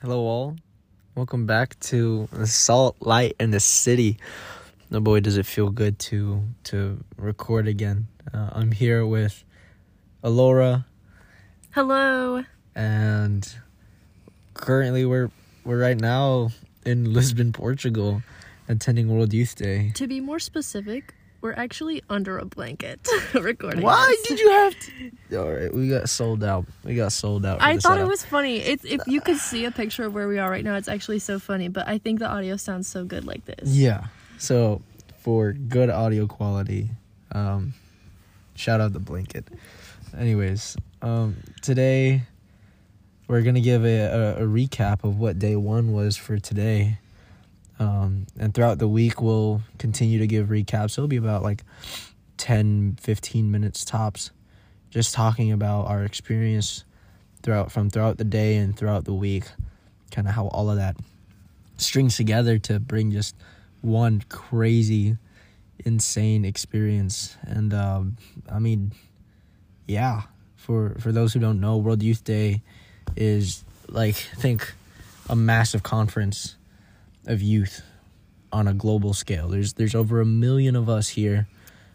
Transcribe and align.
Hello, 0.00 0.20
all. 0.20 0.56
Welcome 1.14 1.46
back 1.46 1.78
to 1.80 2.28
the 2.32 2.46
Salt 2.46 2.96
Light 3.00 3.36
in 3.38 3.50
the 3.52 3.60
City. 3.60 4.18
No 4.90 5.00
boy, 5.00 5.20
does 5.20 5.36
it 5.36 5.46
feel 5.46 5.70
good 5.70 5.98
to 6.10 6.42
to 6.64 7.02
record 7.16 7.66
again. 7.68 8.08
Uh, 8.32 8.50
I'm 8.52 8.72
here 8.72 9.06
with 9.06 9.44
Alora, 10.22 10.86
Hello. 11.70 12.44
and 12.74 13.54
currently 14.54 15.04
we're 15.06 15.30
we're 15.64 15.80
right 15.80 15.98
now 15.98 16.50
in 16.84 17.12
Lisbon, 17.12 17.52
Portugal, 17.52 18.22
attending 18.68 19.08
World 19.08 19.32
Youth 19.32 19.56
Day. 19.56 19.90
To 19.94 20.06
be 20.06 20.20
more 20.20 20.38
specific, 20.38 21.14
we're 21.44 21.52
actually 21.52 22.02
under 22.08 22.38
a 22.38 22.44
blanket 22.46 23.06
recording. 23.34 23.82
Why 23.82 24.06
this. 24.06 24.28
did 24.28 24.40
you 24.40 24.50
have 24.50 24.74
to? 24.80 25.12
All 25.38 25.52
right, 25.52 25.72
we 25.72 25.90
got 25.90 26.08
sold 26.08 26.42
out. 26.42 26.64
We 26.84 26.94
got 26.94 27.12
sold 27.12 27.44
out. 27.44 27.60
I 27.60 27.76
the 27.76 27.82
thought 27.82 27.98
it 27.98 28.06
was 28.06 28.24
funny. 28.24 28.56
It's 28.56 28.82
if 28.86 29.02
you 29.06 29.20
could 29.20 29.36
see 29.36 29.66
a 29.66 29.70
picture 29.70 30.06
of 30.06 30.14
where 30.14 30.26
we 30.26 30.38
are 30.38 30.50
right 30.50 30.64
now, 30.64 30.76
it's 30.76 30.88
actually 30.88 31.18
so 31.18 31.38
funny. 31.38 31.68
But 31.68 31.86
I 31.86 31.98
think 31.98 32.18
the 32.18 32.28
audio 32.28 32.56
sounds 32.56 32.88
so 32.88 33.04
good 33.04 33.26
like 33.26 33.44
this. 33.44 33.68
Yeah. 33.68 34.06
So 34.38 34.80
for 35.18 35.52
good 35.52 35.90
audio 35.90 36.26
quality, 36.26 36.88
um, 37.32 37.74
shout 38.54 38.80
out 38.80 38.94
the 38.94 38.98
blanket. 38.98 39.46
Anyways, 40.16 40.78
um, 41.02 41.36
today 41.60 42.22
we're 43.28 43.42
gonna 43.42 43.60
give 43.60 43.84
a, 43.84 44.00
a, 44.38 44.44
a 44.44 44.46
recap 44.46 45.04
of 45.04 45.18
what 45.18 45.38
day 45.38 45.56
one 45.56 45.92
was 45.92 46.16
for 46.16 46.38
today. 46.38 47.00
Um, 47.78 48.26
and 48.38 48.54
throughout 48.54 48.78
the 48.78 48.88
week 48.88 49.20
we'll 49.20 49.62
continue 49.78 50.18
to 50.18 50.26
give 50.26 50.48
recaps. 50.48 50.92
It'll 50.92 51.08
be 51.08 51.16
about 51.16 51.42
like 51.42 51.62
10, 52.36 52.98
15 53.00 53.50
minutes 53.50 53.84
tops, 53.84 54.30
just 54.90 55.14
talking 55.14 55.52
about 55.52 55.86
our 55.86 56.04
experience 56.04 56.84
throughout 57.42 57.70
from 57.70 57.90
throughout 57.90 58.16
the 58.16 58.24
day 58.24 58.56
and 58.56 58.76
throughout 58.76 59.04
the 59.04 59.14
week, 59.14 59.44
kind 60.10 60.28
of 60.28 60.34
how 60.34 60.48
all 60.48 60.70
of 60.70 60.76
that 60.76 60.96
strings 61.76 62.16
together 62.16 62.58
to 62.58 62.78
bring 62.78 63.10
just 63.10 63.34
one 63.80 64.22
crazy 64.28 65.16
insane 65.84 66.44
experience 66.44 67.36
and 67.42 67.74
um, 67.74 68.16
i 68.50 68.58
mean 68.58 68.92
yeah 69.86 70.22
for 70.56 70.96
for 71.00 71.12
those 71.12 71.34
who 71.34 71.40
don't 71.40 71.60
know 71.60 71.76
world 71.76 72.02
youth 72.02 72.24
day 72.24 72.62
is 73.16 73.64
like 73.88 74.14
think 74.14 74.72
a 75.28 75.36
massive 75.36 75.82
conference 75.82 76.56
of 77.26 77.42
youth 77.42 77.82
on 78.52 78.68
a 78.68 78.74
global 78.74 79.12
scale. 79.12 79.48
There's 79.48 79.74
there's 79.74 79.94
over 79.94 80.20
a 80.20 80.26
million 80.26 80.76
of 80.76 80.88
us 80.88 81.08
here 81.08 81.48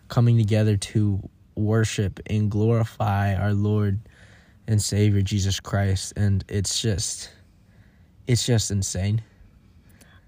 coming 0.08 0.38
together 0.38 0.76
to 0.76 1.28
worship 1.56 2.20
and 2.28 2.50
glorify 2.50 3.36
our 3.36 3.54
lord 3.54 4.00
and 4.68 4.82
savior 4.82 5.22
jesus 5.22 5.60
christ. 5.60 6.14
And 6.16 6.44
it's 6.48 6.82
just 6.82 7.32
it's 8.28 8.46
just 8.46 8.72
insane. 8.72 9.22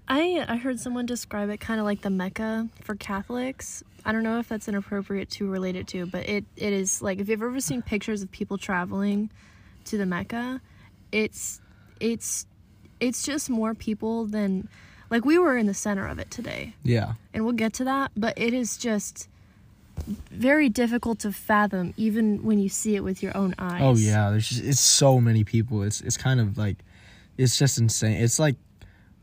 I 0.08 0.44
I 0.48 0.56
heard 0.56 0.80
someone 0.80 1.06
describe 1.06 1.50
it 1.50 1.60
kind 1.60 1.80
of 1.80 1.86
like 1.86 2.02
the 2.02 2.10
Mecca 2.10 2.68
for 2.82 2.94
Catholics. 2.94 3.82
I 4.04 4.12
don't 4.12 4.24
know 4.24 4.38
if 4.40 4.48
that's 4.48 4.66
inappropriate 4.68 5.30
to 5.30 5.48
relate 5.48 5.76
it 5.76 5.86
to, 5.88 6.06
but 6.06 6.28
it, 6.28 6.44
it 6.56 6.72
is 6.72 7.00
like 7.00 7.20
if 7.20 7.28
you've 7.28 7.40
ever 7.40 7.60
seen 7.60 7.82
pictures 7.82 8.22
of 8.22 8.30
people 8.32 8.58
traveling 8.58 9.30
to 9.84 9.96
the 9.96 10.06
Mecca, 10.06 10.60
it's 11.12 11.60
it's 12.00 12.46
it's 12.98 13.22
just 13.22 13.48
more 13.48 13.74
people 13.74 14.26
than 14.26 14.68
like 15.12 15.24
we 15.26 15.38
were 15.38 15.58
in 15.58 15.66
the 15.66 15.74
center 15.74 16.06
of 16.06 16.18
it 16.18 16.30
today. 16.30 16.74
yeah 16.82 17.12
and 17.34 17.44
we'll 17.44 17.52
get 17.52 17.72
to 17.74 17.84
that, 17.84 18.10
but 18.16 18.34
it 18.36 18.52
is 18.54 18.76
just 18.76 19.28
very 20.30 20.68
difficult 20.68 21.18
to 21.20 21.30
fathom 21.30 21.92
even 21.96 22.42
when 22.42 22.58
you 22.58 22.68
see 22.68 22.96
it 22.96 23.04
with 23.04 23.22
your 23.22 23.36
own 23.36 23.54
eyes. 23.58 23.80
Oh 23.82 23.94
yeah, 23.94 24.30
there's 24.30 24.48
just, 24.48 24.64
it's 24.64 24.80
so 24.80 25.20
many 25.20 25.44
people. 25.44 25.82
It's 25.82 26.00
it's 26.00 26.16
kind 26.16 26.40
of 26.40 26.58
like 26.58 26.78
it's 27.36 27.56
just 27.58 27.78
insane. 27.78 28.16
It's 28.22 28.38
like 28.38 28.56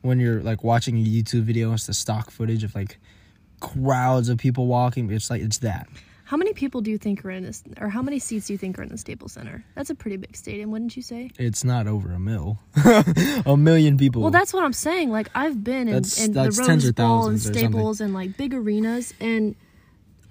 when 0.01 0.19
you're 0.19 0.41
like 0.41 0.63
watching 0.63 0.95
a 0.97 1.03
YouTube 1.03 1.41
video, 1.41 1.73
it's 1.73 1.87
the 1.87 1.93
stock 1.93 2.31
footage 2.31 2.63
of 2.63 2.73
like 2.75 2.99
crowds 3.59 4.29
of 4.29 4.37
people 4.37 4.67
walking. 4.67 5.11
It's 5.11 5.29
like 5.29 5.41
it's 5.41 5.57
that. 5.59 5.87
How 6.29 6.37
many 6.37 6.53
people 6.53 6.81
do 6.81 6.91
you 6.91 6.99
think 6.99 7.25
are 7.25 7.31
in 7.31 7.43
this 7.43 7.63
or 7.81 7.89
how 7.89 8.03
many 8.03 8.19
seats 8.19 8.45
do 8.45 8.53
you 8.53 8.59
think 8.59 8.77
are 8.77 8.83
in 8.83 8.89
the 8.89 8.99
Staples 8.99 9.31
Center? 9.31 9.65
That's 9.73 9.89
a 9.89 9.95
pretty 9.95 10.15
big 10.15 10.35
stadium, 10.35 10.69
wouldn't 10.69 10.95
you 10.95 11.01
say? 11.01 11.31
It's 11.39 11.63
not 11.63 11.87
over 11.87 12.11
a 12.11 12.19
mil, 12.19 12.59
a 13.47 13.57
million 13.57 13.97
people. 13.97 14.21
Well, 14.21 14.29
that's 14.29 14.53
what 14.53 14.63
I'm 14.63 14.71
saying. 14.73 15.09
Like 15.09 15.29
I've 15.33 15.63
been 15.63 15.87
in, 15.87 15.93
That's- 15.95 16.23
in 16.23 16.33
the 16.33 16.43
that's 16.43 16.59
Rose 16.59 16.67
Bowl 16.67 16.75
and 16.75 16.95
thousands 16.95 17.41
or 17.41 17.43
something. 17.45 17.71
Staples 17.71 17.99
and 17.99 18.13
like 18.13 18.37
big 18.37 18.53
arenas 18.53 19.11
and 19.19 19.55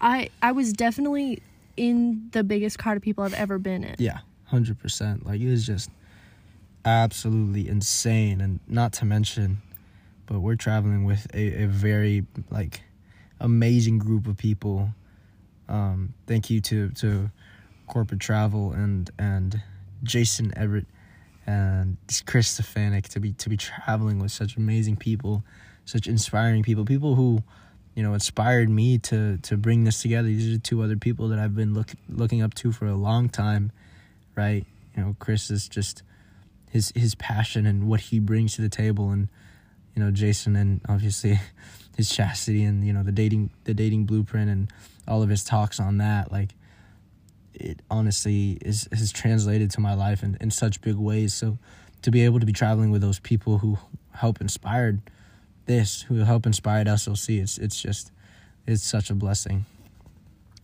I 0.01 0.29
I 0.41 0.53
was 0.53 0.73
definitely 0.73 1.43
in 1.77 2.29
the 2.31 2.45
biggest 2.45 2.79
crowd 2.79 2.97
of 2.97 3.03
people 3.03 3.25
I've 3.25 3.35
ever 3.35 3.59
been 3.59 3.83
in. 3.83 3.97
yeah, 3.99 4.19
hundred 4.45 4.79
percent. 4.79 5.27
Like 5.27 5.41
it 5.41 5.51
was 5.51 5.67
just 5.67 5.91
absolutely 6.85 7.69
insane, 7.69 8.41
and 8.41 8.61
not 8.69 8.93
to 8.95 9.05
mention, 9.05 9.63
but 10.27 10.39
we're 10.39 10.55
traveling 10.55 11.03
with 11.03 11.27
a, 11.35 11.65
a 11.65 11.67
very 11.67 12.25
like 12.51 12.83
amazing 13.41 13.99
group 13.99 14.29
of 14.29 14.37
people. 14.37 14.91
Um, 15.69 16.15
thank 16.27 16.51
you 16.51 16.61
to 16.63 16.91
to 16.91 17.31
corporate 17.87 18.21
travel 18.21 18.73
and 18.73 19.11
and 19.19 19.61
Jason 20.03 20.53
Evert 20.57 20.85
and 21.47 21.97
Chris 22.27 22.59
Stefanick 22.59 23.09
to 23.09 23.21
be 23.21 23.33
to 23.33 23.49
be 23.49 23.57
traveling 23.57 24.19
with 24.19 24.31
such 24.31 24.57
amazing 24.57 24.97
people, 24.97 25.43
such 25.85 26.07
inspiring 26.07 26.63
people, 26.63 26.85
people 26.85 27.15
who 27.15 27.43
you 27.95 28.03
know 28.03 28.15
inspired 28.15 28.69
me 28.69 28.99
to 28.99 29.39
to 29.39 29.57
bring 29.57 29.85
this 29.85 30.03
together. 30.03 30.29
These 30.29 30.57
are 30.57 30.61
two 30.61 30.83
other 30.83 30.97
people 30.97 31.29
that 31.29 31.39
I've 31.39 31.57
been 31.57 31.75
look, 31.75 31.93
looking 32.09 32.43
up 32.43 32.55
to 32.55 32.71
for 32.71 32.87
a 32.87 32.95
long 32.95 33.29
time, 33.29 33.73
right? 34.37 34.65
You 34.97 35.03
know, 35.03 35.17
Chris 35.19 35.51
is 35.51 35.69
just 35.69 36.03
his 36.71 36.93
his 36.95 37.15
passion 37.15 37.67
and 37.67 37.89
what 37.89 38.01
he 38.01 38.19
brings 38.19 38.57
to 38.57 38.63
the 38.63 38.69
table, 38.69 39.11
and 39.11 39.29
you 39.97 40.05
know 40.05 40.11
Jason 40.11 40.55
and 40.55 40.81
obviously 40.89 41.41
his 41.99 42.09
chastity 42.09 42.65
and 42.65 42.87
you 42.87 42.93
know 42.95 43.03
the 43.03 43.13
dating 43.13 43.51
the 43.65 43.75
dating 43.75 44.07
blueprint 44.07 44.49
and 44.49 44.73
all 45.07 45.23
of 45.23 45.29
his 45.29 45.45
talks 45.45 45.79
on 45.79 45.99
that 45.99 46.33
like 46.33 46.55
it 47.61 47.81
honestly 47.91 48.59
is 48.63 48.89
has 48.93 49.13
translated 49.13 49.71
to 49.73 49.81
my 49.81 49.95
life 49.95 50.23
in, 50.23 50.37
in 50.41 50.51
such 50.51 50.81
big 50.81 50.97
ways. 50.97 51.35
So 51.35 51.59
to 52.03 52.11
be 52.11 52.25
able 52.25 52.41
to 52.41 52.47
be 52.47 52.53
traveling 52.53 52.91
with 52.91 53.03
those 53.03 53.19
people 53.19 53.59
who 53.59 53.79
help 54.13 54.41
inspired 54.41 55.01
this 55.67 56.03
who 56.03 56.17
help 56.21 56.47
inspired 56.47 56.87
SLC 56.87 57.43
it's 57.43 57.59
it's 57.59 57.81
just 57.81 58.11
it's 58.67 58.83
such 58.83 59.11
a 59.11 59.15
blessing. 59.15 59.67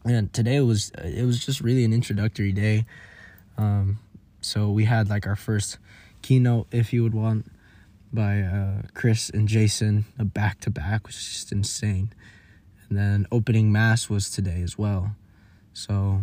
And 0.05 0.33
today 0.33 0.61
was 0.61 0.91
it 1.03 1.25
was 1.25 1.45
just 1.45 1.61
really 1.61 1.85
an 1.85 1.93
introductory 1.93 2.53
day. 2.53 2.87
Um 3.59 3.99
so 4.41 4.71
we 4.71 4.85
had 4.85 5.09
like 5.09 5.27
our 5.27 5.37
first 5.37 5.79
keynote 6.23 6.69
if 6.71 6.93
you 6.93 7.03
would 7.03 7.15
want 7.15 7.51
by 8.15 8.41
uh, 8.41 8.83
Chris 8.95 9.29
and 9.31 9.49
Jason, 9.49 10.05
a 10.19 10.25
back 10.25 10.61
to 10.61 10.71
back, 10.71 11.07
which 11.07 11.17
is 11.17 11.29
just 11.33 11.53
insane. 11.53 12.13
And 12.89 12.97
then 12.99 13.27
opening 13.33 13.73
mass 13.73 14.09
was 14.09 14.31
today 14.31 14.63
as 14.63 14.79
well. 14.79 15.17
So, 15.73 16.23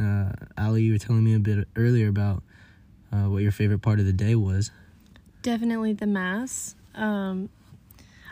uh, 0.00 0.32
Ali, 0.56 0.82
you 0.82 0.92
were 0.92 0.98
telling 0.98 1.24
me 1.24 1.34
a 1.34 1.38
bit 1.38 1.68
earlier 1.76 2.08
about 2.08 2.42
uh, 3.12 3.28
what 3.28 3.42
your 3.42 3.52
favorite 3.52 3.82
part 3.82 4.00
of 4.00 4.06
the 4.06 4.12
day 4.12 4.34
was. 4.34 4.70
definitely 5.42 5.92
the 5.92 6.06
mass 6.06 6.74
um 6.96 7.48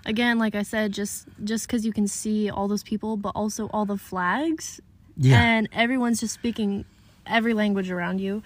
again 0.05 0.37
like 0.39 0.55
i 0.57 0.63
said 0.65 0.91
just 0.93 1.29
just 1.45 1.67
because 1.67 1.87
you 1.87 1.93
can 1.93 2.09
see 2.09 2.51
all 2.51 2.67
those 2.67 2.83
people 2.83 3.17
but 3.17 3.31
also 3.37 3.69
all 3.69 3.85
the 3.87 3.97
flags 3.97 4.81
Yeah, 5.17 5.41
and 5.41 5.69
everyone's 5.73 6.19
just 6.21 6.35
speaking 6.35 6.85
every 7.27 7.55
language 7.55 7.89
around 7.91 8.21
you 8.21 8.43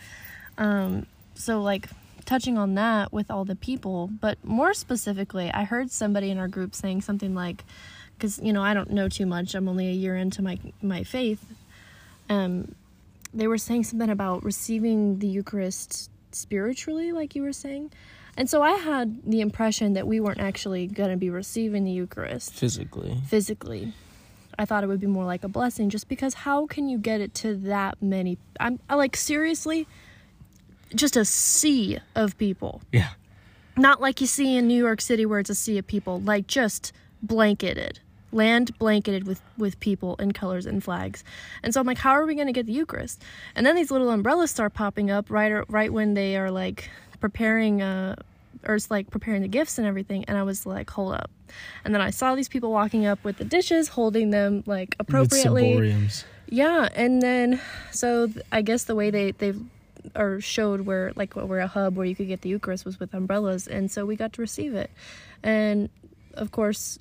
um 0.59 1.07
so 1.35 1.63
like 1.63 1.89
touching 2.29 2.59
on 2.59 2.75
that 2.75 3.11
with 3.11 3.31
all 3.31 3.47
the 3.47 3.57
people 3.57 4.11
but 4.21 4.37
more 4.45 4.75
specifically 4.75 5.51
i 5.55 5.65
heard 5.65 5.91
somebody 5.91 6.31
in 6.31 6.37
our 6.37 6.47
group 6.47 6.75
saying 6.75 7.01
something 7.01 7.35
like 7.35 7.65
because 8.17 8.39
you 8.41 8.53
know 8.53 8.63
i 8.63 8.75
don't 8.75 8.91
know 8.91 9.09
too 9.09 9.25
much 9.25 9.55
i'm 9.55 9.67
only 9.67 9.89
a 9.89 9.93
year 9.93 10.15
into 10.15 10.43
my 10.43 10.59
my 10.83 11.03
faith 11.03 11.43
um 12.29 12.75
they 13.33 13.47
were 13.47 13.57
saying 13.57 13.83
something 13.83 14.11
about 14.11 14.45
receiving 14.45 15.21
the 15.21 15.27
eucharist 15.27 16.11
spiritually 16.31 17.13
like 17.13 17.35
you 17.35 17.41
were 17.41 17.51
saying 17.51 17.91
and 18.37 18.51
so 18.51 18.61
i 18.61 18.73
had 18.73 19.23
the 19.25 19.41
impression 19.41 19.95
that 19.95 20.07
we 20.07 20.21
weren't 20.21 20.39
actually 20.39 20.87
going 20.87 21.09
to 21.11 21.17
be 21.17 21.31
receiving 21.31 21.85
the 21.85 21.91
eucharist 21.91 22.53
physically. 22.53 23.17
physically. 23.27 23.95
I 24.61 24.65
thought 24.65 24.83
it 24.83 24.89
would 24.89 25.01
be 25.01 25.07
more 25.07 25.25
like 25.25 25.45
a 25.45 25.49
blessing 25.49 25.89
just 25.89 26.09
because 26.09 26.35
how 26.35 26.67
can 26.67 26.89
you 26.89 26.99
get 26.99 27.21
it 27.23 27.33
to 27.37 27.55
that 27.55 28.03
many 28.03 28.37
I'm 28.61 28.81
I 28.91 28.97
like 28.97 29.17
seriously 29.17 29.87
just 30.95 31.17
a 31.17 31.25
sea 31.25 31.99
of 32.15 32.37
people. 32.39 32.83
Yeah, 32.93 33.11
Not 33.77 34.01
like 34.01 34.21
you 34.21 34.27
see 34.27 34.57
in 34.57 34.67
New 34.67 34.79
York 34.79 35.01
City 35.01 35.25
where 35.27 35.39
it's 35.41 35.51
a 35.51 35.55
sea 35.55 35.79
of 35.79 35.87
people, 35.87 36.21
like 36.21 36.47
just 36.47 36.93
blanketed. 37.23 38.01
Land 38.31 38.77
blanketed 38.79 39.27
with 39.27 39.41
with 39.57 39.81
people 39.81 40.15
and 40.19 40.35
colors 40.35 40.67
and 40.67 40.85
flags. 40.85 41.25
And 41.63 41.73
so 41.73 41.81
I'm 41.81 41.87
like 41.87 41.97
how 41.99 42.11
are 42.11 42.27
we 42.27 42.35
going 42.35 42.47
to 42.47 42.53
get 42.53 42.67
the 42.67 42.73
Eucharist? 42.73 43.23
And 43.55 43.65
then 43.65 43.75
these 43.75 43.91
little 43.91 44.11
umbrellas 44.11 44.51
start 44.51 44.75
popping 44.75 45.11
up 45.11 45.31
right 45.31 45.65
right 45.71 45.91
when 45.91 46.13
they 46.13 46.37
are 46.37 46.51
like 46.51 46.91
preparing 47.21 47.81
uh 47.81 48.17
or 48.67 48.75
it's 48.75 48.91
like 48.91 49.09
preparing 49.11 49.41
the 49.41 49.49
gifts 49.49 49.79
and 49.79 49.87
everything 49.87 50.25
and 50.27 50.37
I 50.37 50.43
was 50.43 50.67
like 50.67 50.91
hold 50.91 51.15
up. 51.15 51.31
And 51.87 51.95
then 51.95 52.03
I 52.03 52.11
saw 52.11 52.35
these 52.35 52.51
people 52.51 52.71
walking 52.71 53.07
up 53.07 53.25
with 53.25 53.39
the 53.39 53.45
dishes, 53.47 53.89
holding 53.89 54.29
them 54.29 54.63
like 54.67 54.95
appropriately. 55.01 55.73
Yeah, 56.51 56.89
and 56.95 57.23
then 57.23 57.61
so 57.93 58.27
th- 58.27 58.45
I 58.53 58.61
guess 58.61 58.85
the 58.85 58.95
way 58.95 59.11
they 59.11 59.31
they 59.33 59.55
or 60.15 60.41
showed 60.41 60.83
where 60.83 61.13
like 61.17 61.35
where 61.35 61.61
a 61.61 61.67
hub 61.67 61.97
where 61.97 62.07
you 62.07 62.15
could 62.15 62.29
get 62.29 62.43
the 62.43 62.49
Eucharist 62.49 62.85
was 62.85 63.01
with 63.01 63.15
umbrellas, 63.15 63.67
and 63.67 63.91
so 63.91 64.07
we 64.07 64.17
got 64.17 64.33
to 64.35 64.41
receive 64.41 64.75
it, 64.75 64.91
and 65.43 65.89
of 66.35 66.51
course, 66.53 66.99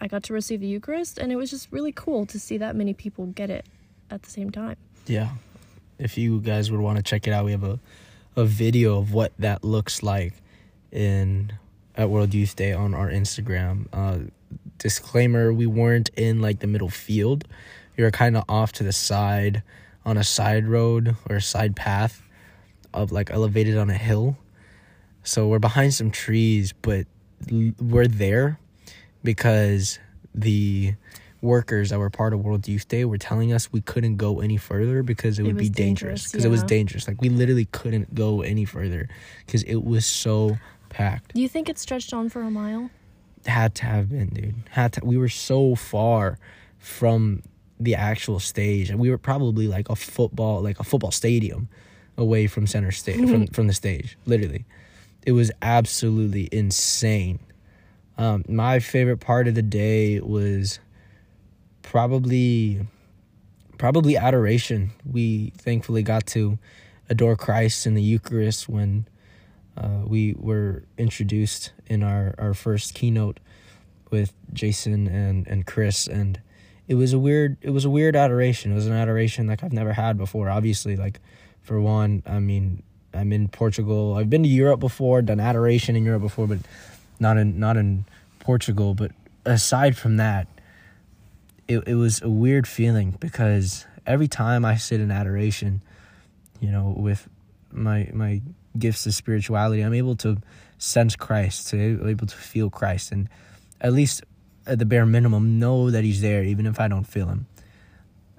I 0.00 0.08
got 0.08 0.22
to 0.24 0.32
receive 0.32 0.60
the 0.60 0.66
Eucharist, 0.66 1.18
and 1.18 1.32
it 1.32 1.36
was 1.36 1.50
just 1.50 1.72
really 1.72 1.92
cool 1.92 2.26
to 2.26 2.38
see 2.38 2.58
that 2.58 2.76
many 2.76 2.94
people 2.94 3.26
get 3.26 3.50
it 3.50 3.66
at 4.10 4.22
the 4.22 4.30
same 4.30 4.50
time. 4.50 4.76
Yeah. 5.06 5.30
If 5.98 6.18
you 6.18 6.40
guys 6.40 6.70
would 6.70 6.80
want 6.80 6.98
to 6.98 7.02
check 7.02 7.26
it 7.26 7.32
out, 7.32 7.44
we 7.44 7.52
have 7.52 7.64
a 7.64 7.78
a 8.36 8.44
video 8.44 8.98
of 8.98 9.14
what 9.14 9.32
that 9.38 9.64
looks 9.64 10.02
like 10.02 10.34
in 10.92 11.52
at 11.94 12.10
World 12.10 12.34
Youth 12.34 12.54
Day 12.54 12.72
on 12.72 12.94
our 12.94 13.08
Instagram. 13.08 13.86
Uh, 13.92 14.30
disclaimer: 14.78 15.52
we 15.52 15.66
weren't 15.66 16.10
in 16.16 16.42
like 16.42 16.60
the 16.60 16.66
middle 16.66 16.90
field. 16.90 17.48
We 17.96 18.04
were 18.04 18.10
kind 18.10 18.36
of 18.36 18.44
off 18.48 18.72
to 18.72 18.84
the 18.84 18.92
side 18.92 19.62
on 20.06 20.16
a 20.16 20.24
side 20.24 20.66
road 20.66 21.16
or 21.28 21.36
a 21.36 21.42
side 21.42 21.76
path 21.76 22.22
of 22.94 23.12
like 23.12 23.30
elevated 23.30 23.76
on 23.76 23.90
a 23.90 23.94
hill. 23.94 24.38
So 25.24 25.48
we're 25.48 25.58
behind 25.58 25.92
some 25.92 26.10
trees, 26.10 26.72
but 26.80 27.06
we're 27.50 28.06
there 28.06 28.58
because 29.24 29.98
the 30.32 30.94
workers 31.42 31.90
that 31.90 31.98
were 31.98 32.08
part 32.08 32.32
of 32.32 32.40
World 32.40 32.66
Youth 32.68 32.88
Day 32.88 33.04
were 33.04 33.18
telling 33.18 33.52
us 33.52 33.72
we 33.72 33.80
couldn't 33.80 34.16
go 34.16 34.40
any 34.40 34.56
further 34.56 35.02
because 35.02 35.38
it, 35.38 35.42
It 35.42 35.46
would 35.46 35.58
be 35.58 35.68
dangerous. 35.68 36.30
Because 36.30 36.44
it 36.44 36.50
was 36.50 36.62
dangerous. 36.62 37.08
Like 37.08 37.20
we 37.20 37.28
literally 37.28 37.66
couldn't 37.66 38.14
go 38.14 38.40
any 38.42 38.64
further 38.64 39.08
because 39.44 39.64
it 39.64 39.84
was 39.84 40.06
so 40.06 40.56
packed. 40.88 41.34
Do 41.34 41.42
you 41.42 41.48
think 41.48 41.68
it 41.68 41.78
stretched 41.78 42.14
on 42.14 42.28
for 42.28 42.42
a 42.42 42.50
mile? 42.50 42.90
Had 43.44 43.74
to 43.76 43.86
have 43.86 44.10
been, 44.10 44.28
dude. 44.28 44.54
Had 44.70 44.92
to. 44.94 45.04
We 45.04 45.16
were 45.16 45.28
so 45.28 45.74
far 45.74 46.38
from 46.78 47.42
the 47.78 47.94
actual 47.94 48.38
stage, 48.38 48.90
and 48.90 48.98
we 48.98 49.10
were 49.10 49.18
probably 49.18 49.68
like 49.68 49.88
a 49.88 49.96
football, 49.96 50.62
like 50.62 50.80
a 50.80 50.84
football 50.84 51.10
stadium, 51.10 51.68
away 52.16 52.46
from 52.46 52.66
center 52.66 52.92
stage, 52.92 53.28
from 53.28 53.46
from 53.48 53.66
the 53.66 53.74
stage. 53.74 54.16
Literally, 54.26 54.64
it 55.26 55.32
was 55.32 55.50
absolutely 55.62 56.48
insane. 56.52 57.38
Um, 58.18 58.44
my 58.48 58.78
favorite 58.78 59.18
part 59.18 59.46
of 59.46 59.54
the 59.54 59.62
day 59.62 60.20
was 60.20 60.78
probably 61.82 62.86
probably 63.78 64.16
adoration. 64.16 64.90
We 65.04 65.52
thankfully 65.58 66.02
got 66.02 66.26
to 66.28 66.58
adore 67.08 67.36
Christ 67.36 67.86
in 67.86 67.94
the 67.94 68.02
Eucharist 68.02 68.68
when 68.68 69.06
uh, 69.76 70.02
we 70.04 70.34
were 70.38 70.84
introduced 70.96 71.72
in 71.86 72.02
our, 72.02 72.34
our 72.38 72.54
first 72.54 72.94
keynote 72.94 73.38
with 74.10 74.32
Jason 74.52 75.06
and, 75.06 75.46
and 75.46 75.66
Chris 75.66 76.06
and 76.06 76.40
it 76.88 76.94
was 76.94 77.12
a 77.12 77.18
weird 77.18 77.56
it 77.60 77.70
was 77.70 77.84
a 77.84 77.90
weird 77.90 78.16
adoration. 78.16 78.72
It 78.72 78.74
was 78.74 78.86
an 78.86 78.92
adoration 78.92 79.46
like 79.46 79.64
I've 79.64 79.72
never 79.72 79.92
had 79.92 80.16
before. 80.16 80.48
Obviously, 80.48 80.96
like 80.96 81.20
for 81.62 81.80
one, 81.80 82.22
I 82.26 82.38
mean 82.38 82.82
I'm 83.12 83.32
in 83.32 83.48
Portugal. 83.48 84.14
I've 84.14 84.30
been 84.30 84.42
to 84.42 84.48
Europe 84.48 84.80
before, 84.80 85.22
done 85.22 85.40
adoration 85.40 85.96
in 85.96 86.04
Europe 86.04 86.22
before, 86.22 86.46
but 86.46 86.58
not 87.18 87.38
in 87.38 87.58
not 87.58 87.76
in 87.76 88.04
Portugal. 88.38 88.94
But 88.94 89.12
aside 89.44 89.96
from 89.96 90.16
that, 90.18 90.46
it 91.66 91.82
it 91.86 91.94
was 91.94 92.22
a 92.22 92.30
weird 92.30 92.68
feeling 92.68 93.16
because 93.18 93.86
every 94.06 94.28
time 94.28 94.64
I 94.64 94.76
sit 94.76 95.00
in 95.00 95.10
adoration, 95.10 95.82
you 96.60 96.70
know, 96.70 96.94
with 96.96 97.28
my 97.72 98.10
my 98.12 98.42
gifts 98.78 99.06
of 99.06 99.14
spirituality, 99.14 99.82
I'm 99.82 99.94
able 99.94 100.16
to 100.16 100.38
sense 100.78 101.16
Christ, 101.16 101.68
to 101.68 102.06
able 102.08 102.26
to 102.26 102.36
feel 102.36 102.70
Christ, 102.70 103.10
and 103.10 103.28
at 103.80 103.92
least 103.92 104.22
at 104.66 104.78
the 104.78 104.84
bare 104.84 105.06
minimum 105.06 105.58
know 105.58 105.90
that 105.90 106.04
He's 106.04 106.20
there, 106.20 106.42
even 106.44 106.66
if 106.66 106.80
I 106.80 106.88
don't 106.88 107.04
feel 107.04 107.28
Him. 107.28 107.46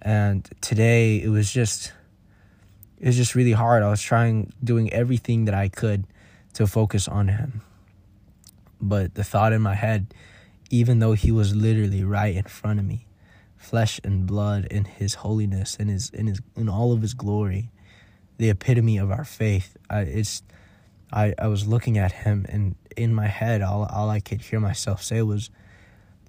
And 0.02 0.48
today 0.62 1.22
it 1.22 1.30
was 1.30 1.52
just 1.52 1.94
it 3.00 3.08
was 3.08 3.18
just 3.18 3.36
really 3.36 3.52
hard. 3.52 3.84
I 3.84 3.90
was 3.90 4.02
trying 4.02 4.52
doing 4.64 4.92
everything 4.92 5.46
that 5.46 5.54
I 5.54 5.70
could 5.70 6.06
to 6.54 6.68
focus 6.68 7.08
on 7.08 7.28
Him, 7.28 7.62
but 8.82 9.16
the 9.16 9.24
thought 9.24 9.54
in 9.54 9.62
my 9.62 9.76
head, 9.76 10.14
even 10.70 11.00
though 11.00 11.14
He 11.14 11.32
was 11.32 11.56
literally 11.56 12.04
right 12.04 12.36
in 12.36 12.44
front 12.44 12.80
of 12.80 12.86
me 12.86 13.08
flesh 13.58 14.00
and 14.04 14.26
blood 14.26 14.66
in 14.66 14.86
his 14.86 15.16
holiness 15.16 15.76
in 15.76 15.88
his 15.88 16.10
in 16.12 16.28
his 16.28 16.40
in 16.56 16.70
all 16.70 16.92
of 16.92 17.02
his 17.02 17.14
glory 17.14 17.70
the 18.38 18.50
epitome 18.50 18.98
of 18.98 19.12
our 19.12 19.26
faith 19.26 19.76
I, 19.90 20.02
it's 20.02 20.44
I, 21.12 21.34
I 21.40 21.48
was 21.48 21.68
looking 21.68 21.98
at 21.98 22.12
him 22.12 22.46
and 22.50 22.76
in 22.96 23.14
my 23.14 23.28
head 23.28 23.62
all, 23.62 23.86
all 23.86 24.10
i 24.10 24.20
could 24.20 24.42
hear 24.42 24.60
myself 24.60 25.02
say 25.02 25.22
was 25.22 25.50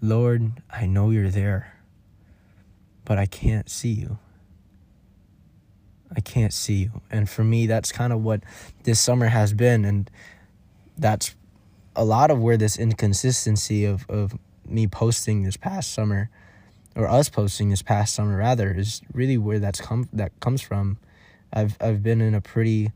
lord 0.01 0.53
i 0.71 0.87
know 0.87 1.11
you're 1.11 1.31
there 1.31 1.75
but 3.05 3.19
i 3.19 3.27
can't 3.27 3.69
see 3.69 3.91
you 3.93 4.19
i 6.15 6.21
can't 6.21 6.53
see 6.53 6.75
you 6.85 7.01
and 7.11 7.29
for 7.29 7.45
me 7.45 7.67
that's 7.67 7.93
kind 7.93 8.13
of 8.13 8.23
what 8.23 8.43
this 8.85 9.01
summer 9.01 9.27
has 9.27 9.53
been 9.53 9.85
and 9.85 10.11
that's 10.97 11.35
a 11.95 12.05
lot 12.05 12.31
of 12.31 12.41
where 12.41 12.57
this 12.57 12.79
inconsistency 12.79 13.85
of, 13.85 14.09
of 14.09 14.39
me 14.65 14.87
posting 14.87 15.43
this 15.43 15.57
past 15.57 15.93
summer 15.93 16.31
or 16.95 17.09
us 17.09 17.29
posting 17.29 17.71
this 17.71 17.83
past 17.83 18.15
summer 18.15 18.37
rather 18.37 18.73
is 18.73 19.03
really 19.13 19.37
where 19.37 19.59
that's 19.59 19.81
come 19.81 20.09
that 20.13 20.39
comes 20.41 20.61
from. 20.61 20.99
I've 21.53 21.77
I've 21.81 22.03
been 22.03 22.21
in 22.21 22.35
a 22.35 22.41
pretty 22.41 22.93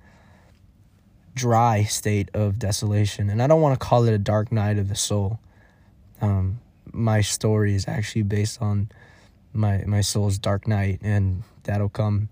dry 1.35 1.85
state 1.85 2.29
of 2.35 2.59
desolation, 2.59 3.31
and 3.31 3.43
I 3.43 3.47
don't 3.47 3.61
want 3.61 3.79
to 3.79 3.85
call 3.85 4.05
it 4.05 4.13
a 4.13 4.19
dark 4.19 4.53
night 4.53 4.79
of 4.79 4.89
the 4.89 4.95
soul. 4.95 5.39
Um, 6.21 6.61
my 6.93 7.21
story 7.21 7.75
is 7.75 7.89
actually 7.89 8.23
based 8.23 8.61
on 8.61 8.91
my 9.53 9.85
my 9.87 10.01
soul's 10.01 10.39
dark 10.39 10.67
night, 10.67 11.01
and 11.03 11.43
that'll 11.65 11.89
come 11.89 12.29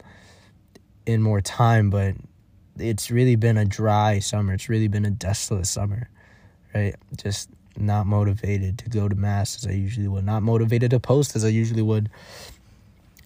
in 1.06 1.22
more 1.22 1.40
time. 1.40 1.90
But 1.90 2.14
it's 2.78 3.10
really 3.10 3.36
been 3.36 3.56
a 3.56 3.64
dry 3.64 4.18
summer. 4.18 4.54
It's 4.54 4.68
really 4.68 4.88
been 4.88 5.04
a 5.04 5.10
desolate 5.10 5.66
summer, 5.66 6.08
right? 6.74 6.94
Just 7.16 7.50
not 7.76 8.06
motivated 8.06 8.78
to 8.78 8.90
go 8.90 9.08
to 9.08 9.14
mass 9.14 9.56
as 9.56 9.66
I 9.66 9.72
usually 9.72 10.08
would, 10.08 10.24
not 10.24 10.42
motivated 10.42 10.90
to 10.90 11.00
post 11.00 11.36
as 11.36 11.44
I 11.44 11.48
usually 11.48 11.82
would. 11.82 12.10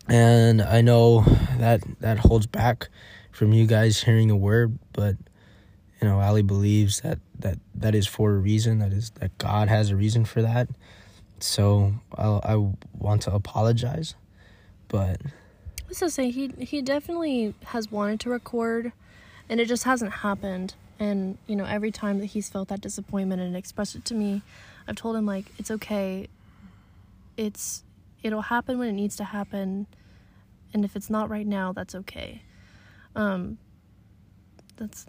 And 0.09 0.61
I 0.61 0.81
know 0.81 1.23
that 1.59 1.83
that 2.01 2.19
holds 2.19 2.47
back 2.47 2.89
from 3.33 3.53
you 3.53 3.67
guys 3.67 4.03
hearing 4.03 4.31
a 4.31 4.37
word, 4.37 4.79
but 4.93 5.17
you 6.01 6.09
know, 6.09 6.21
Ali 6.21 6.43
believes 6.43 7.01
that 7.01 7.19
that 7.39 7.59
that 7.75 7.95
is 7.95 8.07
for 8.07 8.33
a 8.33 8.39
reason. 8.39 8.79
That 8.81 8.93
is 8.93 9.11
that 9.21 9.37
God 9.39 9.69
has 9.69 9.91
a 9.91 9.97
reason 9.97 10.25
for 10.25 10.43
that. 10.43 10.69
So 11.45 11.93
I 12.17 12.27
I 12.27 12.73
want 12.99 13.23
to 13.23 13.35
apologize, 13.35 14.15
but 14.89 15.21
was 15.89 15.99
to 15.99 16.11
say 16.11 16.31
he 16.31 16.49
he 16.59 16.83
definitely 16.83 17.55
has 17.67 17.91
wanted 17.91 18.21
to 18.21 18.31
record, 18.31 18.93
and 19.49 19.61
it 19.61 19.67
just 19.67 19.85
hasn't 19.85 20.13
happened. 20.13 20.75
And 20.99 21.39
you 21.47 21.55
know, 21.55 21.65
every 21.65 21.91
time 21.91 22.19
that 22.21 22.27
he's 22.27 22.49
felt 22.49 22.69
that 22.69 22.81
disappointment 22.81 23.41
and 23.43 23.57
expressed 23.57 23.95
it 23.95 24.05
to 24.07 24.15
me, 24.15 24.43
I've 24.89 24.97
told 24.97 25.17
him 25.17 25.27
like 25.27 25.47
it's 25.59 25.71
okay. 25.71 26.29
It's 27.37 27.85
it'll 28.23 28.43
happen 28.43 28.79
when 28.79 28.89
it 28.89 28.93
needs 28.93 29.17
to 29.17 29.25
happen, 29.25 29.87
and 30.73 30.85
if 30.85 30.97
it's 30.97 31.11
not 31.11 31.29
right 31.29 31.47
now, 31.47 31.73
that's 31.73 31.95
okay. 31.95 32.43
Um, 33.15 33.59
that's 34.77 35.07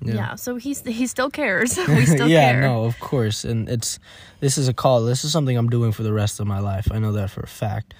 yeah. 0.00 0.34
so 0.34 0.56
he's 0.56 0.82
he 0.82 1.06
still 1.06 1.30
cares. 1.30 1.76
we 1.88 2.06
still 2.06 2.28
yeah, 2.28 2.52
care. 2.52 2.60
no, 2.62 2.84
of 2.84 2.98
course. 3.00 3.44
And 3.44 3.68
it's 3.68 3.98
this 4.40 4.58
is 4.58 4.68
a 4.68 4.74
call. 4.74 5.02
This 5.02 5.24
is 5.24 5.32
something 5.32 5.56
I'm 5.56 5.70
doing 5.70 5.92
for 5.92 6.02
the 6.02 6.12
rest 6.12 6.40
of 6.40 6.46
my 6.46 6.58
life. 6.58 6.88
I 6.90 6.98
know 6.98 7.12
that 7.12 7.30
for 7.30 7.40
a 7.40 7.48
fact. 7.48 7.94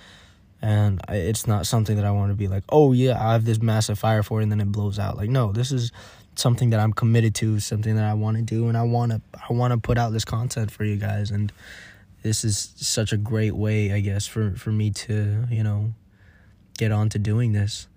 And 0.62 1.00
I, 1.06 1.16
it's 1.16 1.46
not 1.46 1.66
something 1.66 1.96
that 1.96 2.04
I 2.06 2.10
want 2.10 2.30
to 2.30 2.34
be 2.34 2.48
like, 2.48 2.64
oh 2.70 2.92
yeah, 2.92 3.22
I 3.22 3.32
have 3.32 3.44
this 3.44 3.60
massive 3.60 3.98
fire 3.98 4.22
for 4.22 4.40
it, 4.40 4.44
and 4.44 4.52
then 4.52 4.60
it 4.60 4.72
blows 4.72 4.98
out. 4.98 5.16
Like, 5.16 5.30
no, 5.30 5.52
this 5.52 5.70
is 5.70 5.92
something 6.34 6.70
that 6.70 6.80
I'm 6.80 6.92
committed 6.92 7.34
to, 7.36 7.60
something 7.60 7.96
that 7.96 8.04
I 8.04 8.14
want 8.14 8.36
to 8.36 8.42
do, 8.42 8.68
and 8.68 8.76
I 8.76 8.82
want 8.82 9.12
to 9.12 9.20
I 9.34 9.52
want 9.52 9.72
to 9.72 9.78
put 9.78 9.98
out 9.98 10.12
this 10.12 10.24
content 10.24 10.70
for 10.70 10.84
you 10.84 10.96
guys. 10.96 11.30
And 11.30 11.52
this 12.22 12.44
is 12.44 12.72
such 12.76 13.12
a 13.12 13.16
great 13.16 13.54
way, 13.54 13.92
I 13.92 14.00
guess, 14.00 14.26
for 14.26 14.52
for 14.52 14.70
me 14.70 14.90
to 14.90 15.44
you 15.50 15.62
know 15.62 15.94
get 16.78 16.92
on 16.92 17.08
to 17.10 17.18
doing 17.18 17.52
this. 17.52 17.88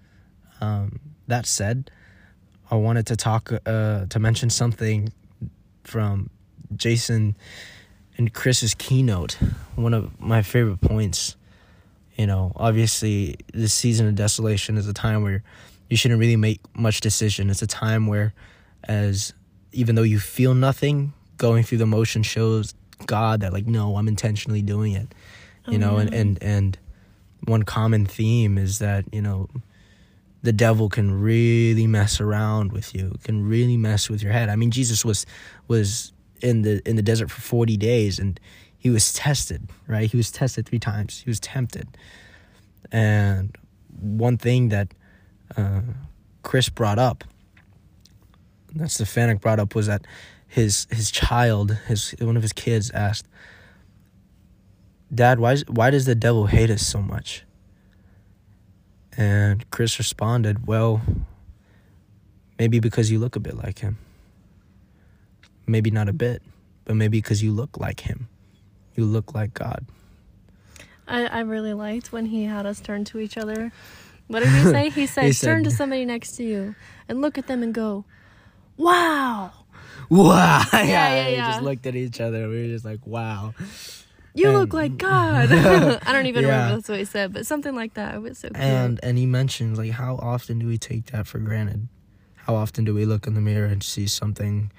Um, 0.61 0.99
that 1.27 1.45
said, 1.45 1.89
I 2.71 2.75
wanted 2.75 3.07
to 3.07 3.15
talk 3.15 3.51
uh, 3.65 4.05
to 4.05 4.19
mention 4.19 4.49
something 4.49 5.11
from 5.83 6.29
Jason 6.75 7.35
and 8.17 8.33
Chris's 8.33 8.75
keynote. 8.75 9.37
One 9.75 9.93
of 9.93 10.19
my 10.19 10.41
favorite 10.41 10.81
points. 10.81 11.35
You 12.15 12.27
know, 12.27 12.51
obviously, 12.55 13.37
this 13.53 13.73
season 13.73 14.07
of 14.07 14.15
desolation 14.15 14.77
is 14.77 14.87
a 14.87 14.93
time 14.93 15.23
where 15.23 15.41
you 15.89 15.95
shouldn't 15.97 16.19
really 16.19 16.35
make 16.35 16.59
much 16.75 16.99
decision. 16.99 17.49
It's 17.49 17.61
a 17.61 17.67
time 17.67 18.07
where, 18.07 18.33
as 18.83 19.33
even 19.71 19.95
though 19.95 20.03
you 20.03 20.19
feel 20.19 20.53
nothing, 20.53 21.13
going 21.37 21.63
through 21.63 21.77
the 21.77 21.85
motion 21.85 22.21
shows 22.23 22.73
God 23.05 23.39
that 23.39 23.53
like, 23.53 23.65
no, 23.65 23.95
I'm 23.95 24.07
intentionally 24.09 24.61
doing 24.61 24.93
it. 24.93 25.07
You 25.67 25.77
Oh, 25.77 25.79
know, 25.79 25.97
and 25.97 26.13
and 26.13 26.43
and 26.43 26.77
one 27.45 27.63
common 27.63 28.05
theme 28.05 28.57
is 28.57 28.79
that 28.79 29.05
you 29.13 29.21
know 29.21 29.47
the 30.41 30.53
devil 30.53 30.89
can 30.89 31.19
really 31.21 31.87
mess 31.87 32.21
around 32.21 32.71
with 32.71 32.95
you 32.95 33.15
can 33.23 33.47
really 33.47 33.77
mess 33.77 34.09
with 34.09 34.23
your 34.23 34.31
head. 34.31 34.49
I 34.49 34.55
mean 34.55 34.71
jesus 34.71 35.03
was 35.03 35.25
was 35.67 36.13
in 36.41 36.61
the 36.61 36.81
in 36.87 36.95
the 36.95 37.01
desert 37.01 37.29
for 37.29 37.41
40 37.41 37.77
days 37.77 38.19
and 38.19 38.39
he 38.77 38.89
was 38.89 39.11
tested 39.13 39.69
right? 39.89 40.09
He 40.09 40.15
was 40.15 40.31
tested 40.31 40.67
three 40.67 40.79
times. 40.79 41.21
He 41.21 41.29
was 41.29 41.39
tempted. 41.41 41.87
And 42.91 43.57
one 43.99 44.37
thing 44.37 44.69
that 44.69 44.93
uh, 45.57 45.81
Chris 46.43 46.69
brought 46.69 46.99
up, 46.99 47.23
that 48.75 48.89
Stefanick 48.89 49.41
brought 49.41 49.59
up, 49.59 49.75
was 49.75 49.87
that 49.87 50.05
his 50.47 50.87
his 50.89 51.11
child, 51.11 51.71
his 51.87 52.15
one 52.19 52.37
of 52.37 52.43
his 52.43 52.53
kids 52.53 52.91
asked, 52.91 53.27
"Dad, 55.13 55.39
why 55.39 55.53
is, 55.53 55.65
why 55.67 55.89
does 55.89 56.05
the 56.05 56.15
devil 56.15 56.45
hate 56.45 56.69
us 56.69 56.85
so 56.85 57.01
much?" 57.01 57.43
And 59.19 59.69
Chris 59.69 59.97
responded, 59.99 60.65
"Well, 60.65 61.01
maybe 62.57 62.79
because 62.79 63.11
you 63.11 63.19
look 63.19 63.35
a 63.35 63.39
bit 63.41 63.57
like 63.57 63.79
him. 63.79 63.97
Maybe 65.67 65.91
not 65.91 66.07
a 66.07 66.13
bit, 66.13 66.41
but 66.85 66.95
maybe 66.95 67.17
because 67.17 67.43
you 67.43 67.51
look 67.51 67.77
like 67.77 67.99
him. 67.99 68.29
You 68.95 69.03
look 69.03 69.35
like 69.35 69.53
God." 69.53 69.85
I, 71.05 71.25
I 71.25 71.39
really 71.41 71.73
liked 71.73 72.13
when 72.13 72.27
he 72.27 72.45
had 72.45 72.65
us 72.65 72.79
turn 72.79 73.03
to 73.05 73.19
each 73.19 73.37
other. 73.37 73.73
What 74.27 74.39
did 74.39 74.49
he 74.49 74.63
say? 74.63 74.89
He 75.01 75.05
said, 75.05 75.25
He 75.25 75.33
said- 75.33 75.47
turn 75.47 75.63
to 75.65 75.71
somebody 75.71 76.05
next 76.05 76.37
to 76.37 76.43
you 76.43 76.75
and 77.09 77.19
look 77.19 77.37
at 77.37 77.47
them 77.47 77.61
and 77.61 77.73
go, 77.73 78.05
wow, 78.77 79.51
Wow! 80.07 80.63
yeah, 80.73 80.83
yeah, 80.85 81.27
We 81.27 81.33
yeah. 81.33 81.51
just 81.51 81.63
looked 81.63 81.85
at 81.87 81.95
each 81.95 82.21
other. 82.21 82.47
We 82.47 82.61
were 82.61 82.67
just 82.67 82.85
like, 82.85 83.05
"Wow." 83.05 83.53
You 84.39 84.49
And- 84.49 84.57
look 84.57 84.73
like 84.73 84.97
God. 85.11 85.51
I 86.07 86.11
don't 86.13 86.25
even 86.27 86.43
Yeah. 86.43 86.49
remember 86.51 86.75
that's 86.77 86.89
what 86.89 86.99
he 86.99 87.05
said, 87.05 87.33
but 87.33 87.45
something 87.45 87.75
like 87.75 87.93
that. 87.95 88.15
It 88.15 88.21
was 88.21 88.37
so 88.39 88.47
cute. 88.49 88.57
And 88.57 88.99
and 89.03 89.17
he 89.17 89.25
mentions 89.25 89.77
like 89.77 89.91
how 89.91 90.15
often 90.15 90.59
do 90.59 90.67
we 90.67 90.77
take 90.77 91.07
that 91.07 91.27
for 91.27 91.39
granted? 91.39 91.87
How 92.35 92.55
often 92.55 92.83
do 92.85 92.93
we 92.93 93.05
look 93.05 93.27
in 93.27 93.33
the 93.35 93.41
mirror 93.41 93.67
and 93.67 93.83
see 93.83 94.07
something 94.07 94.71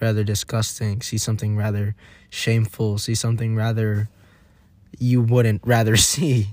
rather 0.00 0.22
disgusting, 0.22 1.00
see 1.02 1.18
something 1.18 1.56
rather 1.56 1.94
shameful, 2.30 2.98
see 2.98 3.14
something 3.14 3.56
rather 3.56 4.08
you 4.98 5.20
wouldn't 5.22 5.62
rather 5.64 5.96
see? 6.12 6.48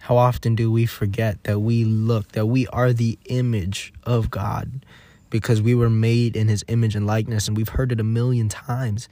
How 0.00 0.16
often 0.18 0.54
do 0.54 0.70
we 0.70 0.84
forget 0.86 1.42
that 1.44 1.60
we 1.60 1.84
look, 1.84 2.32
that 2.32 2.46
we 2.46 2.66
are 2.68 2.92
the 2.92 3.18
image 3.24 3.92
of 4.04 4.30
God 4.30 4.84
because 5.30 5.62
we 5.62 5.74
were 5.74 5.88
made 5.90 6.36
in 6.36 6.46
his 6.48 6.62
image 6.68 6.94
and 6.94 7.06
likeness 7.06 7.48
and 7.48 7.56
we've 7.56 7.70
heard 7.70 7.90
it 7.90 7.98
a 7.98 8.04
million 8.04 8.48
times, 8.50 9.08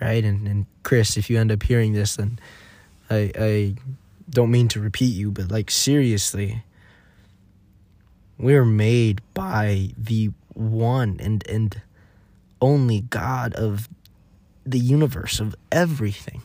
right? 0.00 0.24
And 0.24 0.46
and 0.46 0.66
Chris, 0.82 1.16
if 1.16 1.30
you 1.30 1.38
end 1.38 1.52
up 1.52 1.62
hearing 1.62 1.92
this 1.92 2.16
then 2.16 2.38
I 3.10 3.32
I 3.38 3.74
don't 4.30 4.50
mean 4.50 4.68
to 4.68 4.80
repeat 4.80 5.14
you, 5.14 5.30
but 5.30 5.50
like 5.50 5.70
seriously, 5.70 6.62
we're 8.38 8.64
made 8.64 9.20
by 9.34 9.90
the 9.96 10.30
one 10.54 11.18
and 11.20 11.46
and 11.48 11.80
only 12.60 13.02
God 13.02 13.54
of 13.54 13.88
the 14.66 14.78
universe 14.78 15.40
of 15.40 15.54
everything. 15.72 16.42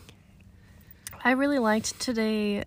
I 1.24 1.32
really 1.32 1.60
liked 1.60 2.00
today. 2.00 2.64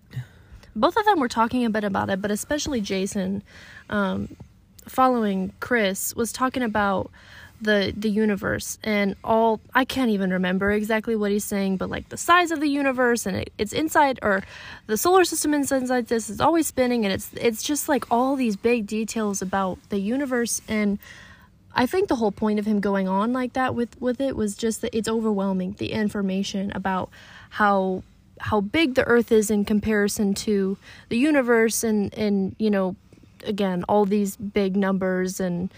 Both 0.75 0.97
of 0.97 1.05
them 1.05 1.21
were 1.21 1.29
talking 1.29 1.65
a 1.65 1.71
bit 1.71 1.85
about 1.85 2.11
it, 2.11 2.21
but 2.21 2.31
especially 2.31 2.81
Jason, 2.81 3.43
um, 3.89 4.37
following 4.87 5.53
Chris, 5.61 6.15
was 6.15 6.33
talking 6.33 6.63
about 6.63 7.11
the 7.61 7.93
the 7.97 8.11
universe 8.11 8.79
and 8.83 9.17
all. 9.25 9.61
I 9.75 9.85
can't 9.85 10.11
even 10.11 10.33
remember 10.33 10.71
exactly 10.71 11.17
what 11.17 11.31
he's 11.31 11.45
saying, 11.45 11.77
but 11.77 11.91
like 11.91 12.09
the 12.09 12.17
size 12.17 12.51
of 12.51 12.61
the 12.61 12.69
universe 12.69 13.27
and 13.27 13.37
it, 13.37 13.53
it's 13.59 13.73
inside 13.73 14.19
or 14.23 14.43
the 14.87 14.97
solar 14.97 15.25
system 15.25 15.55
inside 15.55 16.07
this 16.09 16.29
is 16.29 16.41
always 16.41 16.67
spinning, 16.67 17.05
and 17.05 17.13
it's 17.13 17.31
it's 17.35 17.63
just 17.63 17.89
like 17.89 18.05
all 18.11 18.37
these 18.37 18.57
big 18.57 18.87
details 18.87 19.43
about 19.43 19.79
the 19.89 19.99
universe 19.99 20.61
and. 20.69 20.99
I 21.79 21.85
think 21.85 22.09
the 22.09 22.17
whole 22.17 22.33
point 22.33 22.59
of 22.59 22.65
him 22.65 22.81
going 22.81 23.07
on 23.07 23.35
like 23.35 23.53
that 23.53 23.75
with 23.75 24.01
with 24.01 24.19
it 24.19 24.35
was 24.35 24.57
just 24.57 24.81
that 24.81 24.97
it's 24.97 25.09
overwhelming 25.09 25.75
the 25.77 25.93
information 25.93 26.73
about 26.75 27.11
how 27.51 28.03
how 28.41 28.61
big 28.61 28.95
the 28.95 29.05
earth 29.05 29.33
is 29.33 29.51
in 29.51 29.67
comparison 29.67 30.35
to 30.35 30.77
the 31.09 31.19
universe 31.19 31.85
and 31.85 32.13
and 32.15 32.57
you 32.59 32.71
know 32.71 32.97
again 33.45 33.85
all 33.89 34.05
these 34.05 34.37
big 34.37 34.77
numbers 34.77 35.41
and 35.41 35.71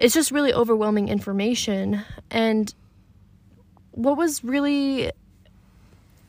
it's 0.00 0.14
just 0.14 0.32
really 0.32 0.52
overwhelming 0.52 1.08
information 1.08 2.02
and 2.30 2.74
what 3.92 4.16
was 4.16 4.42
really 4.42 5.12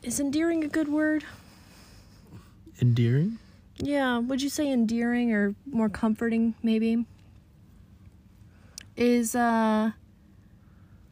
is 0.02 0.20
endearing 0.20 0.62
a 0.62 0.68
good 0.68 0.88
word 0.88 1.24
Endearing? 2.80 3.38
yeah, 3.78 4.18
would 4.18 4.42
you 4.42 4.48
say 4.48 4.70
endearing 4.70 5.32
or 5.32 5.54
more 5.66 5.88
comforting 5.88 6.54
maybe? 6.62 7.04
Is 8.96 9.34
uh 9.34 9.92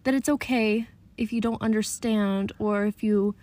that 0.05 0.15
it's 0.15 0.29
okay 0.29 0.89
if 1.17 1.33
you 1.33 1.41
don't 1.41 1.61
understand 1.63 2.53
or 2.59 2.87
if 2.87 3.03
you 3.03 3.35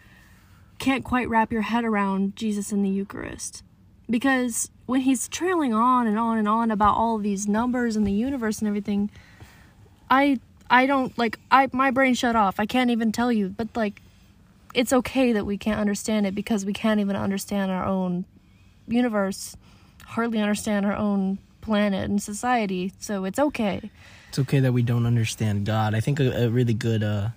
can't 0.79 1.03
quite 1.03 1.29
wrap 1.29 1.51
your 1.51 1.63
head 1.63 1.83
around 1.83 2.35
Jesus 2.35 2.71
in 2.71 2.83
the 2.83 2.89
Eucharist. 2.89 3.63
Because 4.09 4.71
when 4.85 5.01
he's 5.01 5.27
trailing 5.27 5.73
on 5.73 6.07
and 6.07 6.17
on 6.17 6.37
and 6.37 6.47
on 6.47 6.71
about 6.71 6.95
all 6.95 7.17
these 7.17 7.47
numbers 7.47 7.95
and 7.95 8.07
the 8.07 8.11
universe 8.11 8.59
and 8.59 8.67
everything, 8.67 9.09
I 10.09 10.39
I 10.69 10.85
don't 10.85 11.17
like 11.17 11.39
I 11.51 11.69
my 11.73 11.91
brain 11.91 12.13
shut 12.13 12.35
off. 12.35 12.59
I 12.59 12.65
can't 12.65 12.89
even 12.89 13.11
tell 13.11 13.31
you, 13.31 13.49
but 13.49 13.67
like 13.75 14.01
it's 14.73 14.93
okay 14.93 15.33
that 15.33 15.45
we 15.45 15.57
can't 15.57 15.79
understand 15.79 16.25
it 16.25 16.35
because 16.35 16.65
we 16.65 16.73
can't 16.73 16.99
even 16.99 17.15
understand 17.15 17.71
our 17.71 17.85
own 17.85 18.25
universe, 18.87 19.55
hardly 20.05 20.39
understand 20.39 20.85
our 20.85 20.95
own 20.95 21.39
planet 21.61 22.09
and 22.09 22.21
society. 22.21 22.93
So 22.99 23.25
it's 23.25 23.39
okay. 23.39 23.91
It's 24.29 24.39
okay 24.39 24.59
that 24.59 24.73
we 24.73 24.83
don't 24.83 25.05
understand 25.05 25.65
God. 25.65 25.95
I 25.95 25.99
think 25.99 26.19
a, 26.19 26.45
a 26.45 26.49
really 26.49 26.73
good 26.73 27.03
uh, 27.03 27.29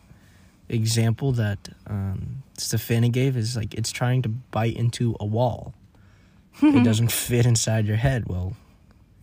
example 0.69 1.33
that 1.33 1.69
um, 1.87 2.43
Stefani 2.57 3.09
gave 3.09 3.37
is 3.37 3.57
like 3.57 3.75
it's 3.75 3.91
trying 3.91 4.23
to 4.23 4.29
bite 4.29 4.77
into 4.77 5.17
a 5.19 5.25
wall. 5.25 5.75
it 6.63 6.85
doesn't 6.85 7.13
fit 7.13 7.47
inside 7.47 7.87
your 7.87 7.97
head. 7.97 8.27
Well, 8.27 8.55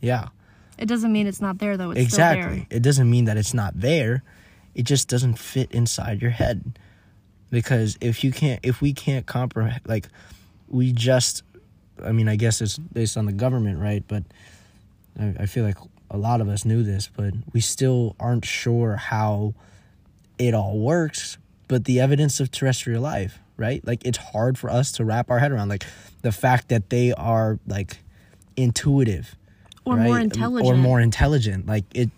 yeah, 0.01 0.29
It 0.77 0.85
doesn't 0.85 1.11
mean 1.11 1.27
it's 1.27 1.41
not 1.41 1.57
there 1.59 1.75
though. 1.77 1.91
It's 1.91 2.01
exactly. 2.01 2.67
It 2.69 2.81
doesn't 2.81 3.09
mean 3.09 3.25
that 3.25 3.37
it's 3.37 3.53
not 3.53 3.79
there. 3.79 4.23
It 4.75 4.83
just 4.83 5.07
doesn't 5.07 5.39
fit 5.39 5.71
inside 5.71 6.21
your 6.21 6.31
head. 6.31 6.77
Because 7.49 7.97
if 8.01 8.23
you 8.23 8.31
can't, 8.31 8.59
if 8.63 8.81
we 8.81 8.93
can't 8.93 9.25
comprehend, 9.25 9.81
like, 9.87 10.07
we 10.67 10.91
just, 10.91 11.43
I 12.03 12.11
mean, 12.11 12.27
I 12.27 12.35
guess 12.35 12.61
it's 12.61 12.77
based 12.77 13.15
on 13.17 13.25
the 13.25 13.31
government, 13.31 13.79
right? 13.79 14.03
But 14.07 14.23
I, 15.19 15.33
I 15.39 15.45
feel 15.45 15.63
like 15.63 15.77
a 16.11 16.17
lot 16.17 16.41
of 16.41 16.49
us 16.49 16.65
knew 16.65 16.83
this, 16.83 17.09
but 17.15 17.33
we 17.53 17.61
still 17.61 18.15
aren't 18.19 18.45
sure 18.45 18.97
how 18.97 19.53
it 20.37 20.53
all 20.53 20.77
works. 20.77 21.37
But 21.69 21.85
the 21.85 21.99
evidence 22.01 22.39
of 22.39 22.51
terrestrial 22.51 23.01
life, 23.01 23.39
right? 23.57 23.85
Like, 23.85 24.05
it's 24.05 24.17
hard 24.17 24.57
for 24.57 24.69
us 24.69 24.91
to 24.93 25.05
wrap 25.05 25.29
our 25.29 25.39
head 25.39 25.51
around. 25.51 25.69
Like, 25.69 25.85
the 26.21 26.31
fact 26.31 26.69
that 26.69 26.89
they 26.89 27.11
are, 27.13 27.59
like, 27.67 27.97
intuitive 28.57 29.35
Or 29.85 29.95
more 29.97 30.19
intelligent. 30.19 30.73
or 30.75 30.77
more 30.77 30.99
intelligent. 30.99 31.67
Like 31.67 31.85
it 31.93 32.09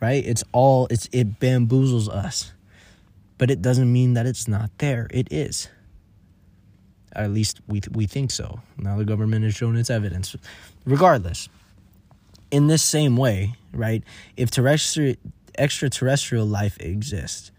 right? 0.00 0.24
It's 0.24 0.44
all 0.52 0.86
it's 0.90 1.08
it 1.12 1.38
bamboozles 1.40 2.08
us. 2.08 2.52
But 3.36 3.50
it 3.50 3.60
doesn't 3.60 3.92
mean 3.92 4.14
that 4.14 4.24
it's 4.24 4.46
not 4.46 4.70
there. 4.78 5.08
It 5.10 5.28
is. 5.32 5.68
At 7.14 7.30
least 7.32 7.60
we 7.66 7.80
we 7.90 8.06
think 8.06 8.30
so. 8.30 8.60
Now 8.78 8.96
the 8.96 9.04
government 9.04 9.44
has 9.44 9.54
shown 9.54 9.76
its 9.76 9.90
evidence. 9.90 10.34
Regardless 10.86 11.48
in 12.50 12.66
this 12.66 12.82
same 12.82 13.16
way 13.16 13.54
right 13.72 14.04
if 14.36 14.50
terrestrial 14.50 15.16
extraterrestrial 15.56 16.44
life 16.44 16.76
exists 16.80 17.50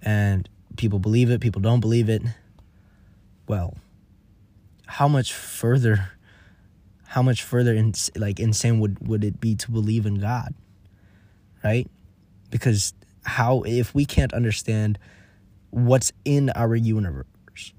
and 0.00 0.48
people 0.76 1.00
believe 1.00 1.28
it 1.28 1.40
people 1.40 1.60
don't 1.60 1.80
believe 1.80 2.08
it 2.08 2.22
well 3.52 3.76
how 4.86 5.08
much 5.08 5.32
further 5.32 5.96
how 7.12 7.20
much 7.20 7.42
further 7.42 7.74
in, 7.74 7.92
like 8.16 8.40
insane 8.40 8.80
would 8.80 9.06
would 9.06 9.22
it 9.22 9.38
be 9.38 9.54
to 9.54 9.70
believe 9.70 10.06
in 10.06 10.14
God, 10.14 10.54
right? 11.62 11.86
Because 12.50 12.94
how 13.24 13.62
if 13.66 13.94
we 13.94 14.06
can't 14.06 14.32
understand 14.32 14.98
what's 15.68 16.10
in 16.24 16.48
our 16.50 16.74
universe, 16.74 17.26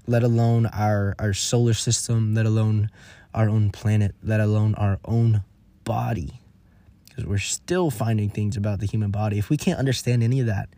let 0.06 0.22
alone 0.22 0.66
our 0.66 1.16
our 1.18 1.32
solar 1.32 1.74
system, 1.74 2.34
let 2.34 2.46
alone 2.46 2.90
our 3.34 3.48
own 3.48 3.70
planet, 3.70 4.14
let 4.22 4.38
alone 4.38 4.76
our 4.76 5.00
own 5.04 5.42
body, 5.82 6.40
because 7.08 7.26
we're 7.26 7.38
still 7.38 7.90
finding 7.90 8.30
things 8.30 8.56
about 8.56 8.78
the 8.78 8.86
human 8.86 9.10
body. 9.10 9.38
If 9.38 9.50
we 9.50 9.56
can't 9.56 9.80
understand 9.80 10.22
any 10.22 10.38
of 10.38 10.46
that, 10.46 10.68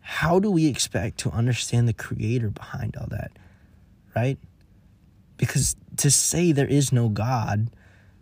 how 0.00 0.40
do 0.40 0.50
we 0.50 0.66
expect 0.66 1.18
to 1.18 1.30
understand 1.30 1.86
the 1.86 1.92
creator 1.92 2.50
behind 2.50 2.96
all 2.96 3.06
that, 3.10 3.30
right? 4.16 4.38
because 5.36 5.76
to 5.96 6.10
say 6.10 6.52
there 6.52 6.66
is 6.66 6.92
no 6.92 7.08
God, 7.08 7.70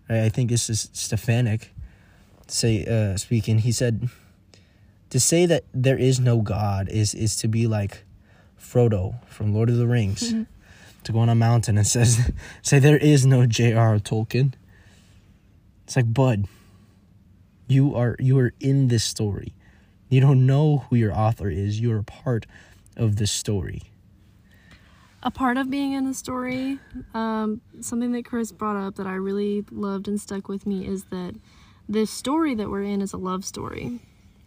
right, 0.08 0.22
I 0.22 0.28
think 0.28 0.50
this 0.50 0.68
is 0.68 0.90
Stefanick 0.92 1.68
say 2.46 2.84
uh, 2.84 3.16
speaking. 3.16 3.58
He 3.58 3.72
said 3.72 4.08
to 5.10 5.20
say 5.20 5.46
that 5.46 5.64
there 5.72 5.98
is 5.98 6.20
no 6.20 6.40
God 6.40 6.88
is 6.88 7.14
is 7.14 7.36
to 7.36 7.48
be 7.48 7.66
like 7.66 8.04
Frodo 8.58 9.24
from 9.26 9.54
Lord 9.54 9.70
of 9.70 9.76
the 9.76 9.86
Rings, 9.86 10.34
to 11.04 11.12
go 11.12 11.18
on 11.18 11.28
a 11.28 11.34
mountain 11.34 11.78
and 11.78 11.86
says 11.96 12.30
say 12.62 12.78
there 12.78 12.98
is 12.98 13.24
no 13.24 13.46
J.R. 13.46 13.98
Tolkien. 13.98 14.54
It's 15.84 15.96
like 15.96 16.12
Bud, 16.12 16.46
you 17.68 17.94
are 17.94 18.16
you 18.18 18.38
are 18.38 18.52
in 18.60 18.88
this 18.88 19.04
story. 19.04 19.54
You 20.08 20.20
don't 20.20 20.46
know 20.46 20.86
who 20.88 20.96
your 20.96 21.12
author 21.12 21.48
is. 21.50 21.80
You 21.80 21.92
are 21.92 21.98
a 21.98 22.04
part 22.04 22.46
of 22.96 23.16
this 23.16 23.32
story. 23.32 23.82
A 25.24 25.30
part 25.30 25.56
of 25.56 25.70
being 25.70 25.92
in 25.92 26.04
the 26.04 26.12
story, 26.12 26.78
um, 27.14 27.62
something 27.80 28.12
that 28.12 28.26
Chris 28.26 28.52
brought 28.52 28.76
up 28.76 28.96
that 28.96 29.06
I 29.06 29.14
really 29.14 29.64
loved 29.70 30.06
and 30.06 30.20
stuck 30.20 30.48
with 30.48 30.66
me 30.66 30.86
is 30.86 31.04
that 31.04 31.34
this 31.88 32.10
story 32.10 32.54
that 32.54 32.68
we're 32.68 32.82
in 32.82 33.00
is 33.00 33.14
a 33.14 33.16
love 33.16 33.44
story. 33.44 34.00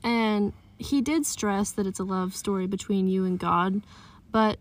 And 0.03 0.53
he 0.77 1.01
did 1.01 1.25
stress 1.25 1.71
that 1.71 1.87
it's 1.87 1.99
a 1.99 2.03
love 2.03 2.35
story 2.35 2.67
between 2.67 3.07
you 3.07 3.25
and 3.25 3.39
God, 3.39 3.81
but 4.31 4.59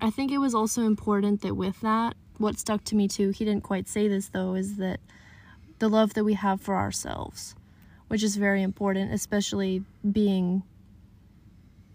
I 0.00 0.10
think 0.10 0.30
it 0.30 0.38
was 0.38 0.54
also 0.54 0.82
important 0.82 1.42
that 1.42 1.56
with 1.56 1.80
that, 1.80 2.14
what 2.38 2.58
stuck 2.58 2.84
to 2.84 2.94
me 2.94 3.08
too, 3.08 3.30
he 3.30 3.44
didn't 3.44 3.64
quite 3.64 3.88
say 3.88 4.06
this 4.06 4.28
though, 4.28 4.54
is 4.54 4.76
that 4.76 5.00
the 5.80 5.88
love 5.88 6.14
that 6.14 6.24
we 6.24 6.34
have 6.34 6.60
for 6.60 6.76
ourselves, 6.76 7.56
which 8.06 8.22
is 8.22 8.36
very 8.36 8.62
important, 8.62 9.12
especially 9.12 9.82
being 10.10 10.62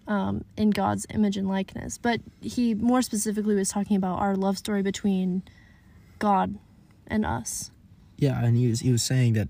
um, 0.08 0.44
in 0.58 0.70
God's 0.70 1.06
image 1.10 1.38
and 1.38 1.48
likeness. 1.48 1.98
But 1.98 2.22
he 2.42 2.74
more 2.74 3.02
specifically 3.02 3.56
was 3.56 3.70
talking 3.70 3.98
about 3.98 4.20
our 4.20 4.36
love 4.36 4.58
story 4.58 4.82
between 4.82 5.44
God 6.20 6.58
and 7.08 7.26
us. 7.26 7.72
Yeah, 8.18 8.44
and 8.44 8.56
he 8.58 8.68
was 8.68 8.80
he 8.80 8.92
was 8.92 9.04
saying 9.04 9.34
that, 9.34 9.50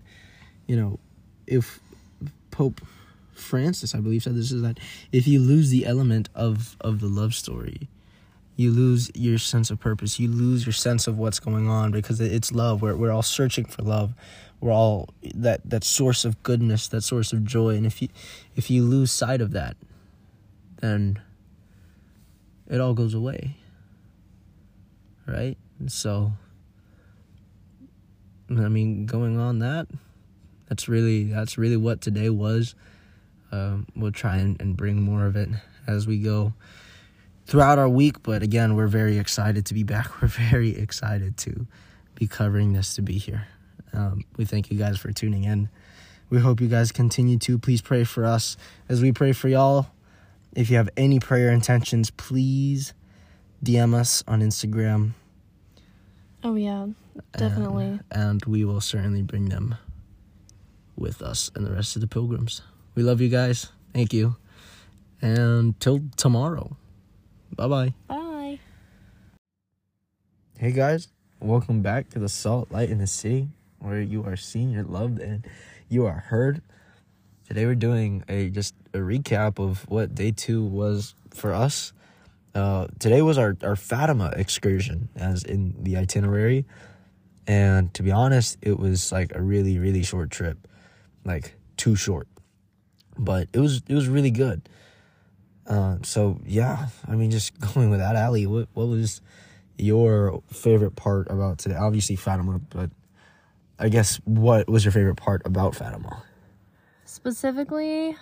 you 0.68 0.76
know, 0.76 1.00
if 1.46 1.80
Pope 2.52 2.82
Francis, 3.34 3.94
I 3.94 4.00
believe, 4.00 4.24
said 4.24 4.36
this 4.36 4.52
is 4.52 4.62
that 4.62 4.80
if 5.12 5.28
you 5.28 5.40
lose 5.40 5.70
the 5.70 5.86
element 5.86 6.30
of 6.34 6.76
of 6.82 7.00
the 7.00 7.08
love 7.08 7.36
story, 7.36 7.88
you 8.56 8.72
lose 8.72 9.12
your 9.14 9.38
sense 9.38 9.70
of 9.70 9.80
purpose. 9.80 10.20
You 10.20 10.30
lose 10.30 10.66
your 10.66 10.74
sense 10.74 11.08
of 11.08 11.18
what's 11.18 11.40
going 11.40 11.68
on 11.68 11.92
because 11.92 12.20
it's 12.22 12.52
love. 12.52 12.82
We're 12.82 12.96
we're 12.96 13.12
all 13.12 13.22
searching 13.22 13.66
for 13.66 13.84
love. 13.84 14.14
We're 14.62 14.72
all 14.72 15.10
that 15.36 15.62
that 15.70 15.84
source 15.84 16.26
of 16.26 16.42
goodness, 16.42 16.88
that 16.88 17.02
source 17.02 17.34
of 17.34 17.44
joy. 17.44 17.76
And 17.76 17.86
if 17.86 18.02
you 18.02 18.08
if 18.56 18.70
you 18.70 18.84
lose 18.84 19.12
sight 19.12 19.42
of 19.42 19.52
that, 19.52 19.76
then 20.86 21.22
it 22.70 22.80
all 22.80 22.94
goes 22.94 23.14
away. 23.14 23.58
Right? 25.28 25.58
So 25.88 26.32
I 28.50 28.70
mean, 28.70 29.06
going 29.06 29.40
on 29.40 29.60
that, 29.60 29.88
that's 30.70 30.88
really 30.88 31.26
that's 31.26 31.58
really 31.58 31.78
what 31.78 32.02
today 32.02 32.30
was. 32.30 32.76
Um, 33.52 33.88
we'll 33.96 34.12
try 34.12 34.38
and, 34.38 34.60
and 34.62 34.76
bring 34.76 35.02
more 35.02 35.26
of 35.26 35.36
it 35.36 35.50
as 35.88 36.08
we 36.08 36.20
go 36.20 36.54
throughout 37.46 37.80
our 37.80 37.90
week. 37.90 38.22
But 38.24 38.44
again, 38.44 38.76
we're 38.76 38.88
very 38.88 39.18
excited 39.18 39.66
to 39.68 39.74
be 39.74 39.84
back. 39.84 40.10
We're 40.22 40.28
very 40.28 40.78
excited 40.78 41.38
to 41.38 41.68
be 42.16 42.28
covering 42.28 42.74
this 42.74 42.96
to 42.96 43.02
be 43.02 43.18
here. 43.18 43.48
Um, 43.94 44.26
we 44.38 44.46
thank 44.46 44.72
you 44.72 44.78
guys 44.78 44.98
for 44.98 45.12
tuning 45.12 45.44
in. 45.44 45.70
We 46.30 46.40
hope 46.40 46.60
you 46.60 46.68
guys 46.68 46.92
continue 46.92 47.38
to. 47.40 47.58
Please 47.58 47.82
pray 47.82 48.04
for 48.04 48.26
us 48.26 48.58
as 48.90 49.02
we 49.02 49.12
pray 49.12 49.32
for 49.32 49.48
y'all. 49.48 49.88
If 50.56 50.70
you 50.70 50.78
have 50.78 50.90
any 50.96 51.20
prayer 51.20 51.52
intentions, 51.52 52.10
please 52.12 52.94
DM 53.64 53.94
us 53.94 54.24
on 54.26 54.42
Instagram. 54.42 55.12
Oh, 56.46 56.56
yeah, 56.56 56.88
definitely. 57.34 58.00
And, 58.10 58.42
and 58.42 58.46
we 58.46 58.64
will 58.64 58.80
certainly 58.80 59.22
bring 59.22 59.50
them 59.50 59.76
with 60.96 61.22
us 61.22 61.52
and 61.56 61.66
the 61.66 61.72
rest 61.72 61.98
of 61.98 62.02
the 62.02 62.08
pilgrims. 62.08 62.62
We 62.96 63.04
love 63.04 63.20
you 63.20 63.28
guys. 63.28 63.68
Thank 63.94 64.14
you. 64.14 64.38
And 65.22 65.78
till 65.82 66.02
tomorrow. 66.16 66.78
Bye-bye. 67.54 67.94
Bye. 68.08 68.60
Hey 70.58 70.72
guys, 70.72 71.10
welcome 71.42 71.82
back 71.82 72.10
to 72.12 72.20
the 72.20 72.30
Salt 72.30 72.72
Light 72.72 72.90
in 72.90 73.00
the 73.00 73.08
City, 73.08 73.50
where 73.80 74.00
you 74.00 74.24
are 74.24 74.38
seen, 74.38 74.72
you're 74.72 74.84
loved, 74.84 75.20
and 75.20 75.46
you 75.90 76.06
are 76.06 76.24
heard. 76.28 76.62
Today 77.48 77.68
we're 77.68 77.76
doing 77.76 78.24
a 78.28 78.50
just 78.50 78.74
a 78.92 78.98
recap 78.98 79.60
of 79.60 79.88
what 79.88 80.16
day 80.16 80.32
two 80.32 80.64
was 80.64 81.14
for 81.30 81.54
us. 81.54 81.94
Uh, 82.56 82.88
today 82.98 83.22
was 83.22 83.38
our, 83.38 83.56
our 83.62 83.76
Fatima 83.76 84.34
excursion, 84.36 85.10
as 85.16 85.44
in 85.44 85.76
the 85.84 85.96
itinerary. 85.98 86.66
And 87.46 87.94
to 87.94 88.02
be 88.02 88.12
honest, 88.12 88.58
it 88.64 88.80
was 88.80 89.12
like 89.12 89.36
a 89.36 89.42
really, 89.42 89.78
really 89.78 90.02
short 90.02 90.32
trip. 90.32 90.68
Like 91.24 91.56
too 91.78 91.96
short. 91.96 92.28
But 93.16 93.48
it 93.54 93.60
was 93.60 93.84
it 93.88 93.94
was 93.94 94.08
really 94.08 94.32
good. 94.32 94.68
Uh, 95.68 95.98
so 96.02 96.42
yeah, 96.48 96.88
I 97.08 97.14
mean 97.14 97.30
just 97.30 97.60
going 97.74 97.92
with 97.92 98.00
that, 98.00 98.16
Ali, 98.16 98.48
what 98.48 98.70
what 98.74 98.88
was 98.88 99.22
your 99.78 100.42
favorite 100.48 100.96
part 100.96 101.30
about 101.30 101.60
today? 101.60 101.76
Obviously 101.76 102.16
Fatima, 102.16 102.58
but 102.72 102.90
I 103.78 103.90
guess 103.90 104.16
what 104.24 104.68
was 104.68 104.84
your 104.84 104.92
favorite 104.92 105.18
part 105.18 105.44
about 105.46 105.76
Fatima? 105.76 106.24
Specifically, 107.16 108.18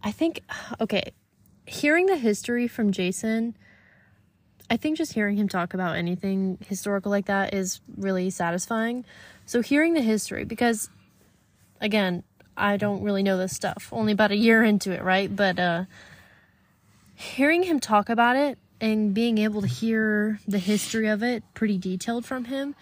I 0.00 0.12
think, 0.12 0.44
okay, 0.80 1.10
hearing 1.66 2.06
the 2.06 2.16
history 2.16 2.68
from 2.68 2.92
Jason, 2.92 3.56
I 4.70 4.76
think 4.76 4.96
just 4.96 5.12
hearing 5.12 5.36
him 5.36 5.48
talk 5.48 5.74
about 5.74 5.96
anything 5.96 6.56
historical 6.68 7.10
like 7.10 7.26
that 7.26 7.52
is 7.52 7.80
really 7.96 8.30
satisfying. 8.30 9.04
So, 9.44 9.60
hearing 9.60 9.94
the 9.94 10.02
history, 10.02 10.44
because 10.44 10.88
again, 11.80 12.22
I 12.56 12.76
don't 12.76 13.02
really 13.02 13.24
know 13.24 13.36
this 13.36 13.52
stuff, 13.52 13.88
only 13.90 14.12
about 14.12 14.30
a 14.30 14.36
year 14.36 14.62
into 14.62 14.92
it, 14.92 15.02
right? 15.02 15.34
But 15.34 15.58
uh, 15.58 15.84
hearing 17.16 17.64
him 17.64 17.80
talk 17.80 18.08
about 18.08 18.36
it 18.36 18.56
and 18.80 19.12
being 19.12 19.38
able 19.38 19.62
to 19.62 19.66
hear 19.66 20.38
the 20.46 20.60
history 20.60 21.08
of 21.08 21.24
it 21.24 21.42
pretty 21.54 21.76
detailed 21.76 22.24
from 22.24 22.44
him, 22.44 22.76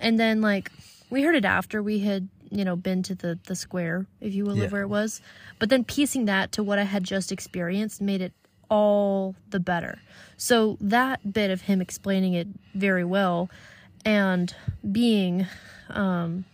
and 0.00 0.18
then 0.18 0.40
like 0.40 0.72
we 1.10 1.22
heard 1.22 1.34
it 1.34 1.44
after 1.44 1.82
we 1.82 2.00
had 2.00 2.28
you 2.50 2.64
know 2.64 2.76
been 2.76 3.02
to 3.02 3.14
the 3.14 3.38
the 3.46 3.54
square 3.54 4.06
if 4.20 4.34
you 4.34 4.44
will 4.44 4.56
Yeah. 4.56 4.64
of 4.64 4.72
where 4.72 4.82
it 4.82 4.88
was 4.88 5.20
but 5.58 5.68
then 5.68 5.84
piecing 5.84 6.24
that 6.26 6.52
to 6.52 6.62
what 6.62 6.78
i 6.78 6.84
had 6.84 7.04
just 7.04 7.30
experienced 7.32 8.00
made 8.00 8.20
it 8.22 8.32
all 8.70 9.34
the 9.50 9.60
better 9.60 9.98
so 10.36 10.76
that 10.80 11.32
bit 11.32 11.50
of 11.50 11.62
him 11.62 11.80
explaining 11.80 12.34
it 12.34 12.48
very 12.74 13.04
well 13.04 13.50
and 14.04 14.54
being 14.92 15.46
um 15.90 16.44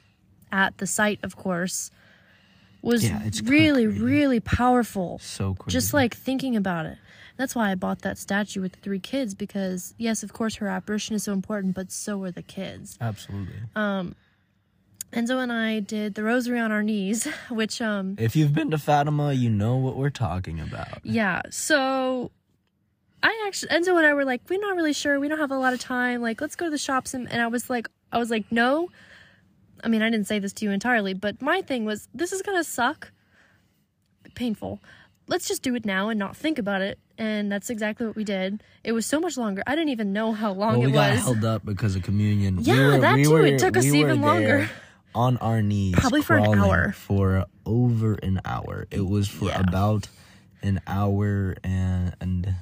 at 0.50 0.78
the 0.78 0.86
site 0.86 1.18
of 1.22 1.36
course 1.36 1.90
was 2.82 3.02
Yeah, 3.04 3.22
really 3.44 3.84
crazy. 3.86 4.00
really 4.00 4.40
powerful 4.40 5.18
So 5.20 5.54
crazy. 5.54 5.72
just 5.76 5.94
like 5.94 6.14
thinking 6.14 6.54
about 6.56 6.86
it 6.86 6.98
that's 7.36 7.54
why 7.54 7.70
i 7.70 7.74
bought 7.74 8.02
that 8.02 8.18
statue 8.18 8.60
with 8.60 8.72
the 8.72 8.80
three 8.80 9.00
kids 9.00 9.34
because 9.34 9.94
yes 9.96 10.22
of 10.22 10.32
course 10.32 10.56
her 10.56 10.68
apparition 10.68 11.14
is 11.16 11.22
so 11.24 11.32
important 11.32 11.74
but 11.74 11.90
so 11.92 12.22
are 12.24 12.30
the 12.32 12.42
kids 12.42 12.96
Absolutely. 13.00 13.54
Enzo 15.14 15.40
and 15.42 15.52
I 15.52 15.80
did 15.80 16.14
the 16.16 16.22
rosary 16.24 16.58
on 16.58 16.72
our 16.72 16.82
knees, 16.82 17.26
which 17.50 17.80
um 17.80 18.16
If 18.18 18.34
you've 18.36 18.52
been 18.52 18.70
to 18.72 18.78
Fatima, 18.78 19.32
you 19.32 19.48
know 19.50 19.76
what 19.76 19.96
we're 19.96 20.10
talking 20.10 20.60
about. 20.60 20.98
yeah. 21.04 21.42
So 21.50 22.30
I 23.22 23.44
actually 23.46 23.68
Enzo 23.70 23.96
and 23.96 24.06
I 24.06 24.12
were 24.14 24.24
like, 24.24 24.42
we're 24.50 24.60
not 24.60 24.76
really 24.76 24.92
sure. 24.92 25.18
We 25.20 25.28
don't 25.28 25.38
have 25.38 25.50
a 25.52 25.56
lot 25.58 25.72
of 25.72 25.80
time. 25.80 26.20
Like, 26.20 26.40
let's 26.40 26.56
go 26.56 26.66
to 26.66 26.70
the 26.70 26.78
shops 26.78 27.14
and, 27.14 27.30
and 27.30 27.40
I 27.40 27.46
was 27.46 27.70
like 27.70 27.88
I 28.12 28.18
was 28.18 28.30
like, 28.30 28.44
no. 28.50 28.88
I 29.82 29.88
mean, 29.88 30.02
I 30.02 30.10
didn't 30.10 30.26
say 30.26 30.38
this 30.38 30.52
to 30.54 30.64
you 30.64 30.70
entirely, 30.72 31.14
but 31.14 31.40
my 31.42 31.60
thing 31.62 31.84
was 31.84 32.08
this 32.14 32.32
is 32.32 32.42
gonna 32.42 32.64
suck. 32.64 33.12
Painful. 34.34 34.80
Let's 35.26 35.46
just 35.48 35.62
do 35.62 35.74
it 35.74 35.84
now 35.86 36.08
and 36.10 36.18
not 36.18 36.36
think 36.36 36.58
about 36.58 36.82
it. 36.82 36.98
And 37.16 37.50
that's 37.50 37.70
exactly 37.70 38.06
what 38.06 38.16
we 38.16 38.24
did. 38.24 38.62
It 38.82 38.92
was 38.92 39.06
so 39.06 39.20
much 39.20 39.36
longer. 39.38 39.62
I 39.66 39.74
didn't 39.76 39.90
even 39.90 40.12
know 40.12 40.32
how 40.32 40.52
long 40.52 40.72
Well, 40.72 40.80
we 40.80 40.88
it 40.88 40.92
got 40.92 41.12
was. 41.12 41.20
held 41.22 41.44
up 41.44 41.64
because 41.64 41.94
of 41.96 42.02
communion. 42.02 42.58
Yeah, 42.60 42.98
that 42.98 43.16
too. 43.16 43.36
It 43.44 43.58
took 43.58 43.76
us 43.76 43.84
we 43.84 43.90
were 43.92 43.96
even 44.08 44.20
there 44.20 44.30
longer. 44.30 44.70
On 45.14 45.36
our 45.38 45.62
knees, 45.62 45.94
Probably 45.96 46.22
for 46.22 46.36
an 46.36 46.58
hour. 46.58 46.92
For 46.92 47.46
over 47.64 48.14
an 48.14 48.40
hour. 48.44 48.86
It 48.90 49.06
was 49.06 49.28
for 49.28 49.46
Yeah. 49.46 49.60
about 49.60 50.08
an 50.62 50.80
hour 50.86 51.54
and, 51.62 52.16
and 52.20 52.54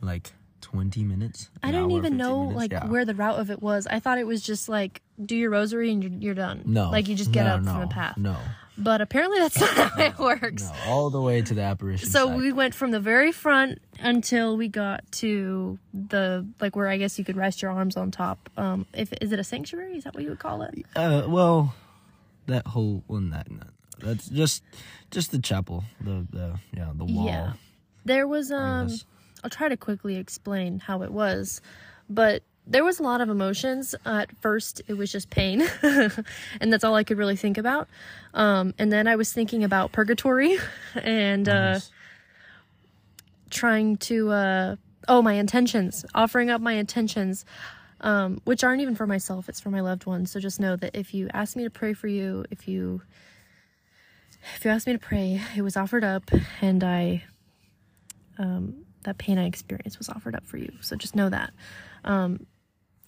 like 0.00 0.32
twenty 0.60 1.02
minutes. 1.02 1.50
I 1.62 1.72
didn't 1.72 1.90
hour, 1.90 1.98
even 1.98 2.16
know 2.16 2.40
minutes, 2.42 2.56
like 2.56 2.72
yeah. 2.72 2.86
where 2.86 3.04
the 3.04 3.14
route 3.14 3.40
of 3.40 3.50
it 3.50 3.60
was. 3.60 3.86
I 3.88 3.98
thought 3.98 4.18
it 4.18 4.26
was 4.26 4.40
just 4.42 4.68
like 4.68 5.02
do 5.24 5.34
your 5.36 5.50
rosary 5.50 5.90
and 5.90 6.02
you're, 6.02 6.12
you're 6.12 6.34
done. 6.34 6.62
No, 6.64 6.90
like 6.90 7.08
you 7.08 7.16
just 7.16 7.32
get 7.32 7.44
no, 7.44 7.54
up 7.54 7.62
no, 7.62 7.72
from 7.72 7.80
the 7.80 7.86
path. 7.88 8.16
No, 8.18 8.36
But 8.76 9.00
apparently 9.00 9.38
that's 9.38 9.60
not 9.60 9.70
how 9.70 10.02
it 10.02 10.18
works. 10.18 10.64
no, 10.64 10.92
all 10.92 11.10
the 11.10 11.20
way 11.20 11.42
to 11.42 11.54
the 11.54 11.62
apparition. 11.62 12.08
So 12.08 12.26
site. 12.26 12.36
we 12.36 12.52
went 12.52 12.74
from 12.74 12.90
the 12.90 13.00
very 13.00 13.30
front 13.30 13.80
until 14.00 14.56
we 14.56 14.68
got 14.68 15.10
to 15.12 15.78
the 15.92 16.46
like 16.60 16.74
where 16.74 16.88
I 16.88 16.96
guess 16.96 17.18
you 17.18 17.24
could 17.24 17.36
rest 17.36 17.62
your 17.62 17.70
arms 17.70 17.96
on 17.96 18.10
top. 18.10 18.50
Um, 18.56 18.86
if 18.92 19.12
is 19.20 19.32
it 19.32 19.38
a 19.38 19.44
sanctuary? 19.44 19.96
Is 19.96 20.04
that 20.04 20.14
what 20.14 20.24
you 20.24 20.30
would 20.30 20.40
call 20.40 20.62
it? 20.62 20.74
Uh, 20.96 21.24
well, 21.28 21.74
that 22.46 22.66
whole 22.66 23.04
one 23.06 23.30
that 23.30 23.46
that's 23.98 24.28
just 24.28 24.62
just 25.10 25.30
the 25.30 25.38
chapel, 25.38 25.84
the 26.00 26.26
the 26.30 26.58
yeah 26.76 26.90
the 26.94 27.04
wall. 27.04 27.26
Yeah. 27.26 27.52
There 28.04 28.26
was 28.26 28.50
um. 28.50 28.90
I'll 29.42 29.50
try 29.50 29.68
to 29.68 29.76
quickly 29.76 30.16
explain 30.16 30.78
how 30.78 31.02
it 31.02 31.12
was, 31.12 31.60
but 32.08 32.42
there 32.66 32.84
was 32.84 32.98
a 32.98 33.02
lot 33.02 33.20
of 33.20 33.28
emotions. 33.28 33.94
Uh, 34.06 34.20
at 34.22 34.36
first, 34.40 34.82
it 34.88 34.94
was 34.94 35.12
just 35.12 35.30
pain, 35.30 35.62
and 35.82 36.72
that's 36.72 36.84
all 36.84 36.94
I 36.94 37.04
could 37.04 37.18
really 37.18 37.36
think 37.36 37.58
about. 37.58 37.88
Um, 38.32 38.74
and 38.78 38.90
then 38.90 39.06
I 39.06 39.16
was 39.16 39.32
thinking 39.32 39.64
about 39.64 39.92
purgatory, 39.92 40.58
and 40.94 41.48
uh, 41.48 41.80
trying 43.50 43.96
to 43.98 44.30
uh, 44.30 44.76
oh 45.08 45.22
my 45.22 45.34
intentions, 45.34 46.04
offering 46.14 46.50
up 46.50 46.60
my 46.60 46.72
intentions, 46.74 47.44
um, 48.00 48.40
which 48.44 48.64
aren't 48.64 48.80
even 48.80 48.94
for 48.94 49.06
myself; 49.06 49.48
it's 49.48 49.60
for 49.60 49.70
my 49.70 49.80
loved 49.80 50.06
ones. 50.06 50.30
So 50.30 50.40
just 50.40 50.58
know 50.58 50.76
that 50.76 50.96
if 50.96 51.12
you 51.12 51.28
ask 51.34 51.56
me 51.56 51.64
to 51.64 51.70
pray 51.70 51.92
for 51.92 52.08
you, 52.08 52.44
if 52.50 52.66
you 52.66 53.02
if 54.56 54.64
you 54.64 54.70
asked 54.70 54.86
me 54.86 54.94
to 54.94 54.98
pray, 54.98 55.40
it 55.56 55.62
was 55.62 55.76
offered 55.76 56.04
up, 56.04 56.30
and 56.62 56.82
I 56.82 57.24
um, 58.38 58.84
that 59.02 59.18
pain 59.18 59.38
I 59.38 59.46
experienced 59.46 59.98
was 59.98 60.08
offered 60.08 60.34
up 60.34 60.46
for 60.46 60.56
you. 60.56 60.72
So 60.80 60.96
just 60.96 61.14
know 61.14 61.28
that. 61.28 61.52
Um, 62.04 62.46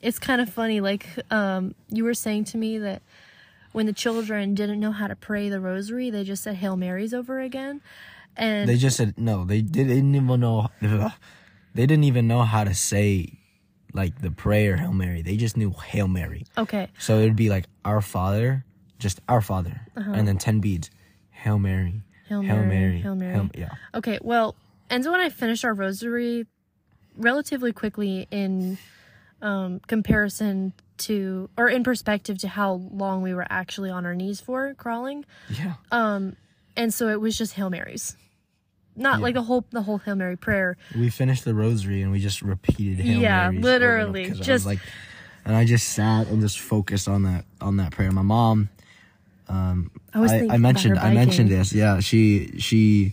it's 0.00 0.18
kind 0.18 0.40
of 0.40 0.48
funny. 0.50 0.80
Like 0.80 1.06
um, 1.30 1.74
you 1.88 2.04
were 2.04 2.14
saying 2.14 2.44
to 2.44 2.58
me 2.58 2.78
that 2.78 3.02
when 3.72 3.86
the 3.86 3.92
children 3.92 4.54
didn't 4.54 4.80
know 4.80 4.92
how 4.92 5.06
to 5.06 5.16
pray 5.16 5.48
the 5.48 5.60
rosary, 5.60 6.10
they 6.10 6.24
just 6.24 6.42
said 6.42 6.56
Hail 6.56 6.76
Marys 6.76 7.12
over 7.14 7.40
again. 7.40 7.80
And 8.36 8.68
They 8.68 8.76
just 8.76 8.96
said 8.96 9.14
no. 9.18 9.44
They 9.44 9.62
didn't 9.62 10.14
even 10.14 10.40
know. 10.40 10.68
They 11.74 11.84
didn't 11.86 12.04
even 12.04 12.26
know 12.26 12.42
how 12.42 12.64
to 12.64 12.74
say 12.74 13.38
like 13.92 14.20
the 14.20 14.30
prayer 14.30 14.76
Hail 14.76 14.92
Mary. 14.92 15.22
They 15.22 15.36
just 15.36 15.56
knew 15.56 15.70
Hail 15.72 16.08
Mary. 16.08 16.44
okay, 16.56 16.88
So 16.98 17.18
it'd 17.18 17.36
be 17.36 17.48
like 17.50 17.66
Our 17.84 18.00
Father, 18.00 18.64
just 18.98 19.20
Our 19.28 19.40
Father, 19.40 19.80
and 19.94 20.26
then 20.28 20.38
ten 20.38 20.60
beads. 20.60 20.90
Hail 21.30 21.58
Mary. 21.58 22.02
Uh-huh. 22.30 22.40
Hail 22.40 22.42
Hail 22.42 22.56
Mary, 22.56 22.66
Mary. 22.66 23.00
Hail 23.00 23.14
Mary. 23.14 23.50
yeah. 23.54 23.68
Okay, 23.94 24.18
well, 24.22 24.54
and 24.90 25.04
so 25.04 25.12
when 25.12 25.20
I 25.20 25.28
finished 25.28 25.64
our 25.64 25.74
rosary 25.74 26.46
relatively 27.16 27.72
quickly 27.72 28.26
in 28.30 28.78
um, 29.42 29.80
comparison 29.86 30.72
to, 30.98 31.50
or 31.58 31.68
in 31.68 31.84
perspective 31.84 32.38
to 32.38 32.48
how 32.48 32.72
long 32.90 33.22
we 33.22 33.34
were 33.34 33.46
actually 33.50 33.90
on 33.90 34.06
our 34.06 34.14
knees 34.14 34.40
for 34.40 34.74
crawling. 34.74 35.24
Yeah. 35.50 35.74
Um, 35.92 36.36
and 36.76 36.92
so 36.92 37.08
it 37.08 37.20
was 37.20 37.36
just 37.36 37.52
Hail 37.54 37.70
Marys. 37.70 38.16
Not 38.98 39.20
like 39.20 39.34
the 39.34 39.42
whole 39.42 39.66
the 39.70 39.82
whole 39.82 39.98
Hail 39.98 40.14
Mary 40.16 40.36
prayer. 40.38 40.78
we 40.96 41.10
finished 41.10 41.44
the 41.44 41.54
rosary 41.54 42.00
and 42.00 42.10
we 42.12 42.18
just 42.18 42.40
repeated 42.40 42.98
Hail 43.04 43.20
Yeah, 43.20 43.50
Marys 43.50 43.58
over, 43.58 43.68
literally, 43.72 44.22
'cause 44.28 44.36
I 44.36 44.38
was 44.38 44.46
just- 44.46 44.66
like, 44.66 44.78
and 45.44 45.54
I 45.54 45.66
just 45.66 45.88
sat 45.90 46.28
and 46.28 46.40
just 46.40 46.58
focused 46.58 47.06
on 47.06 47.24
that 47.24 47.44
on 47.60 47.76
that 47.76 47.92
prayer. 47.92 48.10
My 48.10 48.22
mom, 48.22 48.70
um, 49.48 49.90
I 50.14 50.18
was 50.20 50.32
I, 50.32 50.46
I 50.50 50.56
mentioned 50.56 50.98
I 50.98 51.12
mentioned 51.12 51.50
this. 51.50 51.74
Yeah, 51.74 52.00
she 52.00 52.54
she 52.58 53.12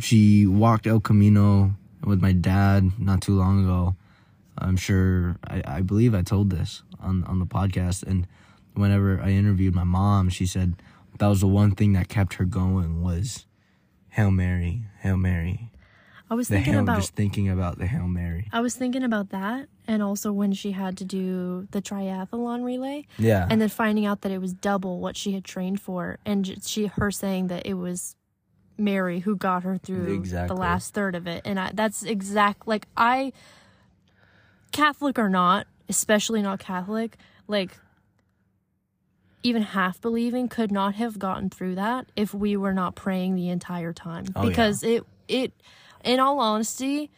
she 0.00 0.46
walked 0.46 0.86
El 0.86 1.00
Camino 1.00 1.74
with 2.04 2.20
my 2.20 2.32
dad 2.32 2.90
not 2.98 3.20
too 3.22 3.34
long 3.36 3.62
ago. 3.64 3.94
I'm 4.58 4.76
sure 4.76 5.36
I, 5.48 5.62
I 5.66 5.80
believe 5.80 6.14
I 6.14 6.22
told 6.22 6.50
this 6.50 6.82
on 7.00 7.24
on 7.24 7.38
the 7.38 7.46
podcast 7.46 8.02
and 8.04 8.26
whenever 8.74 9.20
I 9.20 9.30
interviewed 9.30 9.74
my 9.74 9.84
mom, 9.84 10.28
she 10.30 10.46
said 10.46 10.74
that 11.18 11.26
was 11.26 11.40
the 11.40 11.46
one 11.48 11.72
thing 11.72 11.92
that 11.92 12.08
kept 12.08 12.34
her 12.34 12.44
going 12.44 13.02
was 13.02 13.46
Hail 14.10 14.30
Mary, 14.30 14.84
Hail 15.00 15.16
Mary. 15.16 15.70
I 16.30 16.34
was 16.34 16.48
The 16.48 16.54
thinking 16.56 16.72
Hail 16.72 16.82
about 16.82 16.96
just 16.96 17.14
thinking 17.14 17.50
about 17.50 17.78
the 17.78 17.86
Hail 17.86 18.06
Mary. 18.08 18.48
I 18.52 18.60
was 18.60 18.74
thinking 18.74 19.02
about 19.02 19.28
that 19.30 19.68
and 19.86 20.02
also 20.02 20.32
when 20.32 20.52
she 20.54 20.72
had 20.72 20.96
to 20.98 21.04
do 21.04 21.68
the 21.72 21.82
triathlon 21.82 22.64
relay 22.64 23.06
Yeah. 23.18 23.46
and 23.50 23.60
then 23.60 23.68
finding 23.68 24.06
out 24.06 24.22
that 24.22 24.32
it 24.32 24.38
was 24.40 24.54
double 24.54 25.00
what 25.00 25.14
she 25.16 25.32
had 25.32 25.44
trained 25.44 25.80
for 25.82 26.18
and 26.24 26.64
she 26.64 26.86
her 26.86 27.10
saying 27.10 27.48
that 27.48 27.66
it 27.66 27.74
was 27.74 28.16
Mary 28.78 29.20
who 29.20 29.36
got 29.36 29.62
her 29.64 29.76
through 29.76 30.14
Exactly. 30.14 30.54
the 30.54 30.58
last 30.60 30.94
third 30.94 31.14
of 31.14 31.26
it 31.26 31.42
and 31.44 31.60
I, 31.60 31.70
that's 31.74 32.02
exact 32.02 32.66
like 32.66 32.86
I 32.96 33.32
Catholic 34.72 35.18
or 35.18 35.28
not 35.28 35.66
especially 35.88 36.42
not 36.42 36.58
Catholic 36.58 37.16
like 37.48 37.76
even 39.42 39.62
half 39.62 40.00
believing 40.00 40.48
could 40.48 40.70
not 40.70 40.94
have 40.94 41.18
gotten 41.18 41.50
through 41.50 41.74
that 41.74 42.06
if 42.16 42.32
we 42.32 42.56
were 42.56 42.72
not 42.72 42.94
praying 42.94 43.34
the 43.34 43.48
entire 43.48 43.92
time 43.92 44.26
Oh, 44.36 44.42
yeah. 44.44 44.48
because 44.48 44.82
it 44.82 45.04
it 45.28 45.52
in 46.04 46.20
all 46.20 46.38
honesty 46.40 47.10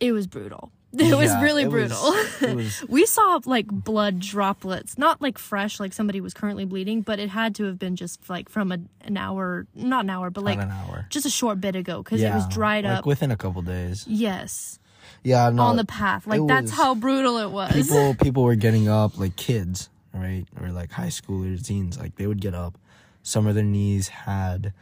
it 0.00 0.12
was 0.12 0.26
brutal 0.26 0.70
it 0.98 1.14
was 1.14 1.30
really 1.42 1.64
it 1.64 1.70
brutal 1.70 1.98
it 2.40 2.56
was- 2.56 2.84
we 2.88 3.04
saw 3.04 3.40
like 3.44 3.66
blood 3.66 4.20
droplets 4.20 4.96
not 4.96 5.20
like 5.20 5.36
fresh 5.36 5.78
like 5.80 5.92
somebody 5.92 6.20
was 6.20 6.32
currently 6.32 6.64
bleeding 6.64 7.02
but 7.02 7.18
it 7.18 7.28
had 7.28 7.54
to 7.56 7.64
have 7.64 7.78
been 7.78 7.96
just 7.96 8.30
like 8.30 8.48
from 8.48 8.70
a, 8.72 8.78
an 9.02 9.16
hour 9.16 9.66
not 9.74 10.04
an 10.04 10.10
hour 10.10 10.30
but 10.30 10.44
like 10.44 10.58
an 10.58 10.70
hour. 10.70 11.06
just 11.10 11.26
a 11.26 11.30
short 11.30 11.60
bit 11.60 11.76
ago 11.76 12.02
because 12.02 12.22
it 12.22 12.30
was 12.32 12.46
dried 12.48 12.84
like 12.84 12.98
up 13.00 13.06
within 13.06 13.30
a 13.30 13.36
couple 13.36 13.60
days. 13.62 14.04
yes 14.08 14.78
Yeah, 15.26 15.50
no, 15.50 15.62
on 15.64 15.76
the 15.76 15.84
path 15.84 16.24
like 16.28 16.46
that's 16.46 16.70
was- 16.70 16.70
how 16.70 16.94
brutal 16.94 17.38
it 17.38 17.50
was 17.50 17.72
people 17.72 18.14
people 18.22 18.44
were 18.44 18.54
getting 18.54 18.88
up 18.88 19.18
like 19.18 19.34
kids, 19.34 19.90
right, 20.14 20.44
or 20.60 20.68
like 20.68 20.92
high 20.92 21.08
schoolers, 21.08 21.66
teens. 21.66 21.98
Like 21.98 22.14
they 22.14 22.28
would 22.28 22.40
get 22.40 22.54
up. 22.54 22.78
Some 23.24 23.48
of 23.48 23.56
their 23.56 23.64
knees 23.64 24.06
had 24.06 24.72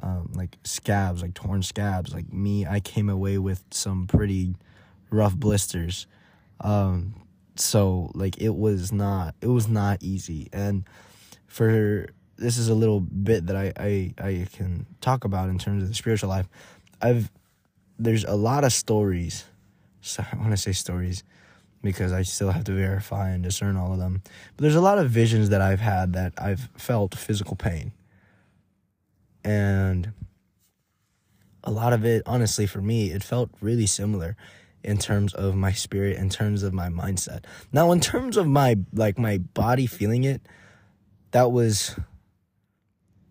um, 0.00 0.30
like 0.34 0.56
scabs, 0.62 1.20
like 1.20 1.34
torn 1.34 1.64
scabs. 1.64 2.14
Like 2.14 2.32
me, 2.32 2.64
I 2.64 2.78
came 2.78 3.08
away 3.08 3.38
with 3.38 3.64
some 3.72 4.06
pretty 4.06 4.54
rough 5.10 5.34
blisters. 5.34 6.06
Um, 6.60 7.14
so 7.56 8.12
like 8.14 8.40
it 8.40 8.54
was 8.54 8.92
not 8.92 9.34
it 9.40 9.48
was 9.48 9.66
not 9.66 10.00
easy 10.00 10.48
and 10.52 10.84
for 11.48 12.06
this 12.36 12.56
is 12.56 12.68
a 12.68 12.74
little 12.74 13.00
bit 13.00 13.46
that 13.46 13.56
I, 13.56 13.72
I 13.76 14.14
I 14.18 14.46
can 14.52 14.86
talk 15.00 15.24
about 15.24 15.48
in 15.48 15.58
terms 15.58 15.82
of 15.82 15.88
the 15.88 15.94
spiritual 15.96 16.28
life. 16.28 16.48
I've 17.02 17.32
there's 17.98 18.24
a 18.24 18.36
lot 18.36 18.62
of 18.62 18.72
stories. 18.72 19.44
So 20.00 20.24
I 20.32 20.36
want 20.36 20.50
to 20.50 20.56
say 20.56 20.72
stories 20.72 21.24
because 21.82 22.12
I 22.12 22.22
still 22.22 22.50
have 22.50 22.64
to 22.64 22.72
verify 22.72 23.30
and 23.30 23.42
discern 23.42 23.76
all 23.76 23.92
of 23.92 23.98
them. 23.98 24.22
But 24.56 24.62
there's 24.62 24.74
a 24.74 24.80
lot 24.80 24.98
of 24.98 25.10
visions 25.10 25.50
that 25.50 25.60
I've 25.60 25.80
had 25.80 26.12
that 26.14 26.32
I've 26.36 26.68
felt 26.76 27.14
physical 27.14 27.54
pain. 27.54 27.92
And 29.44 30.12
a 31.62 31.70
lot 31.70 31.92
of 31.92 32.04
it, 32.04 32.22
honestly, 32.26 32.66
for 32.66 32.80
me, 32.80 33.10
it 33.10 33.22
felt 33.22 33.50
really 33.60 33.86
similar 33.86 34.36
in 34.82 34.98
terms 34.98 35.34
of 35.34 35.54
my 35.54 35.72
spirit, 35.72 36.16
in 36.16 36.30
terms 36.30 36.62
of 36.62 36.72
my 36.72 36.88
mindset. 36.88 37.44
Now, 37.72 37.92
in 37.92 38.00
terms 38.00 38.36
of 38.36 38.46
my 38.46 38.76
like 38.92 39.18
my 39.18 39.38
body 39.38 39.86
feeling 39.86 40.24
it, 40.24 40.42
that 41.30 41.52
was 41.52 41.94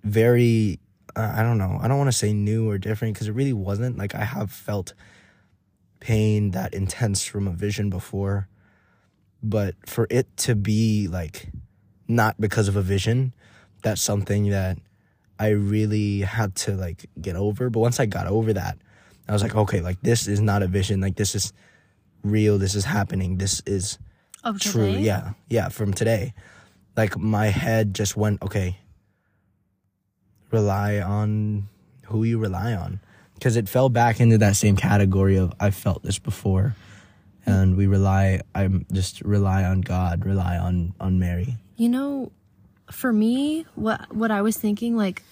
very 0.04 0.80
uh, 1.16 1.34
I 1.36 1.42
don't 1.42 1.58
know. 1.58 1.80
I 1.82 1.88
don't 1.88 1.98
want 1.98 2.10
to 2.10 2.18
say 2.18 2.32
new 2.32 2.70
or 2.70 2.78
different 2.78 3.16
because 3.16 3.28
it 3.28 3.34
really 3.34 3.54
wasn't. 3.54 3.98
Like 3.98 4.14
I 4.14 4.24
have 4.24 4.52
felt 4.52 4.94
pain 6.00 6.52
that 6.52 6.74
intense 6.74 7.26
from 7.26 7.48
a 7.48 7.52
vision 7.52 7.90
before, 7.90 8.48
but 9.42 9.76
for 9.86 10.08
it 10.10 10.36
to 10.38 10.56
be 10.56 11.08
like 11.08 11.50
not 12.08 12.40
because 12.40 12.68
of 12.68 12.76
a 12.76 12.82
vision, 12.82 13.34
that's 13.84 14.02
something 14.02 14.50
that 14.50 14.78
I 15.40 15.50
really 15.50 16.22
had 16.22 16.56
to 16.56 16.74
like 16.74 17.10
get 17.22 17.36
over. 17.36 17.70
But 17.70 17.80
once 17.80 18.00
I 18.00 18.06
got 18.06 18.28
over 18.28 18.54
that, 18.54 18.78
I 19.28 19.34
was 19.34 19.44
like, 19.44 19.56
okay, 19.56 19.82
like 19.82 20.02
this 20.02 20.28
is 20.28 20.40
not 20.40 20.64
a 20.64 20.68
vision. 20.68 21.02
Like 21.02 21.16
this 21.16 21.36
is 21.36 21.54
real. 22.24 22.58
This 22.58 22.76
is 22.76 22.86
happening. 22.86 23.38
This 23.38 23.62
is 23.66 24.00
of 24.44 24.60
true. 24.60 24.88
today? 24.88 25.02
Yeah. 25.02 25.34
Yeah. 25.50 25.70
From 25.70 25.94
today. 25.94 26.34
Like 26.96 27.18
my 27.18 27.48
head 27.48 27.94
just 27.94 28.18
went, 28.18 28.42
okay, 28.42 28.80
rely 30.52 31.00
on 31.00 31.68
who 32.06 32.24
you 32.24 32.40
rely 32.40 32.74
on. 32.74 33.00
Because 33.38 33.56
it 33.56 33.70
fell 33.70 33.90
back 33.90 34.20
into 34.20 34.38
that 34.40 34.56
same 34.56 34.76
category 34.76 35.38
of 35.38 35.54
I 35.60 35.72
felt 35.72 36.04
this 36.04 36.18
before. 36.20 36.76
And 37.46 37.78
we 37.78 37.88
rely, 37.88 38.42
I'm 38.54 38.86
just 38.92 39.22
rely 39.22 39.64
on 39.64 39.82
God, 39.82 40.26
rely 40.26 40.58
on, 40.58 40.94
on 41.00 41.20
Mary. 41.20 41.56
You 41.78 41.90
know, 41.90 42.32
for 42.92 43.14
me, 43.14 43.66
what 43.76 44.14
what 44.14 44.32
I 44.32 44.42
was 44.42 44.58
thinking, 44.58 44.98
like, 44.98 45.24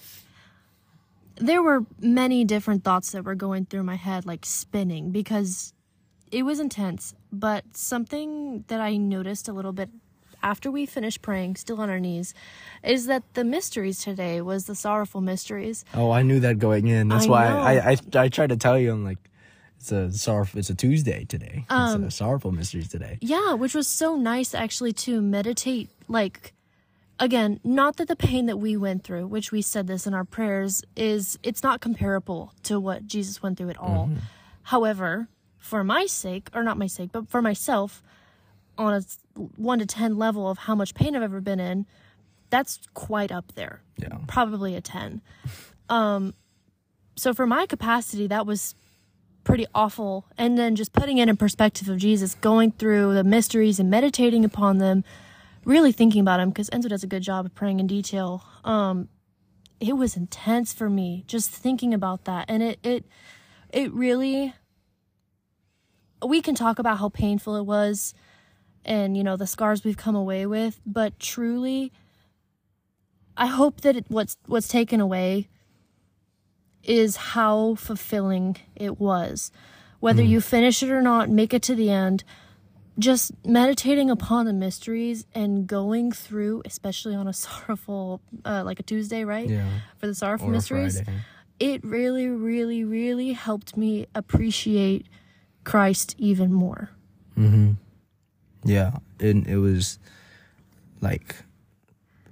there 1.36 1.62
were 1.62 1.84
many 2.00 2.44
different 2.44 2.84
thoughts 2.84 3.12
that 3.12 3.24
were 3.24 3.34
going 3.34 3.66
through 3.66 3.82
my 3.82 3.96
head, 3.96 4.24
like 4.24 4.46
spinning, 4.46 5.10
because 5.10 5.74
it 6.30 6.44
was 6.44 6.60
intense. 6.60 7.14
But 7.32 7.76
something 7.76 8.64
that 8.68 8.80
I 8.80 8.96
noticed 8.96 9.48
a 9.48 9.52
little 9.52 9.72
bit 9.72 9.90
after 10.42 10.70
we 10.70 10.86
finished 10.86 11.22
praying, 11.22 11.56
still 11.56 11.80
on 11.80 11.90
our 11.90 12.00
knees, 12.00 12.34
is 12.82 13.06
that 13.06 13.22
the 13.34 13.44
mysteries 13.44 13.98
today 14.00 14.40
was 14.40 14.66
the 14.66 14.74
sorrowful 14.74 15.20
mysteries. 15.20 15.84
Oh, 15.94 16.10
I 16.10 16.22
knew 16.22 16.40
that 16.40 16.58
going 16.58 16.88
in. 16.88 17.08
That's 17.08 17.26
I 17.26 17.30
why 17.30 17.48
know. 17.48 17.58
I, 17.58 17.72
I 17.92 18.24
I 18.24 18.28
tried 18.28 18.50
to 18.50 18.56
tell 18.56 18.78
you. 18.78 18.92
I'm 18.92 19.04
like, 19.04 19.18
it's 19.78 19.92
a 19.92 20.12
sorrowful. 20.12 20.58
It's 20.58 20.70
a 20.70 20.74
Tuesday 20.74 21.24
today. 21.24 21.64
Um, 21.68 22.04
it's 22.04 22.14
a 22.14 22.16
sorrowful 22.16 22.52
mysteries 22.52 22.88
today. 22.88 23.18
Yeah, 23.20 23.54
which 23.54 23.74
was 23.74 23.88
so 23.88 24.16
nice 24.16 24.54
actually 24.54 24.92
to 24.94 25.20
meditate 25.20 25.90
like 26.08 26.52
again, 27.18 27.60
not 27.64 27.96
that 27.96 28.08
the 28.08 28.16
pain 28.16 28.46
that 28.46 28.58
we 28.58 28.76
went 28.76 29.04
through, 29.04 29.26
which 29.26 29.52
we 29.52 29.62
said 29.62 29.86
this 29.86 30.06
in 30.06 30.14
our 30.14 30.24
prayers, 30.24 30.82
is 30.94 31.38
it's 31.42 31.62
not 31.62 31.80
comparable 31.80 32.52
to 32.64 32.78
what 32.78 33.06
Jesus 33.06 33.42
went 33.42 33.58
through 33.58 33.70
at 33.70 33.78
all. 33.78 34.10
However, 34.64 35.28
for 35.58 35.82
my 35.82 36.06
sake, 36.06 36.48
or 36.54 36.62
not 36.62 36.78
my 36.78 36.86
sake, 36.86 37.10
but 37.12 37.28
for 37.28 37.42
myself, 37.42 38.02
on 38.78 38.94
a 38.94 39.02
1 39.36 39.78
to 39.78 39.86
10 39.86 40.16
level 40.16 40.48
of 40.48 40.58
how 40.58 40.74
much 40.74 40.94
pain 40.94 41.14
I've 41.16 41.22
ever 41.22 41.40
been 41.40 41.60
in, 41.60 41.86
that's 42.50 42.80
quite 42.94 43.32
up 43.32 43.52
there. 43.54 43.82
Yeah. 43.98 44.18
Probably 44.26 44.74
a 44.74 44.80
10. 44.80 45.20
Um 45.88 46.34
so 47.16 47.32
for 47.32 47.46
my 47.46 47.66
capacity 47.66 48.26
that 48.26 48.46
was 48.46 48.74
pretty 49.44 49.66
awful 49.74 50.26
and 50.36 50.58
then 50.58 50.74
just 50.74 50.92
putting 50.92 51.18
it 51.18 51.28
in 51.28 51.36
perspective 51.36 51.88
of 51.88 51.98
Jesus 51.98 52.34
going 52.34 52.72
through 52.72 53.14
the 53.14 53.24
mysteries 53.24 53.78
and 53.78 53.88
meditating 53.88 54.44
upon 54.44 54.78
them 54.78 55.04
really 55.64 55.92
thinking 55.92 56.20
about 56.20 56.38
them 56.38 56.50
because 56.50 56.68
Enzo 56.70 56.88
does 56.88 57.04
a 57.04 57.06
good 57.06 57.22
job 57.22 57.46
of 57.46 57.54
praying 57.54 57.78
in 57.78 57.86
detail 57.86 58.44
um 58.64 59.08
it 59.78 59.92
was 59.92 60.16
intense 60.16 60.72
for 60.72 60.90
me 60.90 61.22
just 61.28 61.50
thinking 61.50 61.94
about 61.94 62.24
that 62.24 62.44
and 62.48 62.60
it 62.60 62.78
it 62.82 63.04
it 63.72 63.92
really 63.92 64.52
we 66.26 66.42
can 66.42 66.56
talk 66.56 66.80
about 66.80 66.98
how 66.98 67.08
painful 67.08 67.54
it 67.54 67.64
was 67.64 68.14
and 68.86 69.16
you 69.16 69.22
know 69.22 69.36
the 69.36 69.46
scars 69.46 69.84
we've 69.84 69.96
come 69.96 70.16
away 70.16 70.46
with 70.46 70.80
but 70.86 71.18
truly 71.18 71.92
I 73.36 73.46
hope 73.46 73.82
that 73.82 73.96
it, 73.96 74.06
what's 74.08 74.38
what's 74.46 74.68
taken 74.68 75.00
away 75.00 75.48
is 76.82 77.16
how 77.16 77.74
fulfilling 77.74 78.56
it 78.74 78.98
was. 78.98 79.50
Whether 80.00 80.22
you 80.22 80.40
finish 80.40 80.82
it 80.82 80.90
or 80.90 81.02
not, 81.02 81.28
make 81.28 81.52
it 81.52 81.62
to 81.62 81.74
the 81.74 81.90
end, 81.90 82.22
just 82.98 83.32
meditating 83.44 84.08
upon 84.08 84.46
the 84.46 84.52
mysteries 84.52 85.26
and 85.34 85.66
going 85.66 86.12
through, 86.12 86.62
especially 86.64 87.14
on 87.14 87.26
a 87.26 87.32
sorrowful, 87.44 88.20
uh, 88.44 88.62
like 88.64 88.78
a 88.78 88.82
Tuesday, 88.82 89.24
right? 89.24 89.48
Yeah. 89.48 89.68
For 89.98 90.06
the 90.06 90.14
sorrowful 90.14 90.48
Or 90.48 90.52
mysteries, 90.52 91.02
it 91.58 91.84
really, 91.84 92.28
really, 92.28 92.84
really 92.84 93.32
helped 93.32 93.76
me 93.76 94.06
appreciate 94.14 95.06
Christ 95.64 96.14
even 96.18 96.52
more. 96.52 96.90
Mm-hmm. 97.36 97.72
Yeah, 98.66 98.96
and 99.20 99.46
it 99.46 99.58
was 99.58 99.98
like 101.00 101.36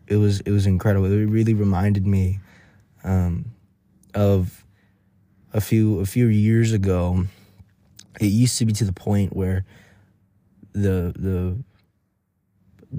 it 0.09 0.17
was 0.17 0.41
it 0.41 0.51
was 0.51 0.67
incredible. 0.67 1.07
It 1.07 1.27
really 1.27 1.55
reminded 1.55 2.07
me 2.07 2.41
um, 3.05 3.53
of 4.15 4.65
a 5.53 5.61
few 5.61 6.01
a 6.01 6.07
few 6.07 6.27
years 6.27 6.73
ago. 6.73 7.27
It 8.21 8.27
used 8.27 8.59
to 8.59 8.65
be 8.65 8.73
to 8.75 8.85
the 8.85 8.93
point 8.93 9.35
where 9.35 9.65
the 10.73 11.15
the 11.17 11.57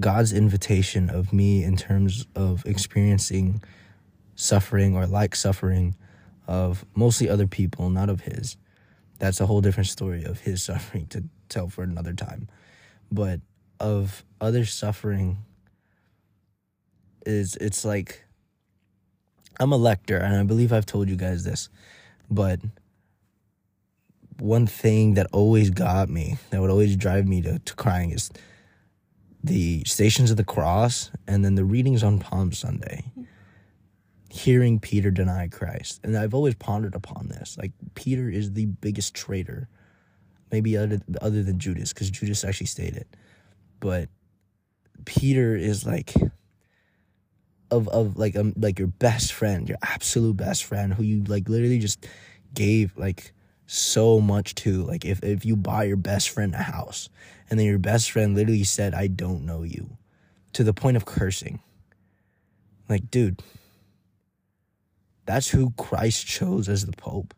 God's 0.00 0.32
invitation 0.32 1.10
of 1.10 1.32
me 1.32 1.62
in 1.62 1.76
terms 1.76 2.26
of 2.34 2.64
experiencing 2.66 3.62
suffering 4.34 4.96
or 4.96 5.06
like 5.06 5.36
suffering 5.36 5.94
of 6.46 6.86
mostly 6.94 7.28
other 7.28 7.46
people, 7.46 7.90
not 7.90 8.08
of 8.08 8.22
his. 8.22 8.56
That's 9.18 9.40
a 9.40 9.46
whole 9.46 9.60
different 9.60 9.88
story 9.88 10.24
of 10.24 10.40
his 10.40 10.62
suffering 10.70 11.06
to 11.08 11.24
tell 11.50 11.68
for 11.68 11.82
another 11.84 12.14
time. 12.14 12.48
But 13.10 13.40
of 13.78 14.24
other 14.40 14.64
suffering 14.64 15.38
is 17.24 17.56
it's 17.56 17.84
like 17.84 18.24
I'm 19.58 19.72
a 19.72 19.76
lector 19.76 20.16
and 20.16 20.36
I 20.36 20.42
believe 20.42 20.72
I've 20.72 20.86
told 20.86 21.08
you 21.08 21.16
guys 21.16 21.44
this, 21.44 21.68
but 22.30 22.60
one 24.38 24.66
thing 24.66 25.14
that 25.14 25.26
always 25.32 25.70
got 25.70 26.08
me, 26.08 26.36
that 26.50 26.60
would 26.60 26.70
always 26.70 26.96
drive 26.96 27.26
me 27.26 27.40
to, 27.42 27.58
to 27.58 27.74
crying 27.74 28.10
is 28.10 28.30
the 29.42 29.82
Stations 29.84 30.30
of 30.30 30.36
the 30.36 30.44
Cross 30.44 31.10
and 31.26 31.44
then 31.44 31.54
the 31.54 31.64
readings 31.64 32.02
on 32.02 32.18
Palm 32.18 32.52
Sunday. 32.52 33.04
Hearing 34.28 34.78
Peter 34.80 35.10
deny 35.10 35.48
Christ. 35.48 36.00
And 36.04 36.16
I've 36.18 36.34
always 36.34 36.54
pondered 36.56 36.94
upon 36.94 37.28
this. 37.28 37.56
Like, 37.56 37.72
Peter 37.94 38.28
is 38.28 38.52
the 38.52 38.66
biggest 38.66 39.14
traitor, 39.14 39.68
maybe 40.50 40.76
other, 40.76 41.00
other 41.20 41.42
than 41.42 41.58
Judas, 41.58 41.92
because 41.92 42.10
Judas 42.10 42.44
actually 42.44 42.66
stated. 42.66 43.06
But 43.80 44.08
Peter 45.04 45.56
is 45.56 45.86
like, 45.86 46.14
of, 47.70 47.88
of 47.88 48.16
like 48.16 48.36
um 48.36 48.52
like 48.56 48.78
your 48.78 48.88
best 48.88 49.32
friend, 49.32 49.68
your 49.68 49.78
absolute 49.82 50.36
best 50.36 50.64
friend, 50.64 50.94
who 50.94 51.02
you 51.02 51.24
like 51.24 51.48
literally 51.48 51.78
just 51.78 52.06
gave 52.54 52.96
like 52.96 53.32
so 53.66 54.20
much 54.20 54.54
to. 54.56 54.82
Like 54.84 55.04
if 55.04 55.22
if 55.22 55.44
you 55.44 55.56
buy 55.56 55.84
your 55.84 55.96
best 55.96 56.30
friend 56.30 56.54
a 56.54 56.62
house, 56.62 57.08
and 57.50 57.58
then 57.58 57.66
your 57.66 57.78
best 57.78 58.10
friend 58.10 58.34
literally 58.34 58.64
said, 58.64 58.94
"I 58.94 59.08
don't 59.08 59.44
know 59.44 59.62
you," 59.62 59.96
to 60.52 60.64
the 60.64 60.72
point 60.74 60.96
of 60.96 61.04
cursing. 61.04 61.60
Like, 62.88 63.10
dude, 63.10 63.42
that's 65.24 65.48
who 65.48 65.72
Christ 65.76 66.26
chose 66.26 66.68
as 66.68 66.86
the 66.86 66.92
Pope. 66.92 67.34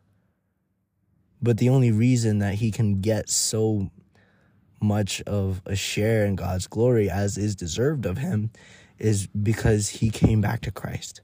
But 1.41 1.57
the 1.57 1.69
only 1.69 1.91
reason 1.91 2.39
that 2.39 2.55
he 2.55 2.71
can 2.71 3.01
get 3.01 3.29
so 3.29 3.89
much 4.81 5.21
of 5.21 5.61
a 5.65 5.75
share 5.75 6.25
in 6.25 6.35
God's 6.35 6.67
glory 6.67 7.09
as 7.09 7.37
is 7.37 7.55
deserved 7.55 8.05
of 8.05 8.17
him 8.17 8.51
is 8.97 9.27
because 9.27 9.89
he 9.89 10.09
came 10.09 10.41
back 10.41 10.61
to 10.61 10.71
Christ. 10.71 11.21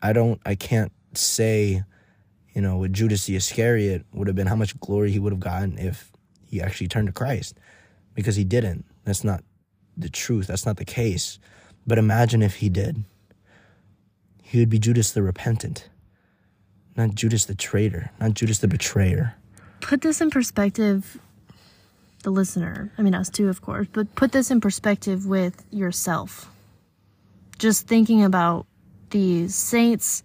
I 0.00 0.12
don't 0.12 0.40
I 0.46 0.54
can't 0.54 0.92
say, 1.14 1.82
you 2.54 2.62
know, 2.62 2.76
with 2.76 2.92
Judas 2.92 3.26
the 3.26 3.36
Iscariot 3.36 4.06
would 4.12 4.26
have 4.28 4.36
been 4.36 4.46
how 4.46 4.56
much 4.56 4.78
glory 4.80 5.10
he 5.10 5.18
would 5.18 5.32
have 5.32 5.40
gotten 5.40 5.78
if 5.78 6.12
he 6.46 6.60
actually 6.60 6.88
turned 6.88 7.08
to 7.08 7.12
Christ. 7.12 7.58
Because 8.14 8.36
he 8.36 8.44
didn't. 8.44 8.84
That's 9.04 9.24
not 9.24 9.44
the 9.96 10.08
truth. 10.08 10.46
That's 10.46 10.66
not 10.66 10.76
the 10.76 10.84
case. 10.84 11.38
But 11.86 11.98
imagine 11.98 12.42
if 12.42 12.56
he 12.56 12.68
did. 12.68 13.04
He 14.42 14.58
would 14.58 14.70
be 14.70 14.78
Judas 14.78 15.12
the 15.12 15.22
repentant, 15.22 15.88
not 16.98 17.14
Judas 17.14 17.46
the 17.46 17.54
traitor, 17.54 18.10
not 18.20 18.34
Judas 18.34 18.58
the 18.58 18.68
betrayer. 18.68 19.34
Put 19.80 20.02
this 20.02 20.20
in 20.20 20.30
perspective, 20.30 21.18
the 22.24 22.30
listener, 22.30 22.92
I 22.98 23.02
mean, 23.02 23.14
us 23.14 23.30
too, 23.30 23.48
of 23.48 23.62
course, 23.62 23.86
but 23.92 24.14
put 24.14 24.32
this 24.32 24.50
in 24.50 24.60
perspective 24.60 25.24
with 25.24 25.64
yourself. 25.70 26.50
Just 27.58 27.86
thinking 27.86 28.24
about 28.24 28.66
these 29.10 29.54
saints, 29.54 30.22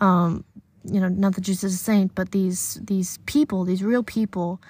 um, 0.00 0.44
you 0.84 1.00
know, 1.00 1.08
not 1.08 1.34
that 1.36 1.42
Jesus 1.42 1.72
is 1.72 1.80
a 1.80 1.84
saint, 1.84 2.14
but 2.14 2.32
these 2.32 2.78
these 2.82 3.18
people, 3.26 3.64
these 3.64 3.82
real 3.82 4.02
people, 4.02 4.60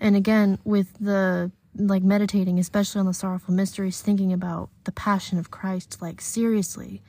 and 0.00 0.16
again 0.16 0.58
with 0.64 0.92
the 1.00 1.50
like 1.78 2.02
meditating, 2.02 2.58
especially 2.58 3.00
on 3.00 3.06
the 3.06 3.14
sorrowful 3.14 3.54
mysteries, 3.54 4.00
thinking 4.00 4.32
about 4.32 4.70
the 4.84 4.92
passion 4.92 5.38
of 5.38 5.50
Christ, 5.50 6.00
like 6.00 6.20
seriously. 6.20 7.02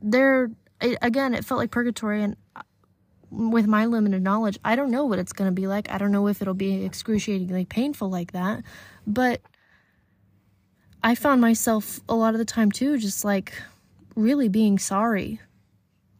There, 0.00 0.50
it, 0.80 0.98
again, 1.02 1.34
it 1.34 1.44
felt 1.44 1.58
like 1.58 1.70
purgatory, 1.70 2.22
and 2.22 2.36
uh, 2.56 2.62
with 3.30 3.66
my 3.66 3.86
limited 3.86 4.22
knowledge, 4.22 4.58
I 4.64 4.76
don't 4.76 4.90
know 4.90 5.04
what 5.04 5.18
it's 5.18 5.32
going 5.32 5.48
to 5.48 5.54
be 5.54 5.66
like. 5.66 5.90
I 5.90 5.98
don't 5.98 6.12
know 6.12 6.28
if 6.28 6.40
it'll 6.40 6.54
be 6.54 6.84
excruciatingly 6.84 7.64
painful 7.66 8.08
like 8.08 8.32
that, 8.32 8.62
but 9.06 9.42
I 11.02 11.14
found 11.14 11.40
myself 11.40 12.00
a 12.08 12.14
lot 12.14 12.34
of 12.34 12.38
the 12.38 12.44
time 12.44 12.70
too, 12.72 12.98
just 12.98 13.24
like 13.24 13.52
really 14.16 14.48
being 14.48 14.78
sorry 14.78 15.40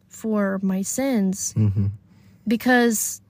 for 0.09 0.59
my 0.63 0.83
sins 0.83 1.55
Mm-hmm. 1.57 1.87
because 2.47 3.21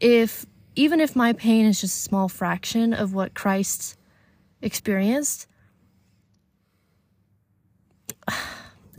if 0.00 0.44
even 0.74 1.00
if 1.00 1.16
my 1.16 1.32
pain 1.32 1.66
is 1.66 1.80
just 1.80 1.98
a 1.98 2.02
small 2.02 2.28
fraction 2.28 2.92
of 2.92 3.14
what 3.14 3.34
Christ 3.34 3.96
experienced 4.62 5.46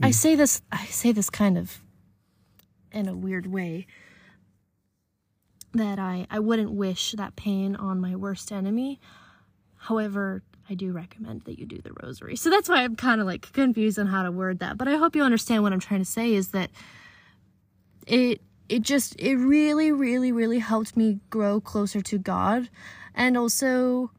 I 0.01 0.11
say 0.11 0.35
this 0.35 0.61
I 0.71 0.85
say 0.85 1.11
this 1.11 1.29
kind 1.29 1.57
of 1.57 1.81
in 2.91 3.07
a 3.07 3.15
weird 3.15 3.45
way 3.45 3.87
that 5.73 5.99
I 5.99 6.25
I 6.29 6.39
wouldn't 6.39 6.71
wish 6.71 7.13
that 7.13 7.35
pain 7.35 7.75
on 7.75 7.99
my 7.99 8.15
worst 8.15 8.51
enemy. 8.51 8.99
However 9.77 10.43
I 10.69 10.75
do 10.75 10.91
recommend 10.91 11.43
that 11.43 11.57
you 11.57 11.65
do 11.65 11.81
the 11.81 11.91
rosary. 12.03 12.35
So 12.35 12.49
that's 12.49 12.69
why 12.69 12.83
I'm 12.83 12.95
kind 12.95 13.19
of 13.19 13.27
like 13.27 13.51
confused 13.53 13.97
on 13.97 14.07
how 14.07 14.23
to 14.23 14.31
word 14.31 14.59
that 14.59 14.77
but 14.77 14.87
I 14.87 14.95
hope 14.95 15.15
you 15.15 15.23
understand 15.23 15.63
what 15.63 15.73
I'm 15.73 15.79
trying 15.79 16.01
to 16.01 16.05
say 16.05 16.33
is 16.33 16.49
that 16.49 16.69
it 18.07 18.41
it 18.69 18.83
just 18.83 19.19
it 19.19 19.35
really 19.35 19.91
really 19.91 20.31
really 20.31 20.59
helped 20.59 20.95
me 20.95 21.19
grow 21.29 21.59
closer 21.59 22.01
to 22.01 22.17
god 22.17 22.69
and 23.15 23.35
also 23.35 24.11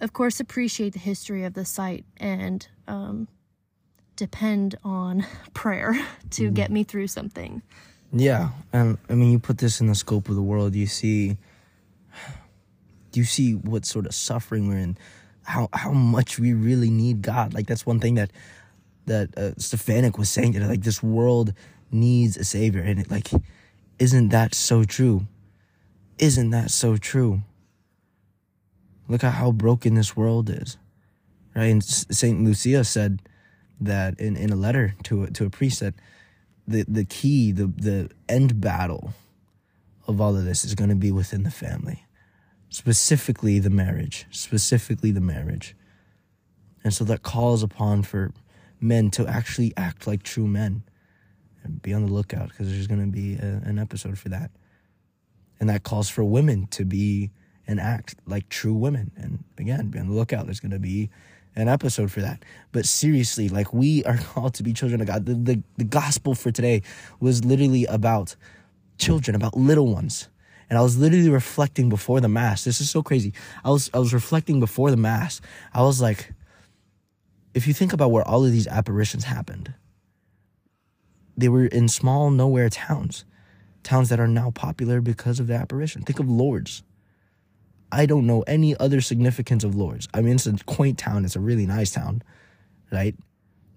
of 0.00 0.12
course 0.12 0.38
appreciate 0.38 0.92
the 0.92 0.98
history 0.98 1.44
of 1.44 1.54
the 1.54 1.64
site 1.64 2.04
and 2.18 2.68
um, 2.86 3.26
depend 4.16 4.76
on 4.82 5.24
prayer 5.54 5.94
to 6.30 6.50
get 6.50 6.70
me 6.70 6.84
through 6.84 7.06
something 7.06 7.62
Yeah, 8.12 8.50
and 8.72 8.98
I 9.08 9.14
mean, 9.14 9.30
you 9.30 9.38
put 9.38 9.58
this 9.58 9.80
in 9.80 9.88
the 9.88 9.94
scope 9.94 10.28
of 10.28 10.36
the 10.36 10.42
world. 10.42 10.74
You 10.74 10.86
see, 10.86 11.36
you 13.12 13.24
see 13.24 13.54
what 13.54 13.84
sort 13.84 14.06
of 14.06 14.14
suffering 14.14 14.68
we're 14.68 14.78
in, 14.78 14.96
how 15.42 15.68
how 15.72 15.92
much 15.92 16.38
we 16.38 16.52
really 16.52 16.90
need 16.90 17.22
God. 17.22 17.52
Like 17.52 17.66
that's 17.66 17.84
one 17.84 18.00
thing 18.00 18.14
that 18.14 18.30
that 19.06 19.36
uh, 19.36 19.52
Stefanick 19.58 20.18
was 20.18 20.28
saying. 20.28 20.52
That 20.52 20.68
like 20.68 20.82
this 20.82 21.02
world 21.02 21.52
needs 21.90 22.36
a 22.36 22.44
savior, 22.44 22.82
and 22.82 23.00
it 23.00 23.10
like, 23.10 23.30
isn't 23.98 24.28
that 24.30 24.54
so 24.54 24.84
true? 24.84 25.26
Isn't 26.18 26.50
that 26.50 26.70
so 26.70 26.96
true? 26.96 27.42
Look 29.08 29.22
at 29.22 29.34
how 29.34 29.52
broken 29.52 29.94
this 29.94 30.16
world 30.16 30.48
is, 30.48 30.78
right? 31.54 31.66
And 31.66 31.84
Saint 31.84 32.42
Lucia 32.42 32.84
said 32.84 33.20
that 33.80 34.18
in, 34.18 34.36
in 34.36 34.50
a 34.50 34.56
letter 34.56 34.94
to 35.04 35.24
a, 35.24 35.30
to 35.30 35.44
a 35.44 35.50
priest 35.50 35.80
that 35.80 35.94
the 36.66 36.84
the 36.88 37.04
key, 37.04 37.52
the 37.52 37.66
the 37.66 38.10
end 38.28 38.60
battle 38.60 39.12
of 40.06 40.20
all 40.20 40.36
of 40.36 40.44
this 40.44 40.64
is 40.64 40.74
going 40.74 40.90
to 40.90 40.96
be 40.96 41.10
within 41.10 41.42
the 41.42 41.50
family, 41.50 42.04
specifically 42.68 43.58
the 43.58 43.70
marriage, 43.70 44.26
specifically 44.30 45.10
the 45.10 45.20
marriage, 45.20 45.74
and 46.82 46.92
so 46.92 47.04
that 47.04 47.22
calls 47.22 47.62
upon 47.62 48.02
for 48.02 48.32
men 48.80 49.10
to 49.10 49.26
actually 49.26 49.72
act 49.76 50.06
like 50.06 50.22
true 50.22 50.46
men, 50.46 50.82
and 51.62 51.82
be 51.82 51.92
on 51.92 52.04
the 52.04 52.12
lookout 52.12 52.48
because 52.48 52.68
there's 52.68 52.86
going 52.86 53.00
to 53.00 53.06
be 53.06 53.34
a, 53.36 53.62
an 53.64 53.78
episode 53.78 54.18
for 54.18 54.28
that, 54.28 54.50
and 55.60 55.68
that 55.68 55.82
calls 55.82 56.08
for 56.08 56.24
women 56.24 56.66
to 56.68 56.84
be 56.84 57.30
and 57.68 57.80
act 57.80 58.16
like 58.26 58.48
true 58.48 58.74
women, 58.74 59.10
and 59.16 59.44
again, 59.58 59.88
be 59.88 59.98
on 59.98 60.08
the 60.08 60.14
lookout. 60.14 60.46
There's 60.46 60.60
going 60.60 60.72
to 60.72 60.78
be 60.78 61.10
an 61.56 61.68
episode 61.68 62.12
for 62.12 62.20
that. 62.20 62.44
But 62.72 62.86
seriously, 62.86 63.48
like 63.48 63.72
we 63.72 64.04
are 64.04 64.18
called 64.34 64.54
to 64.54 64.62
be 64.62 64.72
children 64.72 65.00
of 65.00 65.06
God. 65.06 65.26
The, 65.26 65.34
the, 65.34 65.62
the 65.76 65.84
gospel 65.84 66.34
for 66.34 66.50
today 66.50 66.82
was 67.20 67.44
literally 67.44 67.86
about 67.86 68.36
children, 68.98 69.34
about 69.34 69.56
little 69.56 69.92
ones. 69.92 70.28
And 70.68 70.78
I 70.78 70.82
was 70.82 70.98
literally 70.98 71.30
reflecting 71.30 71.88
before 71.88 72.20
the 72.20 72.28
mass. 72.28 72.64
This 72.64 72.80
is 72.80 72.90
so 72.90 73.02
crazy. 73.02 73.32
I 73.64 73.70
was 73.70 73.88
I 73.94 73.98
was 73.98 74.12
reflecting 74.12 74.58
before 74.58 74.90
the 74.90 74.96
mass. 74.96 75.40
I 75.72 75.82
was 75.82 76.00
like, 76.00 76.32
if 77.54 77.66
you 77.68 77.72
think 77.72 77.92
about 77.92 78.10
where 78.10 78.26
all 78.26 78.44
of 78.44 78.50
these 78.50 78.66
apparitions 78.66 79.24
happened, 79.24 79.74
they 81.36 81.48
were 81.48 81.66
in 81.66 81.88
small 81.88 82.30
nowhere 82.30 82.68
towns. 82.68 83.24
Towns 83.84 84.08
that 84.08 84.18
are 84.18 84.26
now 84.26 84.50
popular 84.50 85.00
because 85.00 85.38
of 85.38 85.46
the 85.46 85.54
apparition. 85.54 86.02
Think 86.02 86.18
of 86.18 86.28
Lourdes. 86.28 86.82
I 87.92 88.06
don't 88.06 88.26
know 88.26 88.42
any 88.42 88.76
other 88.76 89.00
significance 89.00 89.64
of 89.64 89.74
Lourdes. 89.74 90.08
I 90.12 90.20
mean, 90.20 90.34
it's 90.34 90.46
a 90.46 90.56
quaint 90.66 90.98
town, 90.98 91.24
it's 91.24 91.36
a 91.36 91.40
really 91.40 91.66
nice 91.66 91.92
town, 91.92 92.22
right? 92.90 93.14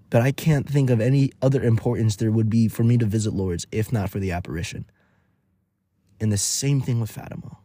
But 0.09 0.23
I 0.23 0.31
can't 0.31 0.67
think 0.67 0.89
of 0.89 0.99
any 0.99 1.31
other 1.41 1.63
importance 1.63 2.15
there 2.15 2.31
would 2.31 2.49
be 2.49 2.67
for 2.67 2.83
me 2.83 2.97
to 2.97 3.05
visit 3.05 3.33
Lourdes 3.33 3.67
if 3.71 3.93
not 3.93 4.09
for 4.09 4.19
the 4.19 4.31
apparition. 4.31 4.85
And 6.19 6.31
the 6.31 6.37
same 6.37 6.81
thing 6.81 6.99
with 6.99 7.11
Fatima. 7.11 7.57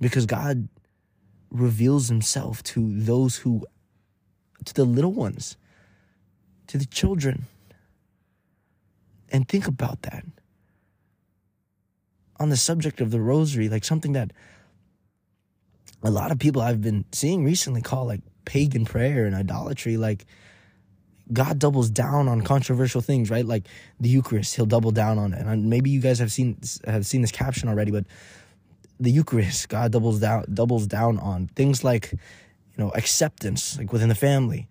Because 0.00 0.26
God 0.26 0.68
reveals 1.50 2.08
himself 2.08 2.62
to 2.62 2.98
those 2.98 3.36
who, 3.36 3.64
to 4.64 4.74
the 4.74 4.84
little 4.84 5.12
ones, 5.12 5.56
to 6.68 6.78
the 6.78 6.86
children. 6.86 7.46
And 9.30 9.46
think 9.46 9.66
about 9.68 10.02
that. 10.02 10.24
On 12.40 12.48
the 12.48 12.56
subject 12.56 13.00
of 13.00 13.10
the 13.10 13.20
rosary, 13.20 13.68
like 13.68 13.84
something 13.84 14.12
that 14.12 14.32
a 16.02 16.10
lot 16.10 16.30
of 16.30 16.38
people 16.38 16.62
I've 16.62 16.80
been 16.80 17.04
seeing 17.12 17.44
recently 17.44 17.82
call 17.82 18.06
like 18.06 18.20
pagan 18.44 18.84
prayer 18.84 19.24
and 19.26 19.34
idolatry, 19.34 19.96
like 19.96 20.26
God 21.32 21.58
doubles 21.58 21.90
down 21.90 22.28
on 22.28 22.42
controversial 22.42 23.00
things, 23.00 23.30
right? 23.30 23.46
Like 23.46 23.66
the 24.00 24.08
Eucharist, 24.08 24.56
he'll 24.56 24.66
double 24.66 24.90
down 24.90 25.18
on 25.18 25.32
it. 25.32 25.46
And 25.46 25.70
maybe 25.70 25.90
you 25.90 26.00
guys 26.00 26.18
have 26.18 26.32
seen 26.32 26.58
have 26.86 27.06
seen 27.06 27.20
this 27.20 27.32
caption 27.32 27.68
already, 27.68 27.90
but 27.90 28.04
the 28.98 29.10
Eucharist, 29.10 29.68
God 29.68 29.92
doubles 29.92 30.20
down 30.20 30.44
doubles 30.52 30.86
down 30.86 31.18
on 31.18 31.46
things 31.48 31.84
like, 31.84 32.12
you 32.12 32.18
know, 32.78 32.90
acceptance, 32.90 33.78
like 33.78 33.92
within 33.92 34.08
the 34.08 34.14
family. 34.14 34.68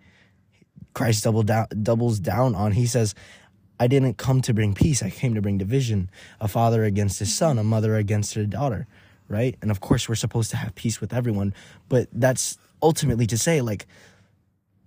Christ 0.93 1.23
double 1.23 1.43
down 1.43 1.67
doubles 1.81 2.19
down 2.19 2.53
on. 2.53 2.73
He 2.73 2.85
says, 2.85 3.15
I 3.79 3.87
didn't 3.87 4.17
come 4.17 4.41
to 4.41 4.53
bring 4.53 4.73
peace. 4.73 5.01
I 5.01 5.09
came 5.09 5.33
to 5.33 5.41
bring 5.41 5.57
division. 5.57 6.09
A 6.39 6.47
father 6.47 6.83
against 6.83 7.19
his 7.19 7.33
son, 7.33 7.57
a 7.57 7.63
mother 7.63 7.95
against 7.95 8.35
her 8.35 8.45
daughter, 8.45 8.87
right? 9.31 9.55
And 9.61 9.71
of 9.71 9.79
course, 9.79 10.07
we're 10.07 10.15
supposed 10.15 10.51
to 10.51 10.57
have 10.57 10.75
peace 10.75 10.99
with 11.01 11.13
everyone, 11.13 11.53
but 11.89 12.09
that's 12.11 12.57
ultimately 12.83 13.25
to 13.27 13.37
say, 13.37 13.61
like, 13.61 13.87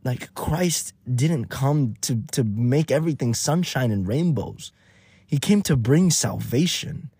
like 0.04 0.34
Christ 0.34 0.92
didn't 1.12 1.46
come 1.46 1.94
to 2.02 2.22
to 2.32 2.44
make 2.44 2.90
everything 2.90 3.34
sunshine 3.34 3.90
and 3.90 4.06
rainbows. 4.06 4.70
He 5.26 5.38
came 5.38 5.62
to 5.62 5.76
bring 5.76 6.10
salvation. 6.10 7.10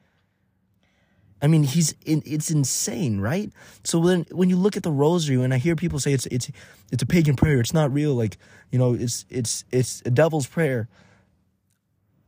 I 1.41 1.47
mean, 1.47 1.65
he's 1.65 1.95
it's 2.05 2.51
insane, 2.51 3.21
right? 3.21 3.51
So 3.85 3.99
when 3.99 4.27
when 4.31 4.51
you 4.51 4.57
look 4.57 4.77
at 4.77 4.83
the 4.83 4.93
rosary, 4.93 5.37
when 5.37 5.53
I 5.53 5.59
hear 5.59 5.77
people 5.77 5.99
say 5.99 6.13
it's 6.13 6.27
it's 6.27 6.51
it's 6.93 7.03
a 7.03 7.07
pagan 7.07 7.37
prayer, 7.37 7.59
it's 7.61 7.75
not 7.75 7.93
real, 7.93 8.15
like 8.15 8.37
you 8.71 8.79
know, 8.79 8.95
it's 8.95 9.25
it's 9.31 9.65
it's 9.71 10.03
a 10.05 10.11
devil's 10.11 10.47
prayer. 10.47 10.89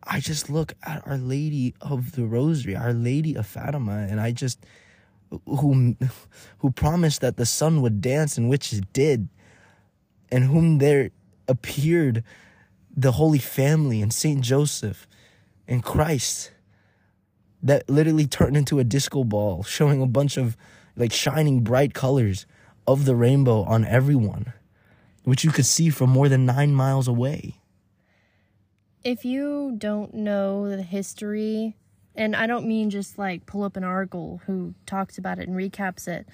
I 0.07 0.21
just 0.21 0.49
look 0.49 0.75
at 0.85 1.07
Our 1.07 1.19
Lady 1.19 1.75
of 1.81 2.13
the 2.13 2.25
Rosary, 2.25 2.77
Our 2.77 2.93
Lady 2.93 3.35
of 3.35 3.47
Fatima, 3.47 4.07
and 4.09 4.21
I 4.21 4.31
just 4.31 4.65
who 5.47 5.97
who 6.59 6.71
promised 6.71 7.21
that 7.21 7.37
the 7.37 7.47
sun 7.47 7.83
would 7.83 8.01
dance 8.01 8.39
and 8.39 8.49
which 8.49 8.73
it 8.73 8.93
did, 8.93 9.29
and 10.31 10.45
whom 10.45 10.79
there 10.79 11.11
appeared 11.49 12.25
the 12.97 13.13
Holy 13.13 13.39
Family 13.39 14.01
and 14.01 14.13
Saint 14.13 14.41
Joseph 14.41 15.07
and 15.69 15.83
Christ 15.83 16.53
that 17.63 17.89
literally 17.89 18.27
turned 18.27 18.57
into 18.57 18.79
a 18.79 18.85
disco 18.85 19.25
ball, 19.25 19.63
showing 19.63 20.01
a 20.01 20.07
bunch 20.07 20.37
of 20.37 20.57
like 20.97 21.13
shining 21.13 21.61
bright 21.61 21.95
colors 21.95 22.47
of 22.87 23.05
the 23.05 23.15
rainbow 23.15 23.63
on 23.65 23.85
everyone, 23.85 24.53
which 25.25 25.45
you 25.45 25.51
could 25.51 25.67
see 25.67 25.91
from 25.91 26.11
more 26.11 26.29
than 26.29 26.47
nine 26.47 26.75
miles 26.75 27.09
away. 27.09 27.57
If 29.05 29.25
you 29.25 29.75
don't 29.77 30.15
know 30.15 30.69
the 30.69 30.83
history, 30.83 31.77
and 32.17 32.35
I 32.35 32.47
don't 32.47 32.67
mean 32.67 32.91
just 32.91 33.19
like 33.19 33.47
pull 33.47 33.63
up 33.63 33.77
an 33.77 33.85
article 33.85 34.41
who 34.47 34.75
talks 34.87 35.19
about 35.19 35.39
it 35.39 35.49
and 35.49 35.57
recaps 35.57 36.09
it, 36.09 36.27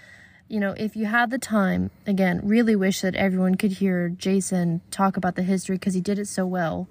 you 0.48 0.60
know, 0.60 0.74
if 0.76 0.96
you 0.96 1.06
have 1.06 1.30
the 1.30 1.38
time, 1.38 1.90
again, 2.06 2.40
really 2.44 2.76
wish 2.76 3.00
that 3.00 3.14
everyone 3.14 3.56
could 3.56 3.72
hear 3.72 4.08
Jason 4.08 4.80
talk 4.90 5.16
about 5.16 5.34
the 5.34 5.42
history 5.42 5.76
because 5.76 5.94
he 5.94 6.00
did 6.00 6.18
it 6.18 6.28
so 6.28 6.46
well. 6.46 6.88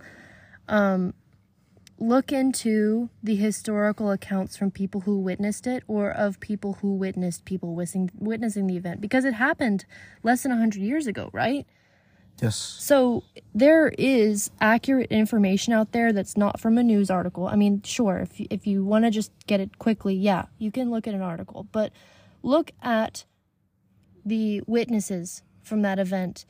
Um, 0.68 1.14
look 1.98 2.32
into 2.32 3.10
the 3.22 3.36
historical 3.36 4.10
accounts 4.10 4.58
from 4.58 4.72
people 4.72 5.02
who 5.02 5.20
witnessed 5.20 5.68
it 5.68 5.84
or 5.88 6.10
of 6.10 6.40
people 6.40 6.80
who 6.82 6.96
witnessed 6.96 7.46
people 7.46 7.76
witnessing, 7.76 8.10
witnessing 8.18 8.66
the 8.66 8.76
event 8.76 9.00
because 9.00 9.24
it 9.24 9.36
happened 9.36 9.86
less 10.24 10.42
than 10.42 10.52
100 10.52 10.82
years 10.82 11.06
ago, 11.06 11.30
right? 11.32 11.68
Yes. 12.42 12.56
So 12.56 13.24
there 13.54 13.90
is 13.90 14.50
accurate 14.60 15.12
information 15.12 15.74
out 15.74 15.92
there 15.92 16.12
that's 16.12 16.36
not 16.36 16.60
from 16.60 16.78
a 16.80 16.84
news 16.84 17.12
article. 17.12 17.48
I 17.48 17.56
mean, 17.56 17.84
sure, 17.84 18.18
if 18.18 18.40
you, 18.40 18.48
if 18.50 18.66
you 18.66 18.84
want 18.84 19.06
to 19.06 19.12
just 19.12 19.32
get 19.46 19.60
it 19.60 19.78
quickly, 19.78 20.16
yeah, 20.16 20.46
you 20.58 20.72
can 20.72 20.90
look 20.90 21.08
at 21.08 21.14
an 21.14 21.22
article, 21.22 21.68
but 21.72 21.94
look 22.42 22.72
at 22.82 23.26
the 24.26 24.62
witnesses 24.66 25.44
from 25.62 25.84
that 25.84 26.00
event 26.00 26.46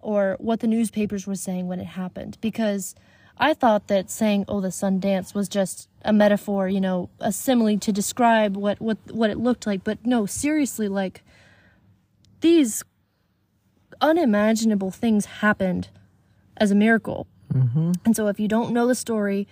or 0.00 0.36
what 0.40 0.60
the 0.60 0.66
newspapers 0.66 1.26
were 1.26 1.36
saying 1.36 1.68
when 1.68 1.80
it 1.80 1.86
happened 1.86 2.38
because 2.40 2.96
I 3.38 3.54
thought 3.54 3.88
that 3.88 4.10
saying 4.10 4.46
"Oh, 4.48 4.60
the 4.60 4.70
sun 4.72 4.98
danced" 4.98 5.34
was 5.34 5.48
just 5.48 5.88
a 6.02 6.12
metaphor, 6.12 6.68
you 6.68 6.80
know, 6.80 7.10
a 7.20 7.32
simile 7.32 7.78
to 7.78 7.92
describe 7.92 8.56
what 8.56 8.80
what 8.80 8.98
what 9.12 9.30
it 9.30 9.38
looked 9.38 9.66
like. 9.66 9.84
But 9.84 10.04
no, 10.06 10.24
seriously, 10.26 10.88
like 10.88 11.22
these 12.40 12.82
unimaginable 14.00 14.90
things 14.90 15.26
happened 15.26 15.88
as 16.56 16.70
a 16.70 16.74
miracle. 16.74 17.26
Mm-hmm. 17.52 17.92
And 18.04 18.16
so, 18.16 18.28
if 18.28 18.40
you 18.40 18.48
don't 18.48 18.72
know 18.72 18.86
the 18.86 18.94
story, 18.94 19.46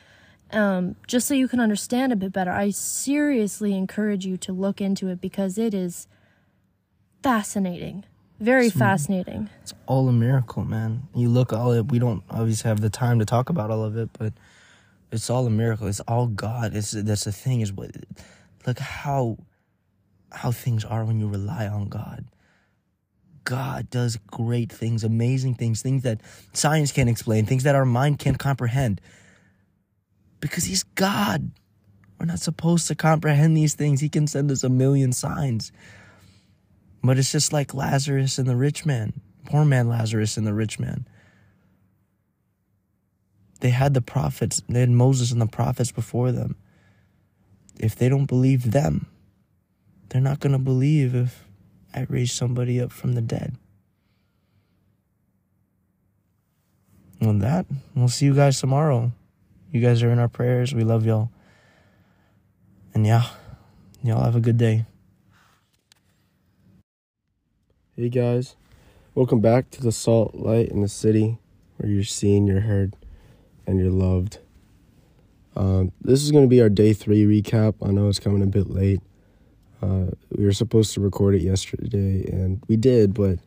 um, 0.53 0.97
just 1.07 1.27
so 1.27 1.35
you 1.35 1.49
can 1.49 1.61
understand 1.61 2.13
a 2.13 2.17
bit 2.17 2.33
better, 2.33 2.51
I 2.51 2.71
seriously 2.71 3.77
encourage 3.77 4.27
you 4.27 4.37
to 4.39 4.53
look 4.53 4.81
into 4.81 5.09
it 5.09 5.21
because 5.21 5.59
it 5.59 5.75
is 5.75 6.07
fascinating. 7.23 8.05
Very 8.41 8.67
it's, 8.67 8.77
fascinating. 8.77 9.49
It's 9.63 9.75
all 9.87 10.09
a 10.09 10.13
miracle, 10.13 10.65
man. 10.65 11.09
You 11.15 11.29
look 11.29 11.53
all 11.53 11.73
it. 11.73 11.91
We 11.91 11.99
don't 11.99 12.23
obviously 12.31 12.69
have 12.69 12.81
the 12.81 12.91
time 12.91 13.19
to 13.21 13.25
talk 13.25 13.49
about 13.49 13.71
all 13.71 13.85
of 13.85 13.97
it, 13.97 14.11
but 14.19 14.33
it's 15.13 15.31
all 15.31 15.47
a 15.47 15.51
miracle. 15.51 15.87
It's 15.87 16.01
all 16.01 16.27
God. 16.27 16.75
It's 16.75 16.91
that's 16.91 17.25
the 17.25 17.33
thing 17.33 17.61
is 17.61 17.73
what. 17.73 17.91
Look 18.67 18.79
how 18.79 19.39
how 20.33 20.51
things 20.51 20.85
are 20.85 21.05
when 21.05 21.21
you 21.21 21.29
rely 21.29 21.67
on 21.69 21.89
God. 21.89 22.25
God 23.45 23.91
does 23.91 24.19
great 24.27 24.73
things, 24.73 25.05
amazing 25.05 25.55
things, 25.55 25.83
things 25.83 26.03
that 26.03 26.21
science 26.53 26.93
can't 26.93 27.09
explain, 27.09 27.47
things 27.47 27.63
that 27.65 27.75
our 27.75 27.85
mind 27.85 28.19
can't 28.19 28.39
comprehend. 28.39 29.01
Because 30.41 30.65
He's 30.65 30.83
God. 30.83 31.51
We're 32.19 32.27
not 32.27 32.41
supposed 32.41 32.89
to 32.89 32.95
comprehend 32.95 33.57
these 33.57 33.75
things. 33.75 34.01
He 34.01 34.09
can 34.09 34.27
send 34.27 34.51
us 34.51 34.65
a 34.65 34.69
million 34.69 35.13
signs. 35.13 35.73
But 37.03 37.19
it's 37.19 37.33
just 37.33 37.53
like 37.53 37.75
Lazarus 37.75 38.39
and 38.39 38.49
the 38.49 38.57
rich 38.57 38.87
man, 38.87 39.21
poor 39.47 39.65
man 39.65 39.89
Lazarus 39.89 40.37
and 40.37 40.47
the 40.47 40.55
rich 40.55 40.79
man. 40.79 41.07
They 43.61 43.71
had 43.71 43.95
the 43.95 44.01
prophets, 44.01 44.63
they 44.69 44.81
had 44.81 44.91
Moses 44.91 45.31
and 45.33 45.41
the 45.41 45.47
prophets 45.47 45.93
before 45.93 46.33
them. 46.33 46.57
If 47.79 47.97
they 47.97 48.09
don't 48.09 48.27
believe 48.27 48.73
them, 48.73 49.07
they're 50.09 50.21
not 50.21 50.41
going 50.41 50.53
to 50.53 50.59
believe 50.59 51.15
if 51.15 51.45
I 51.95 52.07
raised 52.09 52.35
somebody 52.35 52.81
up 52.81 52.91
from 52.91 53.13
the 53.13 53.21
dead. 53.21 53.57
On 57.21 57.39
that, 57.39 57.67
we'll 57.95 58.09
see 58.09 58.27
you 58.27 58.35
guys 58.35 58.61
tomorrow. 58.61 59.13
You 59.71 59.81
guys 59.81 60.03
are 60.03 60.11
in 60.11 60.19
our 60.19 60.29
prayers. 60.29 60.75
We 60.75 60.83
love 60.83 61.07
y'all. 61.07 61.31
And 62.93 63.07
yeah, 63.07 63.29
y'all 64.03 64.25
have 64.25 64.35
a 64.35 64.41
good 64.41 64.59
day. 64.59 64.87
Hey 67.97 68.09
guys, 68.09 68.57
welcome 69.15 69.41
back 69.41 69.71
to 69.71 69.81
the 69.81 69.93
Salt 69.93 70.35
Light 70.35 70.69
in 70.71 70.83
the 70.83 70.89
City, 70.89 71.39
where 71.77 71.89
you're 71.89 72.03
seen, 72.03 72.49
you're 72.49 72.63
heard, 72.63 72.97
and 73.69 73.79
you're 73.79 73.91
loved. 73.91 74.39
Um, 75.55 75.93
this 76.01 76.25
is 76.25 76.33
going 76.33 76.43
to 76.43 76.49
be 76.49 76.61
our 76.61 76.69
day 76.69 76.93
three 76.93 77.25
recap. 77.25 77.75
I 77.81 77.93
know 77.93 78.09
it's 78.09 78.19
coming 78.19 78.43
a 78.43 78.47
bit 78.47 78.69
late. 78.69 79.01
Uh, 79.83 80.07
we 80.31 80.45
were 80.45 80.53
supposed 80.53 80.95
to 80.95 81.01
record 81.01 81.35
it 81.35 81.43
yesterday, 81.43 82.25
and 82.31 82.63
we 82.69 82.77
did, 82.77 83.15
but 83.15 83.39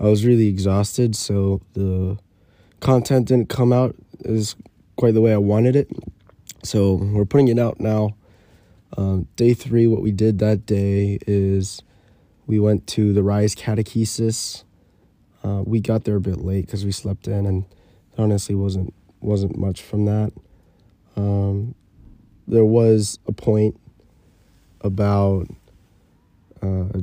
I 0.00 0.04
was 0.04 0.24
really 0.24 0.48
exhausted, 0.48 1.14
so 1.14 1.60
the 1.74 2.18
content 2.80 3.28
didn't 3.28 3.48
come 3.48 3.72
out 3.72 3.94
as 4.24 4.56
quite 4.96 5.14
the 5.14 5.20
way 5.20 5.32
I 5.32 5.38
wanted 5.38 5.76
it. 5.76 5.88
So 6.62 6.94
we're 6.94 7.24
putting 7.24 7.48
it 7.48 7.58
out 7.58 7.80
now. 7.80 8.14
Um, 8.96 9.26
day 9.36 9.54
three, 9.54 9.86
what 9.86 10.02
we 10.02 10.12
did 10.12 10.38
that 10.38 10.66
day 10.66 11.18
is 11.26 11.82
we 12.46 12.58
went 12.58 12.86
to 12.88 13.12
the 13.12 13.22
Rise 13.22 13.54
Catechesis. 13.54 14.64
Uh, 15.42 15.62
we 15.64 15.80
got 15.80 16.04
there 16.04 16.16
a 16.16 16.20
bit 16.20 16.38
late 16.38 16.66
because 16.66 16.84
we 16.84 16.92
slept 16.92 17.28
in, 17.28 17.46
and 17.46 17.64
honestly 18.16 18.54
wasn't 18.54 18.94
wasn't 19.20 19.56
much 19.56 19.82
from 19.82 20.04
that. 20.04 20.32
Um, 21.16 21.74
there 22.46 22.64
was 22.64 23.18
a 23.26 23.32
point 23.32 23.78
about 24.80 25.48
uh, 26.64 27.00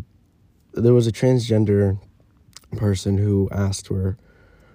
there 0.74 0.94
was 0.94 1.08
a 1.08 1.12
transgender 1.12 2.00
person 2.78 3.18
who 3.18 3.50
asked 3.52 3.92
where 3.92 4.18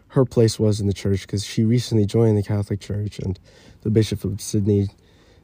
her 0.09 0.25
place 0.25 0.59
was 0.59 0.81
in 0.81 0.87
the 0.87 0.93
church 0.93 1.23
because 1.23 1.45
she 1.45 1.65
recently 1.65 2.07
joined 2.07 2.39
the 2.39 2.43
Catholic 2.43 2.81
Church, 2.81 3.19
and 3.19 3.39
the 3.83 3.91
Bishop 3.91 4.25
of 4.25 4.41
Sydney 4.41 4.89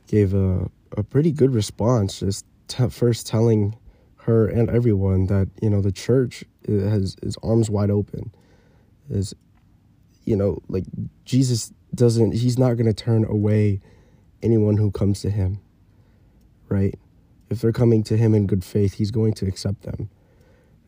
gave 0.07 0.35
a 0.35 0.71
a 0.97 1.03
pretty 1.03 1.33
good 1.33 1.55
response, 1.55 2.21
just 2.21 2.45
t- 2.69 2.89
first 2.89 3.27
telling 3.27 3.77
her 4.17 4.47
and 4.47 4.71
everyone 4.71 5.27
that 5.27 5.49
you 5.61 5.71
know 5.71 5.81
the 5.81 5.93
church 5.93 6.45
has 6.67 7.17
is 7.23 7.37
arms 7.43 7.69
wide 7.69 7.91
open. 7.91 8.33
Is 9.11 9.35
you 10.25 10.37
know 10.37 10.59
like 10.69 10.85
jesus 11.25 11.73
doesn't 11.95 12.33
he's 12.33 12.59
not 12.59 12.75
going 12.75 12.87
to 12.87 12.95
turn 12.95 13.25
away 13.25 13.81
anyone 14.43 14.77
who 14.77 14.91
comes 14.91 15.21
to 15.21 15.31
him 15.31 15.61
right 16.69 16.99
if 17.53 17.61
they're 17.61 17.73
coming 17.73 18.03
to 18.03 18.17
him 18.17 18.35
in 18.35 18.47
good 18.47 18.65
faith 18.65 18.95
he's 18.95 19.11
going 19.11 19.33
to 19.33 19.47
accept 19.47 19.83
them 19.83 20.09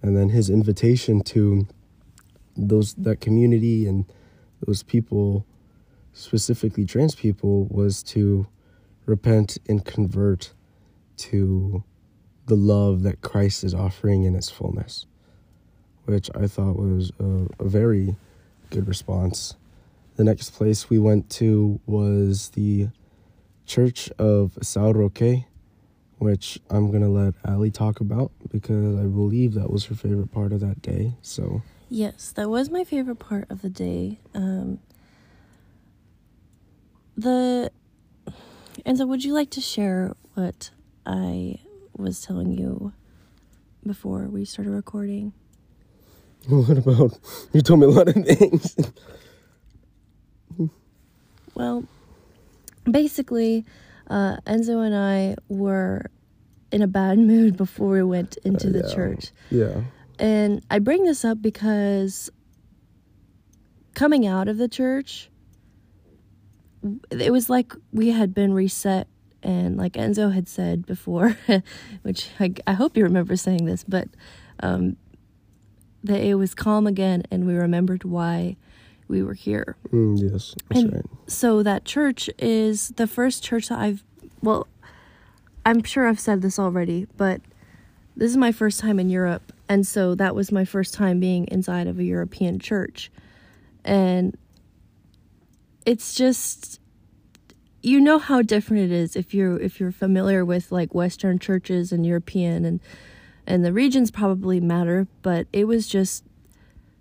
and 0.03 0.17
then 0.17 0.31
his 0.31 0.51
invitation 0.51 1.23
to 1.23 1.67
those 2.57 2.95
that 2.95 3.21
community 3.21 3.87
and 3.87 4.05
those 4.67 4.83
people 4.83 5.47
specifically 6.13 6.85
trans 6.85 7.15
people 7.15 7.67
was 7.67 8.03
to 8.03 8.47
repent 9.07 9.59
and 9.69 9.85
convert 9.85 10.53
to 11.17 11.83
the 12.47 12.55
love 12.55 13.03
that 13.03 13.21
Christ 13.21 13.65
is 13.65 13.75
offering 13.75 14.25
in 14.25 14.35
its 14.35 14.51
fullness, 14.51 15.07
which 16.05 16.31
I 16.35 16.47
thought 16.47 16.77
was 16.77 17.11
a, 17.19 17.47
a 17.59 17.69
very 17.69 18.17
good 18.71 18.87
response. 18.87 19.57
The 20.17 20.25
next 20.25 20.51
place 20.51 20.89
we 20.89 20.99
went 20.99 21.31
to 21.31 21.81
was 21.87 22.51
the 22.51 22.89
Church 23.67 24.11
of 24.19 24.53
São 24.61 24.95
Roque, 24.95 25.45
which 26.25 26.59
I'm 26.71 26.91
gonna 26.91 27.11
let 27.11 27.35
Ali 27.47 27.71
talk 27.71 28.01
about 28.01 28.33
because 28.51 28.99
I 28.99 29.03
believe 29.03 29.53
that 29.55 29.71
was 29.71 29.85
her 29.85 29.95
favorite 29.95 30.33
part 30.33 30.53
of 30.53 30.61
that 30.61 30.81
day. 30.81 31.15
So 31.21 31.63
Yes, 31.91 32.33
that 32.33 32.49
was 32.49 32.71
my 32.71 32.83
favorite 32.83 33.19
part 33.19 33.47
of 33.51 33.61
the 33.61 33.69
day. 33.69 34.19
Um, 34.35 34.81
the 37.15 37.71
and 38.87 38.99
so, 38.99 39.07
would 39.07 39.23
you 39.23 39.35
like 39.35 39.51
to 39.51 39.61
share 39.61 40.15
what 40.33 40.71
I 41.07 41.61
was 41.97 42.23
telling 42.23 42.53
you 42.53 42.93
before 43.87 44.27
we 44.27 44.45
started 44.45 44.71
recording? 44.71 45.33
what 46.49 46.79
about 46.79 47.19
you? 47.53 47.61
Told 47.61 47.81
me 47.81 47.87
a 47.87 47.91
lot 47.91 48.09
of 48.09 48.15
things. 48.15 48.77
well, 51.55 51.85
basically, 52.91 53.65
uh, 54.09 54.37
Enzo 54.47 54.85
and 54.85 54.95
I 54.95 55.37
were 55.49 56.11
in 56.71 56.83
a 56.83 56.87
bad 56.87 57.19
mood 57.33 57.57
before 57.57 57.91
we 57.91 58.03
went 58.03 58.37
into 58.45 58.69
uh, 58.69 58.73
the 58.73 58.89
yeah. 58.89 58.95
church. 58.95 59.31
Yeah. 59.51 59.81
And 60.19 60.65
I 60.71 60.79
bring 60.79 61.05
this 61.05 61.25
up 61.25 61.43
because 61.43 62.31
coming 63.95 64.27
out 64.27 64.49
of 64.49 64.59
the 64.59 64.69
church, 64.69 65.31
it 67.11 67.33
was 67.33 67.49
like 67.49 67.73
we 67.93 68.11
had 68.11 68.35
been 68.35 68.53
reset. 68.53 69.09
And 69.43 69.77
like 69.77 69.93
Enzo 69.95 70.33
had 70.33 70.49
said 70.49 70.87
before, 70.87 71.37
which 72.03 72.31
I, 72.41 72.55
I, 72.67 72.73
hope 72.73 72.97
you 72.97 73.05
remember 73.05 73.37
saying 73.37 73.67
this, 73.67 73.85
but 73.85 74.09
um, 74.61 74.97
that 76.03 76.21
it 76.21 76.35
was 76.35 76.55
calm 76.55 76.87
again 76.87 77.25
and 77.31 77.47
we 77.47 77.55
remembered 77.55 78.05
why 78.05 78.57
we 79.15 79.23
were 79.23 79.35
here. 79.35 79.77
Mm, 79.93 80.21
yes, 80.21 80.55
that's 80.69 80.83
and 80.83 80.93
right. 80.93 81.07
So 81.27 81.63
that 81.63 81.85
church 81.85 82.29
is 82.39 82.91
the 82.97 83.07
first 83.07 83.43
church 83.43 83.69
that 83.69 83.79
I've, 83.79 84.05
well, 84.43 84.67
I'm 85.65 85.83
sure 85.83 86.07
I've 86.07 86.21
said 86.21 86.43
this 86.43 86.59
already, 86.59 87.07
but 87.17 87.41
this 88.17 88.31
is 88.31 88.37
my 88.37 88.53
first 88.53 88.81
time 88.81 89.01
in 89.01 89.09
Europe 89.09 89.53
and 89.69 89.87
so 89.87 90.15
that 90.15 90.35
was 90.35 90.53
my 90.53 90.65
first 90.65 90.95
time 90.95 91.21
being 91.21 91.47
inside 91.49 91.87
of 91.87 91.99
a 91.99 92.05
European 92.05 92.59
church. 92.59 93.11
And 93.85 94.37
it's 95.87 96.15
just 96.15 96.81
you 97.83 98.01
know 98.01 98.19
how 98.19 98.41
different 98.41 98.83
it 98.85 98.93
is 98.93 99.15
if 99.15 99.35
you're 99.35 99.61
if 99.61 99.79
you're 99.79 99.93
familiar 99.93 100.43
with 100.45 100.73
like 100.73 100.95
western 100.95 101.39
churches 101.39 101.93
and 101.93 102.07
European 102.07 102.65
and 102.65 102.81
and 103.47 103.65
the 103.65 103.73
regions 103.73 104.11
probably 104.11 104.61
matter, 104.61 105.07
but 105.23 105.47
it 105.53 105.67
was 105.67 105.87
just 105.87 106.25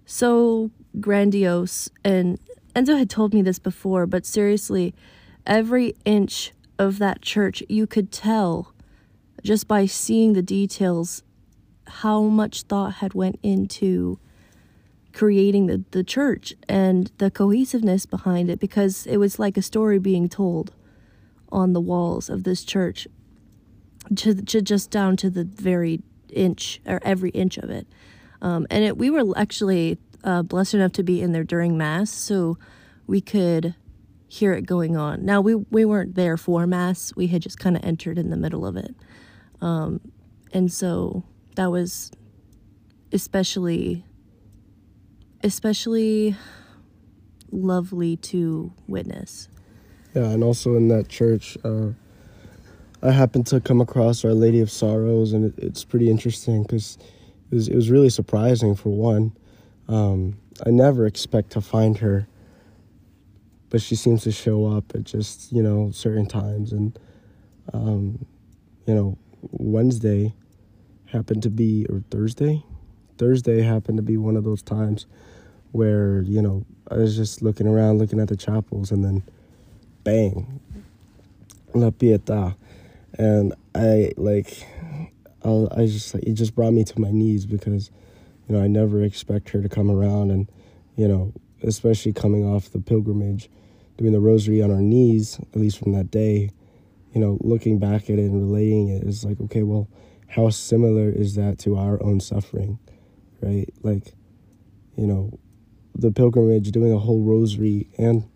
so 0.05 0.71
grandiose 0.99 1.89
and 2.03 2.39
Enzo 2.75 2.97
had 2.97 3.09
told 3.09 3.33
me 3.33 3.41
this 3.41 3.59
before, 3.59 4.07
but 4.07 4.25
seriously, 4.25 4.95
every 5.45 5.95
inch 6.05 6.53
of 6.79 6.97
that 6.99 7.21
church 7.21 7.61
you 7.69 7.85
could 7.85 8.11
tell 8.11 8.73
just 9.43 9.67
by 9.67 9.85
seeing 9.85 10.33
the 10.33 10.41
details 10.41 11.23
how 11.85 12.23
much 12.23 12.63
thought 12.63 12.95
had 12.95 13.13
went 13.13 13.37
into 13.43 14.17
creating 15.11 15.67
the, 15.67 15.83
the 15.91 16.03
church 16.03 16.55
and 16.67 17.11
the 17.19 17.29
cohesiveness 17.29 18.05
behind 18.05 18.49
it 18.49 18.59
because 18.59 19.05
it 19.05 19.17
was 19.17 19.37
like 19.37 19.57
a 19.57 19.61
story 19.61 19.99
being 19.99 20.27
told 20.27 20.73
on 21.51 21.73
the 21.73 21.81
walls 21.81 22.29
of 22.29 22.43
this 22.43 22.63
church 22.63 23.07
to, 24.15 24.33
to 24.33 24.61
just 24.61 24.89
down 24.89 25.15
to 25.15 25.29
the 25.29 25.43
very 25.43 26.01
inch 26.29 26.81
or 26.87 26.99
every 27.03 27.29
inch 27.31 27.57
of 27.59 27.69
it. 27.69 27.85
Um, 28.41 28.65
and 28.71 28.83
it, 28.83 28.97
we 28.97 29.11
were 29.11 29.37
actually 29.37 29.99
uh, 30.23 30.41
blessed 30.41 30.73
enough 30.73 30.91
to 30.93 31.03
be 31.03 31.21
in 31.21 31.31
there 31.31 31.43
during 31.43 31.77
mass 31.77 32.11
so 32.11 32.57
we 33.07 33.21
could 33.21 33.75
hear 34.27 34.53
it 34.53 34.65
going 34.65 34.97
on 34.97 35.23
now 35.23 35.39
we, 35.39 35.55
we 35.55 35.85
weren't 35.85 36.15
there 36.15 36.37
for 36.37 36.65
mass 36.65 37.13
we 37.15 37.27
had 37.27 37.41
just 37.41 37.59
kind 37.59 37.75
of 37.75 37.83
entered 37.83 38.17
in 38.17 38.29
the 38.29 38.37
middle 38.37 38.65
of 38.65 38.75
it 38.75 38.95
um, 39.61 39.99
and 40.51 40.71
so 40.71 41.23
that 41.55 41.69
was 41.69 42.11
especially 43.11 44.03
especially 45.43 46.35
lovely 47.51 48.17
to 48.17 48.73
witness. 48.87 49.49
Yeah, 50.15 50.29
and 50.29 50.43
also 50.43 50.75
in 50.75 50.87
that 50.89 51.09
church, 51.09 51.57
uh, 51.63 51.89
I 53.01 53.11
happened 53.11 53.47
to 53.47 53.59
come 53.59 53.81
across 53.81 54.23
Our 54.23 54.33
Lady 54.33 54.61
of 54.61 54.71
Sorrows, 54.71 55.33
and 55.33 55.45
it, 55.45 55.53
it's 55.57 55.83
pretty 55.83 56.09
interesting 56.09 56.63
because 56.63 56.97
it 57.51 57.55
was, 57.55 57.67
it 57.67 57.75
was 57.75 57.89
really 57.89 58.09
surprising 58.09 58.75
for 58.75 58.89
one. 58.89 59.35
Um, 59.87 60.37
I 60.65 60.69
never 60.69 61.05
expect 61.05 61.51
to 61.51 61.61
find 61.61 61.97
her, 61.97 62.27
but 63.69 63.81
she 63.81 63.95
seems 63.95 64.23
to 64.23 64.31
show 64.31 64.65
up 64.65 64.93
at 64.95 65.03
just 65.03 65.51
you 65.51 65.63
know 65.63 65.91
certain 65.91 66.25
times, 66.25 66.71
and 66.71 66.97
um, 67.73 68.25
you 68.85 68.93
know 68.95 69.17
Wednesday 69.51 70.33
happened 71.13 71.43
to 71.43 71.49
be, 71.49 71.85
or 71.89 72.03
Thursday, 72.09 72.63
Thursday 73.17 73.61
happened 73.61 73.97
to 73.97 74.03
be 74.03 74.17
one 74.17 74.35
of 74.35 74.43
those 74.43 74.61
times 74.61 75.05
where, 75.71 76.21
you 76.21 76.41
know, 76.41 76.65
I 76.89 76.95
was 76.95 77.15
just 77.15 77.41
looking 77.41 77.67
around, 77.67 77.99
looking 77.99 78.19
at 78.19 78.27
the 78.27 78.35
chapels, 78.35 78.91
and 78.91 79.03
then 79.03 79.23
bang, 80.03 80.59
La 81.73 81.89
Pietà. 81.89 82.55
And 83.17 83.53
I, 83.75 84.11
like, 84.17 84.65
I, 85.43 85.67
I 85.71 85.85
just, 85.85 86.13
like, 86.13 86.23
it 86.23 86.33
just 86.33 86.55
brought 86.55 86.73
me 86.73 86.83
to 86.83 86.99
my 86.99 87.11
knees 87.11 87.45
because, 87.45 87.91
you 88.47 88.55
know, 88.55 88.63
I 88.63 88.67
never 88.67 89.03
expect 89.03 89.49
her 89.49 89.61
to 89.61 89.69
come 89.69 89.89
around 89.89 90.31
and, 90.31 90.49
you 90.95 91.07
know, 91.07 91.33
especially 91.63 92.13
coming 92.13 92.45
off 92.45 92.71
the 92.71 92.79
pilgrimage, 92.79 93.49
doing 93.97 94.11
the 94.11 94.19
rosary 94.19 94.61
on 94.61 94.71
our 94.71 94.81
knees, 94.81 95.39
at 95.39 95.59
least 95.59 95.79
from 95.79 95.93
that 95.93 96.11
day, 96.11 96.49
you 97.13 97.21
know, 97.21 97.37
looking 97.41 97.79
back 97.79 98.03
at 98.09 98.19
it 98.19 98.29
and 98.29 98.41
relating 98.41 98.89
it 98.89 99.03
is 99.03 99.23
like, 99.23 99.39
okay, 99.41 99.63
well, 99.63 99.87
how 100.27 100.49
similar 100.49 101.09
is 101.09 101.35
that 101.35 101.59
to 101.59 101.77
our 101.77 102.01
own 102.03 102.19
suffering, 102.19 102.79
right? 103.41 103.69
Like, 103.83 104.13
you 104.97 105.05
know, 105.05 105.37
the 105.95 106.11
pilgrimage, 106.11 106.71
doing 106.71 106.91
a 106.91 106.97
whole 106.97 107.21
rosary 107.21 107.87
and 107.97 108.27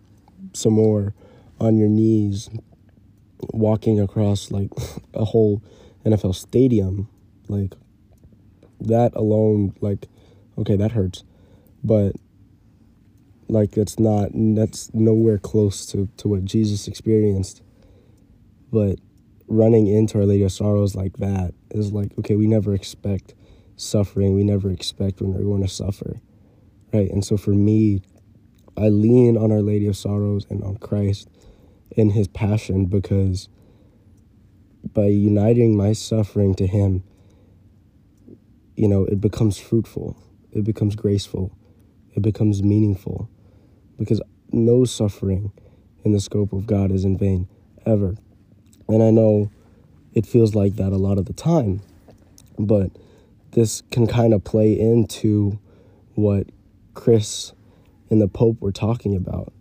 some 0.52 0.74
more 0.74 1.12
on 1.60 1.76
your 1.76 1.88
knees, 1.88 2.48
walking 3.52 4.00
across 4.00 4.50
like 4.50 4.70
a 5.14 5.24
whole 5.24 5.62
NFL 6.06 6.34
stadium, 6.34 7.08
like 7.48 7.74
that 8.80 9.14
alone, 9.14 9.74
like, 9.80 10.06
okay, 10.56 10.76
that 10.76 10.92
hurts, 10.92 11.24
but 11.82 12.12
like 13.48 13.70
that's 13.72 13.98
not 13.98 14.28
that's 14.32 14.92
nowhere 14.92 15.38
close 15.38 15.86
to 15.86 16.08
to 16.18 16.28
what 16.28 16.44
Jesus 16.44 16.86
experienced. 16.86 17.62
But 18.70 18.98
running 19.48 19.86
into 19.86 20.18
Our 20.18 20.26
Lady 20.26 20.44
of 20.44 20.52
Sorrows 20.52 20.94
like 20.94 21.16
that 21.16 21.54
is 21.70 21.92
like, 21.92 22.12
okay, 22.18 22.36
we 22.36 22.46
never 22.46 22.74
expect 22.74 23.34
suffering. 23.76 24.34
We 24.34 24.44
never 24.44 24.70
expect 24.70 25.20
when 25.20 25.32
we're 25.32 25.44
going 25.44 25.62
to 25.62 25.68
suffer. 25.68 26.20
Right. 26.92 27.10
And 27.10 27.24
so 27.24 27.36
for 27.36 27.52
me, 27.52 28.02
I 28.76 28.88
lean 28.88 29.36
on 29.36 29.50
Our 29.50 29.62
Lady 29.62 29.86
of 29.86 29.96
Sorrows 29.96 30.46
and 30.50 30.62
on 30.62 30.76
Christ 30.76 31.28
in 31.96 32.10
his 32.10 32.28
passion 32.28 32.86
because 32.86 33.48
by 34.92 35.06
uniting 35.06 35.76
my 35.76 35.92
suffering 35.92 36.54
to 36.56 36.66
him, 36.66 37.02
you 38.78 38.86
know, 38.86 39.04
it 39.06 39.20
becomes 39.20 39.58
fruitful, 39.58 40.16
it 40.52 40.62
becomes 40.62 40.94
graceful, 40.94 41.50
it 42.14 42.22
becomes 42.22 42.62
meaningful 42.62 43.28
because 43.98 44.22
no 44.52 44.84
suffering 44.84 45.52
in 46.04 46.12
the 46.12 46.20
scope 46.20 46.52
of 46.52 46.64
God 46.64 46.92
is 46.92 47.04
in 47.04 47.18
vain, 47.18 47.48
ever. 47.84 48.14
And 48.88 49.02
I 49.02 49.10
know 49.10 49.50
it 50.14 50.26
feels 50.26 50.54
like 50.54 50.76
that 50.76 50.92
a 50.92 50.96
lot 50.96 51.18
of 51.18 51.24
the 51.24 51.32
time, 51.32 51.82
but 52.56 52.92
this 53.50 53.82
can 53.90 54.06
kind 54.06 54.32
of 54.32 54.44
play 54.44 54.78
into 54.78 55.58
what 56.14 56.46
Chris 56.94 57.52
and 58.10 58.20
the 58.20 58.28
Pope 58.28 58.60
were 58.60 58.72
talking 58.72 59.16
about 59.16 59.52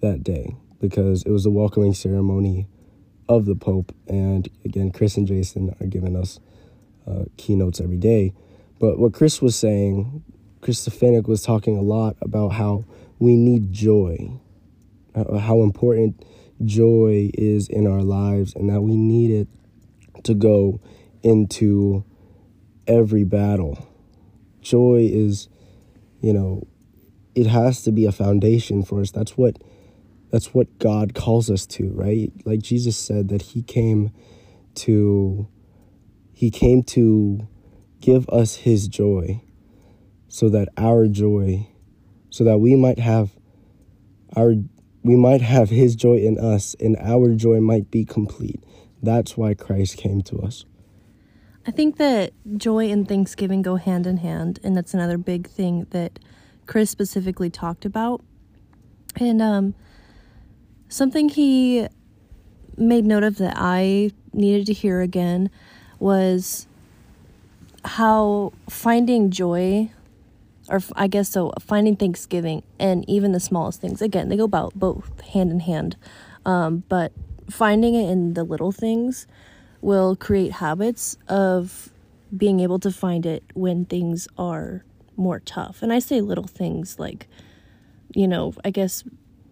that 0.00 0.24
day 0.24 0.56
because 0.80 1.22
it 1.22 1.30
was 1.30 1.44
the 1.44 1.50
welcoming 1.50 1.94
ceremony 1.94 2.66
of 3.28 3.46
the 3.46 3.54
Pope. 3.54 3.94
And 4.08 4.48
again, 4.64 4.90
Chris 4.90 5.16
and 5.16 5.28
Jason 5.28 5.76
are 5.80 5.86
giving 5.86 6.16
us 6.16 6.40
uh, 7.06 7.24
keynotes 7.36 7.80
every 7.80 7.96
day. 7.96 8.32
But 8.78 8.98
what 8.98 9.12
Chris 9.12 9.40
was 9.40 9.56
saying, 9.56 10.24
Chris 10.60 10.86
Stefanick 10.86 11.28
was 11.28 11.42
talking 11.42 11.76
a 11.76 11.82
lot 11.82 12.16
about 12.20 12.50
how 12.50 12.84
we 13.18 13.36
need 13.36 13.72
joy, 13.72 14.30
how 15.14 15.62
important 15.62 16.24
joy 16.64 17.30
is 17.34 17.68
in 17.68 17.86
our 17.86 18.02
lives, 18.02 18.54
and 18.54 18.68
that 18.70 18.80
we 18.80 18.96
need 18.96 19.30
it 19.30 19.48
to 20.24 20.34
go 20.34 20.80
into 21.22 22.04
every 22.86 23.24
battle. 23.24 23.86
Joy 24.60 25.08
is, 25.12 25.48
you 26.20 26.32
know, 26.32 26.66
it 27.34 27.46
has 27.46 27.82
to 27.82 27.92
be 27.92 28.06
a 28.06 28.12
foundation 28.12 28.82
for 28.82 29.00
us. 29.00 29.10
That's 29.10 29.36
what 29.36 29.58
that's 30.30 30.54
what 30.54 30.78
God 30.78 31.14
calls 31.14 31.50
us 31.50 31.66
to, 31.66 31.90
right? 31.90 32.32
Like 32.44 32.62
Jesus 32.62 32.96
said 32.96 33.28
that 33.28 33.42
he 33.42 33.62
came 33.62 34.10
to 34.76 35.46
he 36.32 36.50
came 36.50 36.82
to 36.82 37.46
give 38.00 38.28
us 38.28 38.56
his 38.56 38.88
joy 38.88 39.42
so 40.28 40.48
that 40.48 40.68
our 40.76 41.06
joy 41.06 41.68
so 42.30 42.44
that 42.44 42.58
we 42.58 42.74
might 42.74 42.98
have 42.98 43.30
our 44.36 44.54
we 45.04 45.16
might 45.16 45.40
have 45.40 45.68
his 45.70 45.94
joy 45.94 46.16
in 46.16 46.38
us 46.38 46.74
and 46.80 46.96
our 46.98 47.34
joy 47.34 47.60
might 47.60 47.90
be 47.90 48.04
complete. 48.04 48.62
That's 49.02 49.36
why 49.36 49.54
Christ 49.54 49.96
came 49.96 50.22
to 50.22 50.38
us. 50.38 50.64
I 51.66 51.70
think 51.70 51.96
that 51.98 52.32
joy 52.56 52.90
and 52.90 53.06
thanksgiving 53.06 53.62
go 53.62 53.76
hand 53.76 54.06
in 54.06 54.18
hand, 54.18 54.58
and 54.64 54.76
that's 54.76 54.94
another 54.94 55.18
big 55.18 55.48
thing 55.48 55.86
that 55.90 56.18
Chris 56.66 56.90
specifically 56.90 57.50
talked 57.50 57.84
about. 57.84 58.22
And 59.16 59.42
um, 59.42 59.74
something 60.88 61.28
he 61.28 61.86
made 62.76 63.04
note 63.04 63.22
of 63.22 63.38
that 63.38 63.54
I 63.56 64.10
needed 64.32 64.66
to 64.66 64.72
hear 64.72 65.00
again 65.00 65.50
was 66.02 66.66
how 67.84 68.52
finding 68.68 69.30
joy, 69.30 69.88
or 70.68 70.80
I 70.96 71.06
guess 71.06 71.28
so, 71.28 71.52
finding 71.60 71.96
Thanksgiving 71.96 72.64
and 72.78 73.08
even 73.08 73.32
the 73.32 73.40
smallest 73.40 73.80
things, 73.80 74.02
again, 74.02 74.28
they 74.28 74.36
go 74.36 74.44
about 74.44 74.74
both 74.74 75.20
hand 75.20 75.50
in 75.52 75.60
hand. 75.60 75.96
Um, 76.44 76.82
but 76.88 77.12
finding 77.48 77.94
it 77.94 78.10
in 78.10 78.34
the 78.34 78.42
little 78.42 78.72
things 78.72 79.26
will 79.80 80.16
create 80.16 80.52
habits 80.52 81.16
of 81.28 81.90
being 82.36 82.60
able 82.60 82.80
to 82.80 82.90
find 82.90 83.24
it 83.24 83.44
when 83.54 83.84
things 83.84 84.26
are 84.36 84.84
more 85.16 85.40
tough. 85.40 85.82
And 85.82 85.92
I 85.92 86.00
say 86.00 86.20
little 86.20 86.46
things 86.46 86.98
like, 86.98 87.28
you 88.14 88.26
know, 88.26 88.54
I 88.64 88.70
guess 88.70 89.04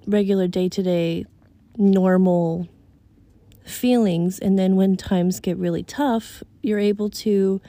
regular 0.06 0.48
day 0.48 0.68
to 0.68 0.82
day, 0.82 1.26
normal 1.76 2.68
feelings. 3.64 4.38
And 4.38 4.58
then 4.58 4.76
when 4.76 4.96
times 4.96 5.40
get 5.40 5.56
really 5.56 5.82
tough, 5.82 6.42
you're 6.62 6.78
able 6.78 7.10
to 7.10 7.60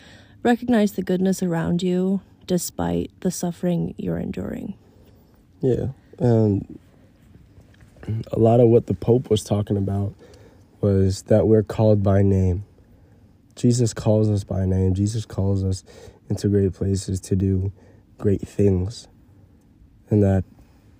recognize 0.44 0.94
the 0.94 1.02
goodness 1.04 1.44
around 1.44 1.84
you 1.84 2.22
despite 2.48 3.12
the 3.22 3.32
suffering 3.32 3.94
you're 3.98 4.18
enduring. 4.18 4.74
Yeah. 5.62 5.90
And 6.20 6.80
a 8.32 8.40
lot 8.40 8.60
of 8.60 8.68
what 8.70 8.88
the 8.88 8.94
Pope 8.94 9.30
was 9.30 9.44
talking 9.44 9.78
about 9.78 10.14
was 10.82 11.24
that 11.24 11.48
we're 11.48 11.64
called 11.64 12.02
by 12.02 12.24
name. 12.24 12.66
Jesus 13.56 13.94
calls 13.94 14.30
us 14.30 14.44
by 14.44 14.66
name. 14.66 14.96
Jesus 14.96 15.26
calls 15.26 15.64
us 15.64 15.84
into 16.30 16.48
great 16.48 16.74
places 16.74 17.20
to 17.22 17.36
do 17.36 17.72
great 18.18 18.42
things. 18.42 19.08
And 20.10 20.24
that 20.24 20.44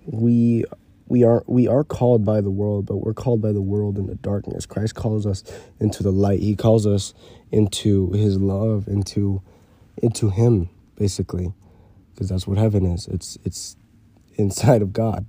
we 0.06 0.64
we 1.12 1.24
are 1.24 1.44
we 1.46 1.68
are 1.68 1.84
called 1.84 2.24
by 2.24 2.40
the 2.40 2.50
world, 2.50 2.86
but 2.86 2.96
we're 2.96 3.12
called 3.12 3.42
by 3.42 3.52
the 3.52 3.60
world 3.60 3.98
in 3.98 4.06
the 4.06 4.14
darkness. 4.14 4.64
Christ 4.64 4.94
calls 4.94 5.26
us 5.26 5.44
into 5.78 6.02
the 6.02 6.10
light. 6.10 6.40
He 6.40 6.56
calls 6.56 6.86
us 6.86 7.12
into 7.50 8.12
his 8.12 8.38
love, 8.38 8.88
into 8.88 9.42
into 10.02 10.30
him 10.30 10.70
basically. 10.96 11.52
Because 12.14 12.30
that's 12.30 12.46
what 12.46 12.56
heaven 12.56 12.86
is. 12.86 13.08
It's 13.08 13.36
it's 13.44 13.76
inside 14.36 14.80
of 14.80 14.94
God, 14.94 15.26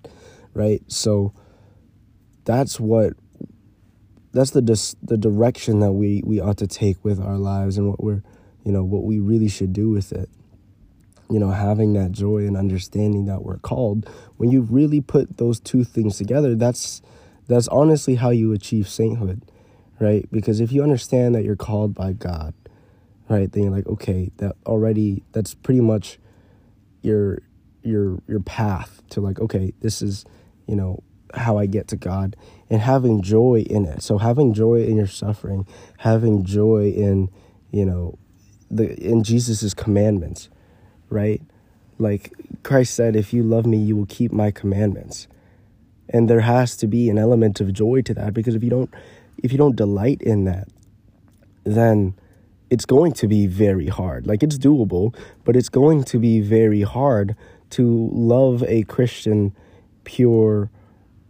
right? 0.53 0.81
So 0.87 1.33
that's 2.45 2.79
what 2.79 3.17
that's 4.31 4.51
the 4.51 4.61
dis- 4.61 4.95
the 5.03 5.17
direction 5.17 5.81
that 5.81 5.91
we 5.91 6.23
we 6.25 6.39
ought 6.39 6.59
to 6.59 6.67
take 6.67 7.03
with 7.03 7.19
our 7.19 7.37
lives 7.37 7.77
and 7.77 7.89
what 7.89 8.01
we're 8.01 8.23
you 8.63 8.71
know 8.71 8.85
what 8.85 9.03
we 9.03 9.19
really 9.19 9.49
should 9.49 9.73
do 9.73 9.89
with 9.89 10.13
it 10.13 10.29
you 11.33 11.39
know 11.39 11.51
having 11.51 11.93
that 11.93 12.11
joy 12.11 12.39
and 12.39 12.55
understanding 12.55 13.25
that 13.25 13.43
we're 13.43 13.57
called 13.57 14.07
when 14.37 14.51
you 14.51 14.61
really 14.61 15.01
put 15.01 15.37
those 15.37 15.59
two 15.59 15.83
things 15.83 16.17
together 16.17 16.55
that's 16.55 17.01
that's 17.47 17.67
honestly 17.69 18.15
how 18.15 18.29
you 18.29 18.53
achieve 18.53 18.87
sainthood 18.87 19.41
right 19.99 20.29
because 20.31 20.59
if 20.59 20.71
you 20.71 20.83
understand 20.83 21.33
that 21.33 21.43
you're 21.43 21.55
called 21.55 21.93
by 21.93 22.13
god 22.13 22.53
right 23.29 23.51
then 23.51 23.63
you're 23.63 23.71
like 23.71 23.87
okay 23.87 24.31
that 24.37 24.55
already 24.65 25.23
that's 25.31 25.53
pretty 25.53 25.81
much 25.81 26.19
your 27.01 27.39
your 27.81 28.19
your 28.27 28.39
path 28.39 29.01
to 29.09 29.19
like 29.19 29.39
okay 29.39 29.73
this 29.81 30.01
is 30.01 30.25
you 30.67 30.75
know 30.75 31.01
how 31.33 31.57
I 31.57 31.65
get 31.65 31.87
to 31.89 31.95
God 31.95 32.35
and 32.69 32.81
having 32.81 33.21
joy 33.21 33.63
in 33.67 33.85
it. 33.85 34.03
So 34.03 34.17
having 34.17 34.53
joy 34.53 34.83
in 34.83 34.97
your 34.97 35.07
suffering, 35.07 35.65
having 35.97 36.43
joy 36.43 36.91
in, 36.91 37.29
you 37.71 37.85
know, 37.85 38.17
the 38.69 38.93
in 38.99 39.23
Jesus's 39.23 39.73
commandments, 39.73 40.49
right? 41.13 41.41
Like 41.99 42.33
Christ 42.63 42.95
said, 42.95 43.15
if 43.15 43.33
you 43.33 43.43
love 43.43 43.65
me, 43.65 43.77
you 43.77 43.95
will 43.95 44.07
keep 44.07 44.31
my 44.31 44.51
commandments. 44.51 45.27
And 46.09 46.29
there 46.29 46.41
has 46.41 46.75
to 46.77 46.87
be 46.87 47.09
an 47.09 47.17
element 47.17 47.61
of 47.61 47.71
joy 47.71 48.01
to 48.01 48.13
that 48.15 48.33
because 48.33 48.55
if 48.55 48.63
you 48.63 48.69
don't 48.69 48.93
if 49.41 49.51
you 49.51 49.57
don't 49.57 49.75
delight 49.75 50.21
in 50.21 50.45
that, 50.45 50.67
then 51.63 52.13
it's 52.69 52.85
going 52.85 53.11
to 53.13 53.27
be 53.27 53.47
very 53.47 53.87
hard. 53.87 54.27
Like 54.27 54.43
it's 54.43 54.57
doable, 54.57 55.15
but 55.43 55.55
it's 55.55 55.69
going 55.69 56.03
to 56.05 56.19
be 56.19 56.39
very 56.39 56.81
hard 56.81 57.35
to 57.71 58.09
love 58.11 58.63
a 58.67 58.83
Christian 58.83 59.55
pure 60.03 60.69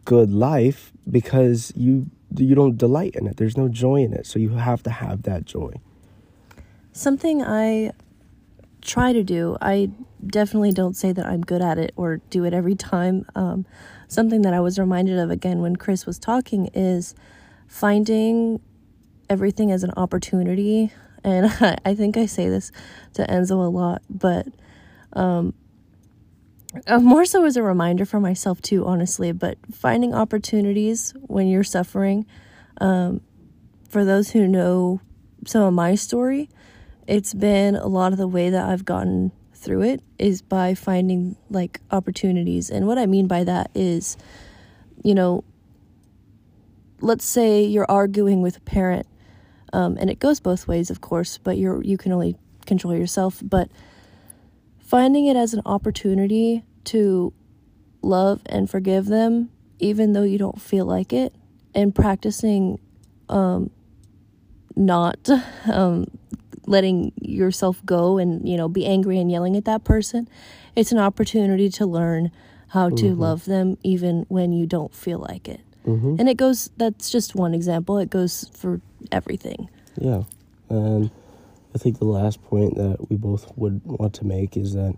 good 0.06 0.32
life 0.32 0.92
because 1.10 1.72
you 1.76 2.08
you 2.36 2.56
don't 2.56 2.78
delight 2.78 3.16
in 3.16 3.28
it. 3.28 3.38
There's 3.38 3.58
no 3.58 3.68
joy 3.68 3.98
in 3.98 4.14
it. 4.14 4.26
So 4.26 4.40
you 4.40 4.50
have 4.50 4.82
to 4.84 4.90
have 4.90 5.24
that 5.24 5.46
joy. 5.46 5.74
Something 6.92 7.44
I 7.44 7.92
try 8.84 9.14
to 9.14 9.24
do, 9.24 9.58
I 9.62 9.90
definitely 10.26 10.72
don't 10.72 10.96
say 10.96 11.12
that 11.12 11.26
I'm 11.26 11.42
good 11.42 11.62
at 11.62 11.78
it 11.78 11.94
or 11.96 12.18
do 12.30 12.44
it 12.46 12.54
every 12.54 12.76
time. 12.76 13.26
Um, 13.36 13.66
something 14.08 14.42
that 14.44 14.54
I 14.54 14.60
was 14.60 14.78
reminded 14.78 15.18
of 15.18 15.32
again 15.32 15.62
when 15.62 15.76
Chris 15.76 16.06
was 16.06 16.20
talking 16.20 16.70
is 16.74 17.16
finding 17.68 18.62
everything 19.30 19.72
as 19.72 19.84
an 19.84 19.92
opportunity. 19.98 20.92
And 21.24 21.48
I, 21.60 21.78
I 21.86 21.96
think 21.96 22.18
I 22.18 22.26
say 22.26 22.50
this 22.50 22.72
to 23.14 23.26
Enzo 23.26 23.52
a 23.52 23.70
lot, 23.70 24.02
but 24.10 24.48
um, 25.14 25.54
uh, 26.88 27.00
more 27.00 27.26
so 27.26 27.46
as 27.46 27.56
a 27.56 27.64
reminder 27.64 28.06
for 28.06 28.20
myself 28.20 28.60
too 28.62 28.84
honestly 28.84 29.32
but 29.32 29.58
finding 29.72 30.14
opportunities 30.14 31.14
when 31.22 31.48
you're 31.48 31.64
suffering 31.64 32.26
um, 32.82 33.22
for 33.88 34.04
those 34.04 34.32
who 34.32 34.48
know 34.48 35.00
some 35.46 35.62
of 35.62 35.74
my 35.74 35.94
story 35.94 36.50
it's 37.08 37.34
been 37.34 37.76
a 37.76 37.88
lot 37.88 38.12
of 38.12 38.18
the 38.18 38.28
way 38.28 38.50
that 38.50 38.70
i've 38.70 38.86
gotten 38.86 39.32
through 39.64 39.82
it 39.82 40.04
is 40.20 40.42
by 40.42 40.76
finding 40.76 41.38
like 41.50 41.80
opportunities. 41.90 42.70
And 42.70 42.86
what 42.86 42.98
i 42.98 43.06
mean 43.06 43.28
by 43.28 43.44
that 43.46 43.72
is 43.74 44.18
you 45.04 45.16
know 45.16 45.44
let's 47.00 47.26
say 47.26 47.64
you're 47.64 47.90
arguing 47.90 48.42
with 48.42 48.58
a 48.58 48.62
parent 48.62 49.08
um, 49.72 49.98
and 50.00 50.10
it 50.10 50.20
goes 50.20 50.40
both 50.40 50.68
ways 50.68 50.90
of 50.90 51.02
course 51.02 51.38
but 51.38 51.58
you're 51.58 51.82
you 51.84 51.98
can 51.98 52.12
only 52.12 52.36
control 52.66 52.96
yourself 52.96 53.42
but 53.44 53.70
finding 54.80 55.26
it 55.26 55.36
as 55.36 55.54
an 55.54 55.62
opportunity 55.66 56.64
to 56.86 57.34
love 58.02 58.42
and 58.46 58.70
forgive 58.70 59.08
them 59.08 59.50
even 59.80 60.14
though 60.14 60.24
you 60.24 60.38
don't 60.38 60.62
feel 60.62 60.86
like 60.86 61.12
it 61.12 61.34
and 61.76 61.94
practicing 61.96 62.80
um, 63.30 63.70
not 64.76 65.30
um, 65.72 66.06
letting 66.66 67.12
yourself 67.22 67.82
go 67.86 68.18
and 68.18 68.48
you 68.48 68.58
know 68.58 68.68
be 68.70 68.86
angry 68.86 69.20
and 69.20 69.30
yelling 69.32 69.56
at 69.58 69.66
that 69.66 69.84
person 69.84 70.28
it's 70.76 70.92
an 70.92 70.98
opportunity 70.98 71.70
to 71.70 71.86
learn 71.86 72.32
how 72.70 72.90
to 72.90 73.06
Mm-hmm. 73.06 73.22
love 73.22 73.46
them 73.46 73.78
even 73.84 74.26
when 74.30 74.52
you 74.54 74.66
don't 74.66 74.94
feel 74.96 75.20
like 75.20 75.48
it 75.48 75.62
Mm-hmm. 75.86 76.16
and 76.18 76.30
it 76.30 76.38
goes 76.38 76.70
that's 76.78 77.10
just 77.10 77.36
one 77.36 77.54
example 77.54 77.98
it 77.98 78.10
goes 78.10 78.50
for 78.54 78.80
everything 79.12 79.70
Yeah. 80.00 80.24
And 80.70 81.12
I 81.76 81.78
think 81.78 82.00
the 82.00 82.06
last 82.06 82.42
point 82.44 82.76
that 82.76 83.10
we 83.10 83.18
both 83.18 83.52
would 83.58 83.82
want 83.84 84.14
to 84.16 84.26
make 84.26 84.56
is 84.56 84.74
that 84.74 84.96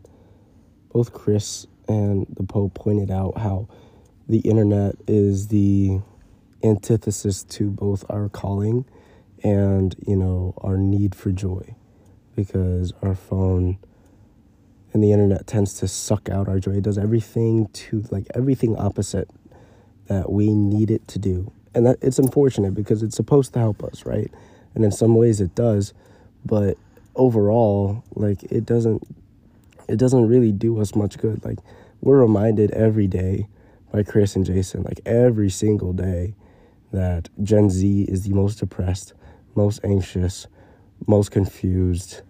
both 0.93 1.11
Chris 1.13 1.65
and 1.87 2.27
the 2.29 2.43
Pope 2.43 2.75
pointed 2.75 3.09
out 3.11 3.37
how 3.39 3.67
the 4.29 4.39
internet 4.39 4.95
is 5.07 5.47
the 5.47 5.99
antithesis 6.63 7.43
to 7.43 7.69
both 7.69 8.05
our 8.09 8.29
calling 8.29 8.85
and, 9.43 9.95
you 10.05 10.15
know, 10.15 10.53
our 10.57 10.77
need 10.77 11.15
for 11.15 11.31
joy. 11.31 11.75
Because 12.35 12.91
our 13.01 13.15
phone 13.15 13.77
and 14.93 15.03
the 15.03 15.11
internet 15.11 15.45
tends 15.47 15.73
to 15.79 15.87
suck 15.87 16.29
out 16.29 16.47
our 16.47 16.59
joy. 16.59 16.71
It 16.71 16.83
does 16.83 16.97
everything 16.97 17.67
to 17.67 18.05
like 18.11 18.27
everything 18.33 18.75
opposite 18.77 19.29
that 20.07 20.31
we 20.31 20.53
need 20.53 20.91
it 20.91 21.07
to 21.09 21.19
do. 21.19 21.51
And 21.73 21.85
that 21.85 21.97
it's 22.01 22.19
unfortunate 22.19 22.73
because 22.73 23.03
it's 23.03 23.15
supposed 23.15 23.53
to 23.53 23.59
help 23.59 23.83
us, 23.83 24.05
right? 24.05 24.31
And 24.73 24.83
in 24.85 24.91
some 24.91 25.15
ways 25.15 25.41
it 25.41 25.53
does, 25.55 25.93
but 26.45 26.77
overall, 27.15 28.03
like 28.15 28.43
it 28.43 28.65
doesn't 28.65 29.03
it 29.87 29.97
doesn't 29.97 30.27
really 30.27 30.51
do 30.51 30.79
us 30.79 30.95
much 30.95 31.17
good. 31.17 31.43
Like 31.43 31.59
we're 32.01 32.19
reminded 32.19 32.71
every 32.71 33.07
day 33.07 33.47
by 33.91 34.03
Chris 34.03 34.35
and 34.35 34.45
Jason, 34.45 34.83
like 34.83 35.01
every 35.05 35.49
single 35.49 35.93
day, 35.93 36.35
that 36.91 37.29
Gen 37.43 37.69
Z 37.69 38.03
is 38.03 38.23
the 38.23 38.33
most 38.33 38.59
depressed, 38.59 39.13
most 39.55 39.79
anxious, 39.83 40.47
most 41.07 41.31
confused, 41.31 42.21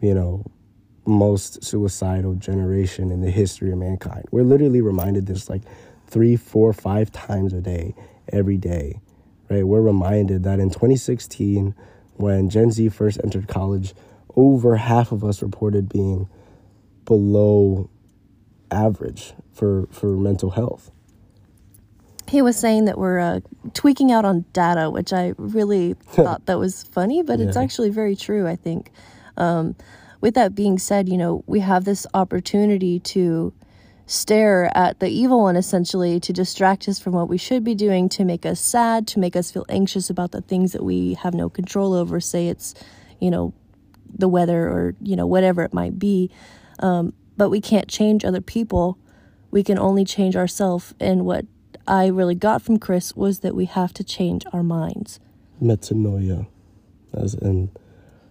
you 0.00 0.14
know, 0.14 0.44
most 1.06 1.64
suicidal 1.64 2.34
generation 2.34 3.10
in 3.10 3.20
the 3.20 3.30
history 3.30 3.72
of 3.72 3.78
mankind. 3.78 4.26
We're 4.30 4.44
literally 4.44 4.80
reminded 4.80 5.26
this 5.26 5.48
like 5.48 5.62
three, 6.06 6.36
four, 6.36 6.72
five 6.72 7.10
times 7.10 7.52
a 7.52 7.60
day, 7.60 7.94
every 8.32 8.56
day, 8.56 9.00
right? 9.48 9.66
We're 9.66 9.80
reminded 9.80 10.42
that 10.44 10.60
in 10.60 10.68
2016, 10.68 11.74
when 12.14 12.50
Gen 12.50 12.70
Z 12.70 12.88
first 12.90 13.20
entered 13.22 13.48
college, 13.48 13.94
over 14.36 14.76
half 14.76 15.12
of 15.12 15.24
us 15.24 15.42
reported 15.42 15.88
being 15.88 16.28
below 17.04 17.88
average 18.70 19.32
for, 19.52 19.86
for 19.90 20.16
mental 20.16 20.50
health. 20.50 20.90
He 22.28 22.42
was 22.42 22.56
saying 22.56 22.84
that 22.84 22.98
we're 22.98 23.18
uh, 23.18 23.40
tweaking 23.74 24.12
out 24.12 24.24
on 24.24 24.44
data, 24.52 24.90
which 24.90 25.12
I 25.12 25.32
really 25.38 25.94
thought 26.02 26.46
that 26.46 26.58
was 26.58 26.84
funny, 26.84 27.22
but 27.22 27.40
it's 27.40 27.56
actually 27.56 27.90
very 27.90 28.14
true, 28.14 28.46
I 28.46 28.56
think. 28.56 28.90
Um, 29.36 29.76
with 30.20 30.34
that 30.34 30.54
being 30.54 30.78
said, 30.78 31.08
you 31.08 31.16
know, 31.16 31.44
we 31.46 31.60
have 31.60 31.84
this 31.84 32.06
opportunity 32.12 32.98
to 33.00 33.52
stare 34.06 34.74
at 34.76 35.00
the 35.00 35.08
evil 35.08 35.42
one 35.42 35.54
essentially 35.54 36.18
to 36.18 36.32
distract 36.32 36.88
us 36.88 36.98
from 36.98 37.12
what 37.12 37.28
we 37.28 37.38
should 37.38 37.62
be 37.62 37.74
doing, 37.74 38.08
to 38.08 38.24
make 38.24 38.44
us 38.46 38.58
sad, 38.58 39.06
to 39.06 39.18
make 39.18 39.36
us 39.36 39.50
feel 39.50 39.66
anxious 39.68 40.10
about 40.10 40.32
the 40.32 40.40
things 40.40 40.72
that 40.72 40.82
we 40.82 41.14
have 41.14 41.34
no 41.34 41.48
control 41.48 41.92
over. 41.92 42.18
Say 42.18 42.48
it's, 42.48 42.74
you 43.20 43.30
know, 43.30 43.52
the 44.12 44.28
weather 44.28 44.66
or, 44.66 44.94
you 45.02 45.14
know, 45.14 45.26
whatever 45.26 45.62
it 45.62 45.74
might 45.74 45.98
be. 45.98 46.30
Um, 46.80 47.12
but 47.36 47.50
we 47.50 47.60
can't 47.60 47.86
change 47.86 48.24
other 48.24 48.40
people. 48.40 48.98
We 49.50 49.62
can 49.62 49.78
only 49.78 50.04
change 50.04 50.36
ourselves. 50.36 50.94
And 50.98 51.24
what 51.24 51.44
I 51.88 52.08
really 52.08 52.34
got 52.34 52.62
from 52.62 52.78
Chris 52.78 53.16
was 53.16 53.40
that 53.40 53.54
we 53.54 53.64
have 53.64 53.94
to 53.94 54.04
change 54.04 54.44
our 54.52 54.62
minds. 54.62 55.20
metanoia, 55.60 56.46
as 57.14 57.34
in 57.34 57.70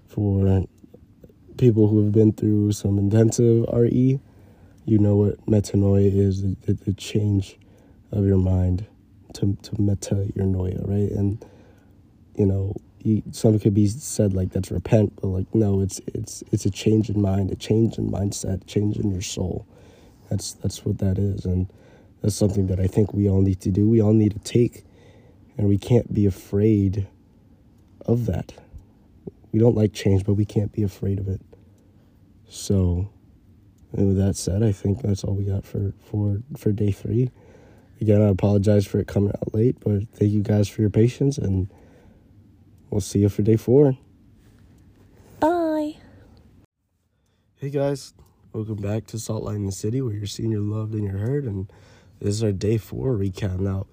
for 0.08 0.66
people 1.58 1.88
who 1.88 2.04
have 2.04 2.12
been 2.12 2.32
through 2.32 2.72
some 2.72 3.00
intensive 3.00 3.66
RE, 3.74 4.20
you 4.86 4.98
know 5.00 5.16
what 5.16 5.46
metanoia 5.48 6.16
is 6.16 6.44
the, 6.44 6.74
the, 6.74 6.94
change 6.94 7.58
of 8.12 8.26
your 8.26 8.38
mind 8.38 8.86
to, 9.34 9.58
to 9.64 9.82
meta 9.82 10.32
your 10.36 10.46
noia, 10.46 10.88
right? 10.88 11.12
And, 11.12 11.44
you 12.36 12.46
know, 12.46 12.76
you, 13.04 13.24
some 13.32 13.60
could 13.60 13.74
be 13.74 13.88
said 13.88 14.34
like 14.34 14.52
that's 14.52 14.72
repent, 14.72 15.14
but 15.22 15.28
like 15.28 15.54
no, 15.54 15.82
it's 15.82 16.00
it's 16.14 16.44
it's 16.52 16.66
a 16.66 16.70
change 16.70 17.10
in 17.10 17.22
mind, 17.22 17.52
a 17.52 17.56
change 17.56 17.98
in 17.98 18.12
mindset, 18.12 18.66
change 18.68 18.98
in 18.98 19.12
your 19.12 19.22
soul. 19.22 19.66
That's 20.30 20.54
that's 20.54 20.84
what 20.86 20.98
that 21.00 21.18
is, 21.18 21.46
and 21.46 21.72
that's 22.22 22.36
something 22.36 22.68
that 22.68 22.80
I 22.80 22.88
think 22.88 23.14
we 23.14 23.30
all 23.30 23.42
need 23.42 23.62
to 23.62 23.72
do. 23.72 23.88
We 23.88 24.02
all 24.02 24.14
need 24.14 24.34
to 24.34 24.40
take, 24.40 24.84
and 25.58 25.68
we 25.68 25.78
can't 25.78 26.14
be 26.14 26.26
afraid 26.26 27.08
of 28.06 28.26
that. 28.26 28.54
We 29.52 29.60
don't 29.60 29.76
like 29.76 29.94
change, 29.94 30.26
but 30.26 30.34
we 30.34 30.46
can't 30.46 30.72
be 30.72 30.84
afraid 30.84 31.20
of 31.20 31.28
it. 31.28 31.42
So, 32.50 33.10
with 33.92 34.18
that 34.18 34.36
said, 34.36 34.64
I 34.64 34.72
think 34.72 35.02
that's 35.02 35.24
all 35.24 35.36
we 35.36 35.46
got 35.46 35.66
for 35.66 35.94
for 36.00 36.42
for 36.58 36.72
day 36.72 36.92
three. 36.92 37.32
Again, 38.00 38.22
I 38.22 38.28
apologize 38.28 38.86
for 38.86 39.00
it 39.00 39.08
coming 39.08 39.32
out 39.32 39.54
late, 39.54 39.78
but 39.80 40.08
thank 40.14 40.32
you 40.32 40.44
guys 40.44 40.68
for 40.68 40.82
your 40.82 40.90
patience, 40.90 41.38
and 41.38 41.70
we'll 42.90 43.02
see 43.02 43.20
you 43.20 43.30
for 43.30 43.42
day 43.42 43.58
four. 43.58 43.98
Bye. 45.40 45.96
Hey 47.56 47.72
guys, 47.72 48.14
welcome 48.54 48.76
back 48.76 49.08
to 49.08 49.20
Salt 49.20 49.44
Line 49.44 49.66
the 49.66 49.72
City, 49.72 50.02
where 50.02 50.14
you're 50.14 50.28
seen, 50.28 50.52
you're 50.52 50.62
loved, 50.62 50.94
and 50.94 51.04
you're 51.04 51.18
heard. 51.18 51.46
And 51.46 51.72
this 52.20 52.36
is 52.36 52.44
our 52.44 52.52
day 52.52 52.78
four 52.78 53.16
recap. 53.16 53.60
Now, 53.60 53.88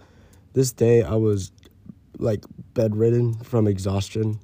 this 0.53 0.73
day 0.73 1.03
I 1.03 1.15
was 1.15 1.53
like 2.19 2.45
bedridden 2.75 3.35
from 3.35 3.67
exhaustion, 3.67 4.41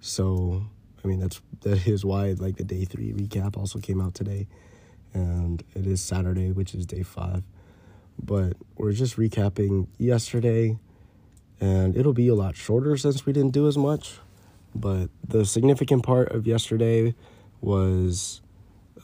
so 0.00 0.62
I 1.04 1.08
mean 1.08 1.20
that's 1.20 1.40
that 1.62 1.86
is 1.86 2.04
why 2.04 2.32
like 2.38 2.56
the 2.56 2.64
day 2.64 2.84
three 2.84 3.12
recap 3.12 3.56
also 3.56 3.78
came 3.78 4.00
out 4.00 4.14
today, 4.14 4.46
and 5.12 5.62
it 5.74 5.86
is 5.86 6.00
Saturday, 6.00 6.52
which 6.52 6.74
is 6.74 6.86
day 6.86 7.02
five. 7.02 7.42
But 8.20 8.56
we're 8.76 8.92
just 8.92 9.16
recapping 9.16 9.88
yesterday, 9.98 10.78
and 11.60 11.96
it'll 11.96 12.12
be 12.12 12.28
a 12.28 12.34
lot 12.34 12.56
shorter 12.56 12.96
since 12.96 13.26
we 13.26 13.32
didn't 13.32 13.52
do 13.52 13.68
as 13.68 13.76
much. 13.76 14.18
But 14.74 15.10
the 15.26 15.44
significant 15.44 16.04
part 16.04 16.30
of 16.32 16.46
yesterday 16.46 17.14
was 17.60 18.42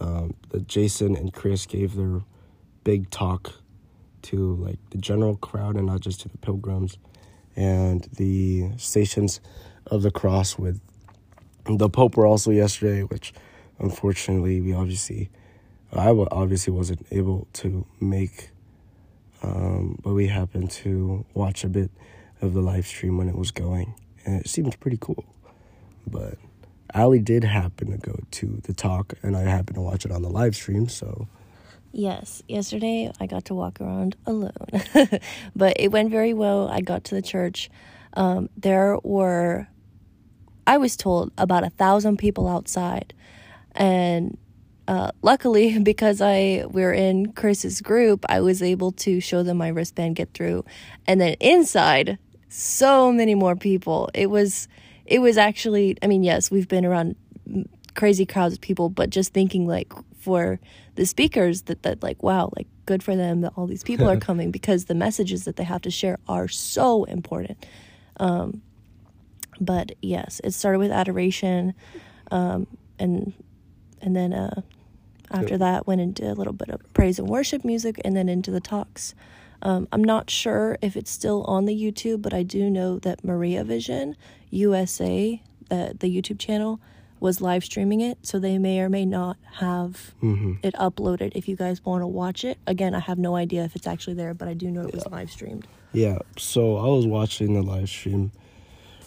um, 0.00 0.34
that 0.50 0.68
Jason 0.68 1.16
and 1.16 1.32
Chris 1.32 1.66
gave 1.66 1.94
their 1.96 2.22
big 2.84 3.10
talk 3.10 3.54
to 4.24 4.56
like 4.56 4.78
the 4.90 4.98
general 4.98 5.36
crowd 5.36 5.76
and 5.76 5.86
not 5.86 6.00
just 6.00 6.20
to 6.22 6.28
the 6.28 6.38
pilgrims 6.38 6.98
and 7.56 8.08
the 8.16 8.70
stations 8.76 9.40
of 9.86 10.02
the 10.02 10.10
cross 10.10 10.58
with 10.58 10.80
the 11.66 11.88
Pope 11.88 12.16
were 12.16 12.26
also 12.26 12.50
yesterday, 12.50 13.02
which 13.02 13.32
unfortunately 13.78 14.60
we 14.60 14.72
obviously 14.72 15.30
I 15.92 16.08
obviously 16.08 16.72
wasn't 16.72 17.06
able 17.12 17.46
to 17.54 17.86
make, 18.00 18.50
um, 19.42 19.98
but 20.02 20.12
we 20.12 20.26
happened 20.26 20.70
to 20.72 21.24
watch 21.34 21.62
a 21.62 21.68
bit 21.68 21.90
of 22.42 22.52
the 22.52 22.60
live 22.60 22.86
stream 22.86 23.16
when 23.16 23.28
it 23.28 23.36
was 23.36 23.52
going, 23.52 23.94
and 24.24 24.40
it 24.40 24.48
seemed 24.48 24.78
pretty 24.80 24.98
cool. 25.00 25.24
But 26.06 26.36
Ali 26.94 27.20
did 27.20 27.44
happen 27.44 27.92
to 27.92 27.96
go 27.96 28.18
to 28.32 28.60
the 28.64 28.74
talk, 28.74 29.14
and 29.22 29.36
I 29.36 29.42
happened 29.42 29.76
to 29.76 29.80
watch 29.82 30.04
it 30.04 30.10
on 30.10 30.22
the 30.22 30.28
live 30.30 30.56
stream. 30.56 30.88
So 30.88 31.28
Yes, 31.96 32.42
yesterday 32.48 33.12
I 33.20 33.26
got 33.26 33.44
to 33.44 33.54
walk 33.54 33.80
around 33.80 34.16
alone, 34.26 34.50
but 35.54 35.76
it 35.78 35.92
went 35.92 36.10
very 36.10 36.34
well. 36.34 36.68
I 36.68 36.80
got 36.80 37.04
to 37.04 37.14
the 37.14 37.22
church. 37.22 37.70
Um, 38.14 38.50
there 38.56 38.98
were, 39.04 39.68
I 40.66 40.76
was 40.76 40.96
told, 40.96 41.30
about 41.38 41.62
a 41.62 41.70
thousand 41.70 42.16
people 42.16 42.48
outside, 42.48 43.14
and 43.76 44.36
uh, 44.88 45.12
luckily 45.22 45.78
because 45.84 46.20
I 46.20 46.64
we're 46.68 46.92
in 46.92 47.32
Chris's 47.32 47.80
group, 47.80 48.24
I 48.28 48.40
was 48.40 48.60
able 48.60 48.90
to 48.90 49.20
show 49.20 49.44
them 49.44 49.58
my 49.58 49.68
wristband, 49.68 50.16
get 50.16 50.34
through, 50.34 50.64
and 51.06 51.20
then 51.20 51.34
inside, 51.38 52.18
so 52.48 53.12
many 53.12 53.36
more 53.36 53.54
people. 53.54 54.10
It 54.14 54.30
was, 54.30 54.66
it 55.06 55.20
was 55.20 55.38
actually. 55.38 55.96
I 56.02 56.08
mean, 56.08 56.24
yes, 56.24 56.50
we've 56.50 56.66
been 56.66 56.84
around 56.84 57.14
crazy 57.94 58.26
crowds 58.26 58.54
of 58.54 58.60
people, 58.60 58.88
but 58.88 59.10
just 59.10 59.32
thinking 59.32 59.64
like 59.68 59.92
for 60.24 60.58
the 60.94 61.04
speakers 61.04 61.62
that 61.62 61.82
that 61.82 62.02
like 62.02 62.22
wow, 62.22 62.50
like 62.56 62.66
good 62.86 63.02
for 63.02 63.14
them 63.14 63.42
that 63.42 63.52
all 63.56 63.66
these 63.66 63.84
people 63.84 64.08
are 64.08 64.16
coming 64.28 64.50
because 64.50 64.86
the 64.86 64.94
messages 64.94 65.44
that 65.44 65.56
they 65.56 65.64
have 65.64 65.82
to 65.82 65.90
share 65.90 66.18
are 66.26 66.48
so 66.48 67.04
important. 67.04 67.64
Um, 68.18 68.62
but 69.60 69.92
yes, 70.02 70.40
it 70.42 70.52
started 70.52 70.78
with 70.78 70.90
adoration, 70.90 71.74
um, 72.30 72.66
and 72.98 73.32
and 74.00 74.16
then 74.16 74.32
uh, 74.32 74.62
after 75.30 75.58
that 75.58 75.86
went 75.86 76.00
into 76.00 76.30
a 76.30 76.34
little 76.34 76.52
bit 76.52 76.70
of 76.70 76.80
praise 76.94 77.18
and 77.18 77.28
worship 77.28 77.64
music, 77.64 78.00
and 78.04 78.16
then 78.16 78.28
into 78.28 78.50
the 78.50 78.60
talks. 78.60 79.14
Um, 79.62 79.88
I'm 79.92 80.04
not 80.04 80.28
sure 80.30 80.76
if 80.82 80.96
it's 80.96 81.10
still 81.10 81.42
on 81.44 81.64
the 81.64 81.74
YouTube, 81.74 82.20
but 82.20 82.34
I 82.34 82.42
do 82.42 82.68
know 82.68 82.98
that 82.98 83.24
Maria 83.24 83.62
Vision 83.62 84.16
USA, 84.50 85.40
the 85.68 85.96
the 85.98 86.08
YouTube 86.08 86.38
channel, 86.38 86.80
was 87.24 87.40
live 87.40 87.64
streaming 87.64 88.02
it, 88.02 88.18
so 88.20 88.38
they 88.38 88.58
may 88.58 88.80
or 88.80 88.90
may 88.90 89.06
not 89.06 89.38
have 89.54 90.12
mhm. 90.22 90.58
it 90.62 90.74
uploaded. 90.74 91.32
If 91.34 91.48
you 91.48 91.56
guys 91.56 91.82
want 91.82 92.02
to 92.02 92.06
watch 92.06 92.44
it, 92.44 92.58
again, 92.66 92.94
I 92.94 92.98
have 92.98 93.18
no 93.18 93.34
idea 93.34 93.64
if 93.64 93.74
it's 93.74 93.86
actually 93.86 94.12
there, 94.12 94.34
but 94.34 94.46
I 94.46 94.52
do 94.52 94.70
know 94.70 94.82
it 94.82 94.92
was 94.92 95.06
live 95.06 95.30
streamed. 95.30 95.66
Yeah, 95.94 96.18
so 96.36 96.76
I 96.76 96.84
was 96.84 97.06
watching 97.06 97.54
the 97.54 97.62
live 97.62 97.88
stream 97.88 98.30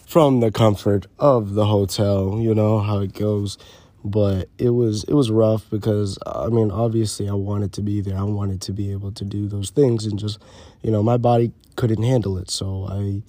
from 0.04 0.40
the 0.40 0.50
comfort 0.50 1.06
of 1.20 1.54
the 1.54 1.66
hotel, 1.66 2.40
you 2.40 2.56
know 2.56 2.80
how 2.80 2.98
it 2.98 3.14
goes. 3.14 3.56
But 4.04 4.48
it 4.58 4.70
was 4.70 5.04
it 5.04 5.14
was 5.14 5.30
rough 5.30 5.70
because 5.70 6.18
I 6.26 6.48
mean 6.48 6.70
obviously 6.70 7.28
I 7.28 7.34
wanted 7.34 7.72
to 7.74 7.82
be 7.82 8.00
there. 8.00 8.16
I 8.16 8.22
wanted 8.22 8.60
to 8.62 8.72
be 8.72 8.90
able 8.90 9.12
to 9.12 9.24
do 9.24 9.48
those 9.48 9.70
things 9.70 10.06
and 10.06 10.18
just 10.18 10.38
you 10.82 10.90
know, 10.90 11.02
my 11.02 11.18
body 11.18 11.52
couldn't 11.76 12.02
handle 12.02 12.38
it. 12.38 12.50
So 12.50 12.86
I 12.88 13.22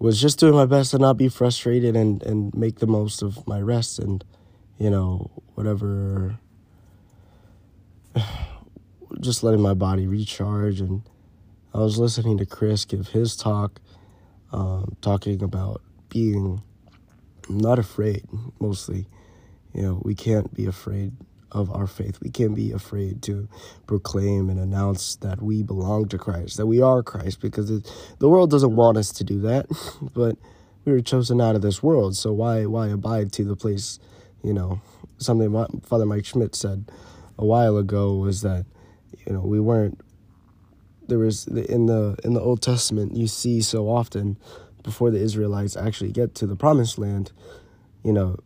was 0.00 0.20
just 0.20 0.38
doing 0.38 0.54
my 0.54 0.66
best 0.66 0.90
to 0.90 0.98
not 0.98 1.16
be 1.16 1.28
frustrated 1.28 1.94
and 1.94 2.22
and 2.22 2.52
make 2.54 2.80
the 2.80 2.86
most 2.86 3.22
of 3.22 3.46
my 3.46 3.60
rest 3.60 3.98
and 3.98 4.24
you 4.78 4.88
know, 4.88 5.30
whatever 5.54 6.38
just 9.20 9.42
letting 9.42 9.60
my 9.60 9.74
body 9.74 10.06
recharge 10.06 10.80
and 10.80 11.02
I 11.74 11.78
was 11.78 11.98
listening 11.98 12.38
to 12.38 12.46
Chris 12.46 12.84
give 12.84 13.08
his 13.08 13.36
talk, 13.36 13.80
um, 14.52 14.96
talking 15.02 15.42
about 15.42 15.82
being 16.08 16.62
not 17.48 17.78
afraid, 17.78 18.24
mostly. 18.58 19.06
You 19.72 19.82
know, 19.82 20.02
we 20.04 20.14
can't 20.16 20.52
be 20.52 20.66
afraid 20.66 21.12
of 21.52 21.70
our 21.70 21.86
faith. 21.86 22.20
We 22.20 22.30
can't 22.30 22.54
be 22.54 22.72
afraid 22.72 23.22
to 23.22 23.48
proclaim 23.86 24.50
and 24.50 24.58
announce 24.58 25.16
that 25.16 25.42
we 25.42 25.62
belong 25.62 26.08
to 26.08 26.18
Christ, 26.18 26.56
that 26.56 26.66
we 26.66 26.80
are 26.80 27.02
Christ, 27.02 27.40
because 27.40 27.70
it, 27.70 27.90
the 28.18 28.28
world 28.28 28.50
doesn't 28.50 28.76
want 28.76 28.96
us 28.96 29.10
to 29.12 29.24
do 29.24 29.40
that. 29.42 29.66
but 30.14 30.36
we 30.84 30.92
were 30.92 31.00
chosen 31.00 31.40
out 31.40 31.56
of 31.56 31.62
this 31.62 31.82
world, 31.82 32.16
so 32.16 32.32
why 32.32 32.66
why 32.66 32.88
abide 32.88 33.32
to 33.32 33.44
the 33.44 33.56
place 33.56 33.98
you 34.42 34.52
know, 34.52 34.80
something 35.18 35.52
Father 35.82 36.06
Mike 36.06 36.24
Schmitz 36.24 36.58
said 36.58 36.90
a 37.38 37.44
while 37.44 37.76
ago 37.76 38.14
was 38.14 38.42
that, 38.42 38.66
you 39.26 39.32
know, 39.32 39.40
we 39.40 39.60
weren't. 39.60 40.00
There 41.08 41.18
was 41.18 41.46
in 41.46 41.86
the 41.86 42.16
in 42.24 42.34
the 42.34 42.40
Old 42.40 42.62
Testament 42.62 43.16
you 43.16 43.26
see 43.26 43.60
so 43.62 43.88
often 43.88 44.38
before 44.82 45.10
the 45.10 45.18
Israelites 45.18 45.76
actually 45.76 46.12
get 46.12 46.34
to 46.36 46.46
the 46.46 46.56
promised 46.56 46.98
land, 46.98 47.32
you 48.04 48.12
know, 48.12 48.36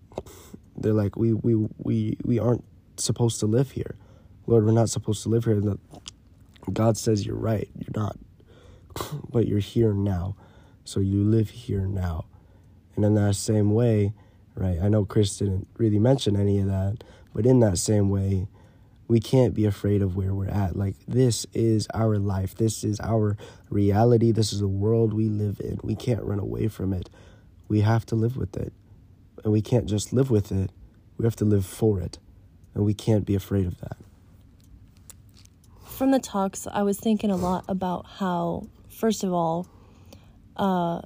they're 0.77 0.95
like 0.95 1.17
we 1.17 1.35
we 1.35 1.55
we 1.79 2.17
we 2.25 2.39
aren't 2.39 2.65
supposed 2.97 3.41
to 3.41 3.47
live 3.47 3.73
here. 3.73 3.97
Lord, 4.47 4.65
we're 4.65 4.73
not 4.73 4.91
supposed 4.91 5.23
to 5.23 5.29
live 5.29 5.45
here. 5.45 5.55
And 5.55 5.79
God 6.73 6.97
says 6.97 7.27
you're 7.27 7.37
right. 7.37 7.69
You're 7.77 8.03
not. 8.03 8.17
but 9.31 9.47
you're 9.47 9.59
here 9.59 9.93
now. 9.93 10.37
So 10.85 11.01
you 11.01 11.23
live 11.23 11.51
here 11.51 11.87
now. 11.87 12.27
And 12.97 13.05
in 13.05 13.15
that 13.15 13.37
same 13.37 13.73
way, 13.73 14.13
right? 14.55 14.79
I 14.81 14.89
know 14.89 15.05
Chris 15.05 15.39
didn't 15.39 15.67
really 15.79 15.99
mention 15.99 16.37
any 16.37 16.61
of 16.61 16.67
that, 16.67 17.03
but 17.35 17.47
in 17.47 17.61
that 17.61 17.79
same 17.79 18.11
way, 18.11 18.47
we 19.09 19.21
can't 19.21 19.55
be 19.55 19.67
afraid 19.67 20.01
of 20.01 20.17
where 20.17 20.35
we're 20.35 20.49
at. 20.49 20.77
Like, 20.77 20.97
this 21.07 21.47
is 21.53 21.87
our 21.93 22.19
life. 22.19 22.55
This 22.55 22.85
is 22.85 23.01
our 23.01 23.37
reality. 23.69 24.33
This 24.33 24.53
is 24.53 24.61
the 24.61 24.69
world 24.69 25.13
we 25.13 25.29
live 25.29 25.61
in. 25.61 25.79
We 25.83 25.95
can't 25.95 26.23
run 26.23 26.39
away 26.39 26.69
from 26.69 26.93
it. 26.93 27.11
We 27.69 27.81
have 27.81 28.07
to 28.07 28.15
live 28.15 28.37
with 28.37 28.57
it. 28.57 28.73
And 29.43 29.53
we 29.53 29.61
can't 29.61 29.87
just 29.87 30.13
live 30.13 30.31
with 30.31 30.51
it, 30.51 30.71
we 31.19 31.25
have 31.25 31.37
to 31.37 31.45
live 31.45 31.67
for 31.67 32.01
it. 32.01 32.19
And 32.75 32.85
we 32.85 32.95
can't 32.95 33.25
be 33.25 33.35
afraid 33.35 33.67
of 33.67 33.79
that. 33.81 33.97
From 35.85 36.11
the 36.11 36.19
talks, 36.19 36.67
I 36.67 36.83
was 36.83 36.99
thinking 36.99 37.31
a 37.31 37.37
lot 37.37 37.65
about 37.69 38.07
how, 38.07 38.67
first 38.89 39.23
of 39.23 39.33
all, 39.33 39.69
uh, 40.57 41.03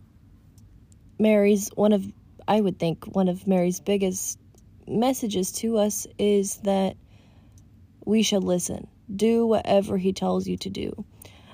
Mary's 1.19 1.69
one 1.75 1.93
of, 1.93 2.07
I 2.47 2.61
would 2.61 2.79
think, 2.79 3.05
one 3.15 3.29
of 3.29 3.47
Mary's 3.47 3.81
biggest 3.81 4.39
messages 4.87 5.53
to 5.53 5.77
us 5.77 6.07
is 6.19 6.57
that 6.59 6.97
we 8.05 8.23
should 8.23 8.45
listen. 8.45 8.87
Do 9.15 9.47
whatever 9.47 9.99
he 9.99 10.13
tells 10.13 10.47
you 10.47 10.57
to 10.59 10.71
do. 10.71 11.05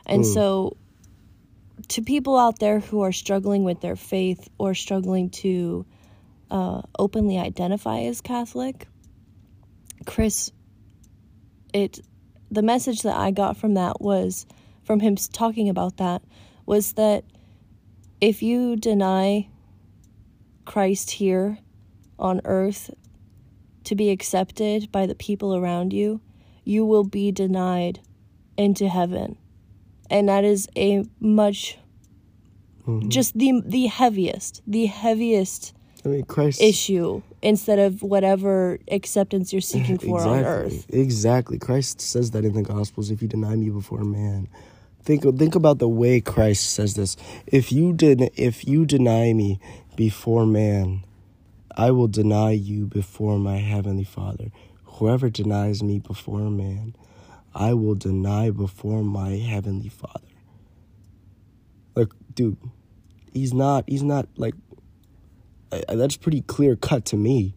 And 0.07 0.23
mm. 0.23 0.33
so, 0.33 0.77
to 1.89 2.03
people 2.03 2.39
out 2.39 2.59
there 2.61 2.79
who 2.79 3.03
are 3.03 3.13
struggling 3.13 3.65
with 3.65 3.81
their 3.81 3.97
faith 3.97 4.49
or 4.59 4.75
struggling 4.75 5.31
to 5.31 5.85
uh, 6.51 6.83
openly 6.99 7.39
identify 7.39 8.01
as 8.03 8.21
Catholic, 8.21 8.87
Chris, 10.05 10.53
it 11.73 12.01
the 12.51 12.63
message 12.63 13.03
that 13.03 13.17
I 13.17 13.31
got 13.31 13.57
from 13.57 13.75
that 13.75 14.01
was 14.01 14.47
from 14.85 15.01
him 15.01 15.17
talking 15.17 15.69
about 15.69 15.97
that 15.97 16.23
was 16.67 16.93
that 16.93 17.25
if 18.21 18.43
you 18.43 18.77
deny 18.77 19.49
Christ 20.65 21.13
here 21.13 21.59
on 22.19 22.41
earth 22.45 22.91
to 23.85 23.95
be 23.95 24.11
accepted 24.11 24.91
by 24.93 25.07
the 25.07 25.15
people 25.15 25.55
around 25.55 25.93
you, 25.93 26.21
you 26.65 26.87
will 26.87 27.05
be 27.05 27.33
denied 27.33 28.01
into 28.57 28.89
heaven. 28.89 29.37
And 30.09 30.29
that 30.29 30.45
is 30.45 30.69
a 30.77 31.05
much 31.21 31.79
mm-hmm. 32.87 33.09
just 33.09 33.37
the 33.39 33.63
the 33.65 33.87
heaviest, 33.87 34.63
the 34.67 34.87
heaviest 34.87 35.75
I 36.05 36.09
mean, 36.09 36.25
Christ 36.25 36.61
issue 36.61 37.23
instead 37.45 37.79
of 37.79 38.03
whatever 38.03 38.79
acceptance 38.91 39.53
you're 39.53 39.61
seeking 39.75 39.99
for 39.99 40.19
exactly, 40.19 40.39
on 40.39 40.45
earth. 40.45 40.87
Exactly. 40.89 41.59
Christ 41.59 42.01
says 42.01 42.31
that 42.33 42.45
in 42.45 42.55
the 42.55 42.63
Gospels 42.63 43.11
if 43.11 43.23
you 43.23 43.29
deny 43.29 43.55
me 43.55 43.71
before 43.71 44.05
man. 44.05 44.49
Think 45.03 45.23
think 45.37 45.55
about 45.55 45.81
the 45.81 45.89
way 45.89 46.23
Christ 46.23 46.73
says 46.73 46.95
this. 46.95 47.17
If 47.47 47.71
you 47.71 47.93
did 47.93 48.31
if 48.37 48.67
you 48.67 48.87
deny 48.87 49.35
me 49.35 49.61
before 49.97 50.47
man, 50.47 51.05
I 51.77 51.91
will 51.91 52.09
deny 52.09 52.53
you 52.53 52.87
before 52.87 53.39
my 53.39 53.59
heavenly 53.59 54.05
Father. 54.05 54.51
Whoever 54.85 55.29
denies 55.29 55.83
me 55.83 55.99
before 55.99 56.49
man, 56.51 56.97
I 57.55 57.75
will 57.75 57.97
deny 57.97 58.51
before 58.51 59.03
my 59.03 59.33
heavenly 59.33 59.91
Father. 59.91 60.21
Like, 61.95 62.09
dude, 62.35 62.57
he's 63.35 63.53
not 63.53 63.85
he's 63.87 64.03
not 64.03 64.27
like 64.37 64.55
that's 65.89 66.17
pretty 66.17 66.43
clear 66.43 66.77
cut 66.77 67.05
to 67.07 67.17
me. 67.17 67.55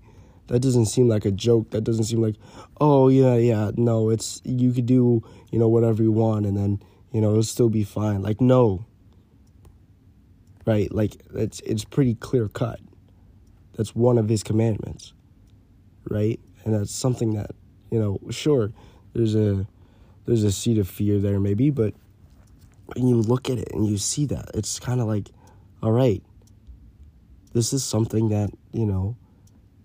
That 0.47 0.61
doesn't 0.61 0.85
seem 0.85 1.09
like 1.09 1.25
a 1.25 1.31
joke. 1.31 1.71
That 1.71 1.83
doesn't 1.83 2.05
seem 2.05 2.21
like, 2.21 2.35
oh 2.79 3.09
yeah, 3.09 3.35
yeah. 3.35 3.71
No, 3.75 4.09
it's 4.09 4.41
you 4.45 4.71
could 4.71 4.85
do 4.85 5.23
you 5.51 5.59
know 5.59 5.67
whatever 5.67 6.03
you 6.03 6.11
want, 6.11 6.45
and 6.45 6.55
then 6.55 6.81
you 7.11 7.21
know 7.21 7.31
it'll 7.31 7.43
still 7.43 7.69
be 7.69 7.83
fine. 7.83 8.21
Like 8.21 8.39
no, 8.39 8.85
right? 10.65 10.91
Like 10.93 11.17
it's 11.33 11.59
it's 11.61 11.83
pretty 11.83 12.15
clear 12.15 12.47
cut. 12.47 12.79
That's 13.75 13.95
one 13.95 14.17
of 14.17 14.29
his 14.29 14.41
commandments, 14.41 15.13
right? 16.09 16.39
And 16.63 16.73
that's 16.73 16.93
something 16.93 17.33
that 17.33 17.51
you 17.91 17.99
know. 17.99 18.19
Sure, 18.29 18.71
there's 19.13 19.35
a 19.35 19.67
there's 20.25 20.43
a 20.43 20.51
seed 20.51 20.77
of 20.77 20.87
fear 20.87 21.19
there 21.19 21.39
maybe, 21.39 21.69
but 21.69 21.93
when 22.93 23.07
you 23.07 23.15
look 23.15 23.49
at 23.49 23.57
it 23.57 23.69
and 23.73 23.85
you 23.85 23.97
see 23.97 24.25
that, 24.27 24.51
it's 24.53 24.79
kind 24.79 25.01
of 25.01 25.07
like, 25.07 25.29
all 25.81 25.91
right, 25.91 26.23
this 27.53 27.73
is 27.73 27.83
something 27.83 28.29
that, 28.29 28.51
you 28.71 28.85
know, 28.85 29.15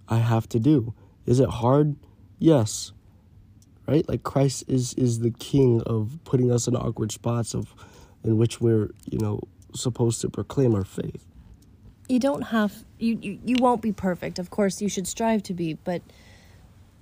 I 0.09 0.19
have 0.19 0.49
to 0.51 0.61
do. 0.61 0.95
Is 1.27 1.41
it 1.41 1.49
hard? 1.49 1.97
Yes. 2.39 2.93
Right? 3.87 4.09
Like 4.09 4.23
Christ 4.23 4.65
is 4.69 4.95
is 4.95 5.21
the 5.21 5.31
king 5.31 5.83
of 5.83 6.19
putting 6.25 6.53
us 6.53 6.69
in 6.69 6.77
awkward 6.77 7.13
spots 7.13 7.55
of 7.55 7.75
in 8.25 8.37
which 8.37 8.61
we're, 8.61 8.91
you 9.11 9.19
know, 9.19 9.41
supposed 9.75 10.21
to 10.21 10.31
proclaim 10.31 10.75
our 10.75 10.85
faith. 10.85 11.27
You 12.09 12.19
don't 12.19 12.43
have 12.43 12.85
you, 12.99 13.19
you 13.21 13.39
you 13.45 13.57
won't 13.59 13.83
be 13.83 13.93
perfect. 13.93 14.39
Of 14.39 14.51
course, 14.51 14.81
you 14.81 14.89
should 14.89 15.07
strive 15.07 15.43
to 15.45 15.55
be, 15.55 15.75
but 15.75 16.03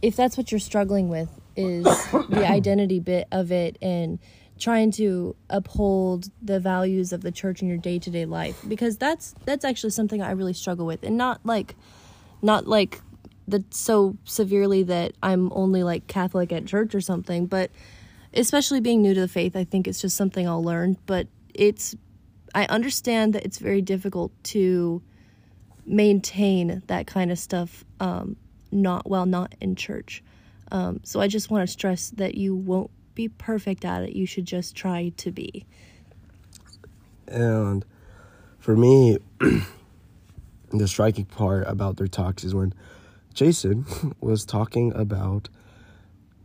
if 0.02 0.16
that's 0.16 0.36
what 0.36 0.50
you're 0.50 0.58
struggling 0.58 1.08
with 1.08 1.28
is 1.56 1.84
the 1.84 2.46
identity 2.48 3.00
bit 3.00 3.28
of 3.30 3.52
it 3.52 3.76
and 3.82 4.18
trying 4.60 4.90
to 4.92 5.34
uphold 5.48 6.30
the 6.42 6.60
values 6.60 7.12
of 7.12 7.22
the 7.22 7.32
church 7.32 7.62
in 7.62 7.68
your 7.68 7.78
day-to-day 7.78 8.26
life 8.26 8.62
because 8.68 8.98
that's 8.98 9.34
that's 9.46 9.64
actually 9.64 9.90
something 9.90 10.22
I 10.22 10.32
really 10.32 10.52
struggle 10.52 10.86
with 10.86 11.02
and 11.02 11.16
not 11.16 11.40
like 11.44 11.74
not 12.42 12.66
like 12.66 13.00
the 13.48 13.64
so 13.70 14.16
severely 14.24 14.82
that 14.84 15.12
I'm 15.22 15.50
only 15.52 15.82
like 15.82 16.06
Catholic 16.06 16.52
at 16.52 16.66
church 16.66 16.94
or 16.94 17.00
something 17.00 17.46
but 17.46 17.70
especially 18.34 18.80
being 18.80 19.02
new 19.02 19.14
to 19.14 19.20
the 19.20 19.28
faith 19.28 19.56
I 19.56 19.64
think 19.64 19.88
it's 19.88 20.00
just 20.00 20.16
something 20.16 20.46
I'll 20.46 20.62
learn 20.62 20.98
but 21.06 21.26
it's 21.54 21.96
I 22.54 22.66
understand 22.66 23.34
that 23.34 23.44
it's 23.44 23.58
very 23.58 23.80
difficult 23.80 24.32
to 24.44 25.02
maintain 25.86 26.82
that 26.86 27.06
kind 27.06 27.32
of 27.32 27.38
stuff 27.38 27.84
um 27.98 28.36
not 28.70 29.08
well 29.08 29.26
not 29.26 29.54
in 29.60 29.74
church. 29.74 30.22
Um 30.70 31.00
so 31.02 31.18
I 31.20 31.28
just 31.28 31.50
want 31.50 31.66
to 31.66 31.72
stress 31.72 32.10
that 32.10 32.34
you 32.34 32.54
won't 32.54 32.90
be 33.20 33.28
perfect 33.28 33.84
at 33.84 34.02
it. 34.02 34.16
You 34.16 34.24
should 34.24 34.46
just 34.46 34.74
try 34.74 35.12
to 35.18 35.30
be. 35.30 35.66
And 37.28 37.84
for 38.58 38.74
me, 38.74 39.18
the 40.70 40.88
striking 40.88 41.26
part 41.26 41.64
about 41.66 41.98
their 41.98 42.08
talks 42.08 42.44
is 42.44 42.54
when 42.54 42.72
Jason 43.34 43.84
was 44.20 44.46
talking 44.46 44.92
about 44.94 45.50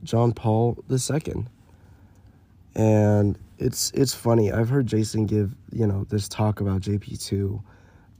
John 0.03 0.33
Paul 0.33 0.83
II. 0.91 1.45
And 2.75 3.39
it's 3.57 3.91
it's 3.91 4.13
funny. 4.13 4.51
I've 4.51 4.67
heard 4.67 4.85
Jason 4.85 5.25
give, 5.25 5.55
you 5.71 5.87
know, 5.87 6.03
this 6.09 6.27
talk 6.27 6.59
about 6.59 6.81
JP2 6.81 7.61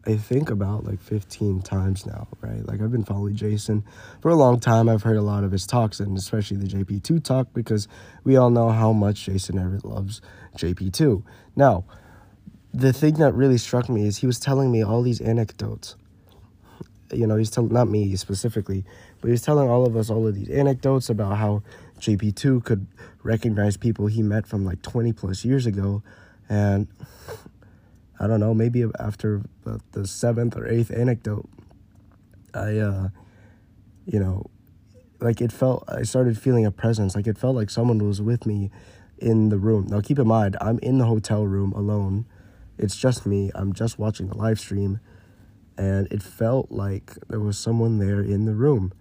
I 0.08 0.18
think 0.18 0.52
about 0.52 0.86
like 0.86 1.02
15 1.02 1.62
times 1.62 2.06
now, 2.06 2.28
right? 2.40 2.66
Like 2.66 2.80
I've 2.80 2.92
been 2.92 3.04
following 3.04 3.36
Jason 3.36 3.84
for 4.22 4.30
a 4.30 4.36
long 4.36 4.60
time. 4.60 4.88
I've 4.88 5.02
heard 5.02 5.18
a 5.18 5.22
lot 5.22 5.44
of 5.44 5.52
his 5.52 5.66
talks 5.66 6.00
and 6.00 6.16
especially 6.16 6.58
the 6.58 6.68
JP2 6.68 7.24
talk 7.24 7.48
because 7.54 7.88
we 8.24 8.38
all 8.38 8.52
know 8.52 8.70
how 8.70 8.94
much 8.94 9.26
Jason 9.26 9.58
Evert 9.58 9.84
loves 9.84 10.22
JP2. 10.58 11.24
Now, 11.56 11.86
the 12.72 12.94
thing 12.94 13.16
that 13.16 13.34
really 13.34 13.58
struck 13.58 13.90
me 13.90 14.06
is 14.06 14.18
he 14.18 14.28
was 14.28 14.40
telling 14.40 14.72
me 14.72 14.84
all 14.84 15.02
these 15.02 15.22
anecdotes. 15.22 15.96
You 17.12 17.26
know, 17.26 17.38
he's 17.38 17.50
telling 17.50 17.74
not 17.74 17.88
me 17.88 18.16
specifically, 18.16 18.84
but 19.22 19.32
he's 19.32 19.42
telling 19.42 19.70
all 19.70 19.88
of 19.88 19.96
us 19.96 20.12
all 20.12 20.28
of 20.28 20.36
these 20.36 20.50
anecdotes 20.50 21.10
about 21.10 21.38
how 21.38 21.64
JP2 22.00 22.64
could 22.64 22.86
recognize 23.24 23.76
people 23.76 24.06
he 24.06 24.22
met 24.22 24.46
from 24.46 24.66
like 24.66 24.82
20 24.84 25.14
plus 25.14 25.46
years 25.46 25.66
ago 25.66 26.04
and 26.48 26.88
I 28.20 28.28
don't 28.28 28.40
know, 28.40 28.54
maybe 28.54 28.86
after 29.00 29.42
the 29.92 30.08
seventh 30.08 30.56
or 30.56 30.68
eighth 30.68 30.92
anecdote, 30.92 31.50
I, 32.54 32.78
uh, 32.78 33.10
you 34.06 34.20
know, 34.20 34.50
like 35.20 35.42
it 35.42 35.52
felt, 35.52 35.84
I 35.88 36.04
started 36.04 36.38
feeling 36.38 36.66
a 36.66 36.72
presence. 36.72 37.16
Like 37.16 37.28
it 37.28 37.38
felt 37.38 37.56
like 37.56 37.70
someone 37.70 38.00
was 38.00 38.22
with 38.22 38.46
me 38.46 38.72
in 39.18 39.50
the 39.50 39.58
room. 39.58 39.88
Now, 39.90 40.02
keep 40.02 40.20
in 40.20 40.28
mind, 40.28 40.56
I'm 40.62 40.80
in 40.80 40.98
the 40.98 41.06
hotel 41.06 41.46
room 41.46 41.74
alone. 41.74 42.26
It's 42.78 42.96
just 42.96 43.26
me. 43.26 43.52
I'm 43.56 43.74
just 43.74 43.98
watching 43.98 44.28
the 44.28 44.38
live 44.38 44.60
stream. 44.60 45.00
And 45.78 46.08
it 46.12 46.24
felt 46.24 46.72
like 46.72 47.14
there 47.28 47.40
was 47.40 47.58
someone 47.58 47.98
there 48.00 48.22
in 48.22 48.46
the 48.46 48.54
room. 48.54 48.94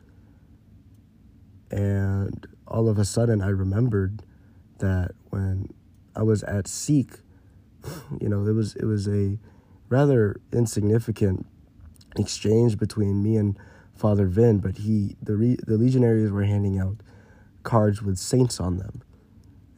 And 1.70 2.46
all 2.66 2.88
of 2.88 2.98
a 2.98 3.04
sudden, 3.04 3.40
I 3.42 3.48
remembered 3.48 4.22
that 4.78 5.12
when 5.30 5.72
I 6.16 6.22
was 6.22 6.42
at 6.44 6.66
Seek 6.66 7.18
you 8.20 8.28
know, 8.28 8.46
it 8.46 8.52
was 8.52 8.74
it 8.76 8.84
was 8.84 9.08
a 9.08 9.38
rather 9.88 10.40
insignificant 10.52 11.46
exchange 12.16 12.78
between 12.78 13.22
me 13.22 13.36
and 13.36 13.58
Father 13.94 14.26
Vin, 14.26 14.58
but 14.58 14.78
he 14.78 15.16
the 15.22 15.36
re, 15.36 15.56
the 15.66 15.76
legionaries 15.76 16.30
were 16.30 16.44
handing 16.44 16.78
out 16.78 16.96
cards 17.62 18.02
with 18.02 18.18
saints 18.18 18.60
on 18.60 18.78
them, 18.78 19.02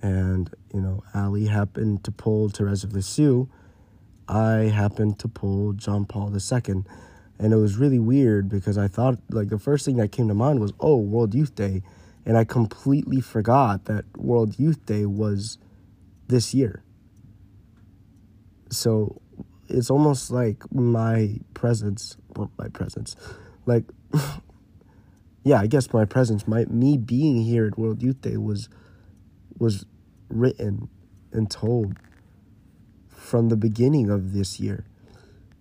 and 0.02 0.50
you 0.72 0.80
know 0.80 1.02
Ali 1.14 1.46
happened 1.46 2.04
to 2.04 2.10
pull 2.10 2.48
Therese 2.48 2.84
of 2.84 2.92
Lisieux. 2.92 3.46
I 4.28 4.72
happened 4.74 5.18
to 5.20 5.28
pull 5.28 5.72
John 5.74 6.04
Paul 6.04 6.32
II, 6.34 6.84
and 7.38 7.52
it 7.52 7.56
was 7.56 7.76
really 7.76 8.00
weird 8.00 8.48
because 8.48 8.76
I 8.76 8.88
thought 8.88 9.18
like 9.30 9.50
the 9.50 9.58
first 9.58 9.84
thing 9.84 9.96
that 9.96 10.12
came 10.12 10.28
to 10.28 10.34
mind 10.34 10.60
was 10.60 10.72
oh 10.80 10.96
World 10.96 11.34
Youth 11.34 11.54
Day, 11.54 11.82
and 12.24 12.36
I 12.36 12.44
completely 12.44 13.20
forgot 13.20 13.84
that 13.84 14.04
World 14.16 14.58
Youth 14.58 14.84
Day 14.86 15.04
was 15.06 15.58
this 16.28 16.54
year. 16.54 16.82
So 18.70 19.20
it's 19.68 19.90
almost 19.90 20.30
like 20.30 20.62
my 20.72 21.38
presence, 21.54 22.16
my 22.58 22.68
presence, 22.68 23.16
like, 23.64 23.84
yeah, 25.44 25.60
I 25.60 25.66
guess 25.66 25.92
my 25.92 26.04
presence, 26.04 26.46
my 26.46 26.64
me 26.66 26.96
being 26.96 27.42
here 27.42 27.66
at 27.66 27.78
World 27.78 28.02
Youth 28.02 28.20
Day 28.20 28.36
was 28.36 28.68
was 29.58 29.86
written 30.28 30.88
and 31.32 31.50
told 31.50 31.94
from 33.08 33.48
the 33.48 33.56
beginning 33.56 34.10
of 34.10 34.32
this 34.32 34.60
year 34.60 34.84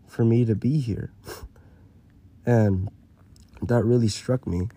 for 0.07 0.25
me 0.25 0.45
to 0.45 0.55
be 0.55 0.79
here. 0.79 1.11
and 2.45 2.89
that 3.61 3.83
really 3.83 4.07
struck 4.07 4.45
me 4.45 4.69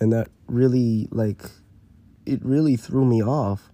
and 0.00 0.12
that 0.12 0.28
really 0.46 1.08
like 1.10 1.42
it 2.26 2.44
really 2.44 2.76
threw 2.76 3.04
me 3.04 3.22
off 3.22 3.71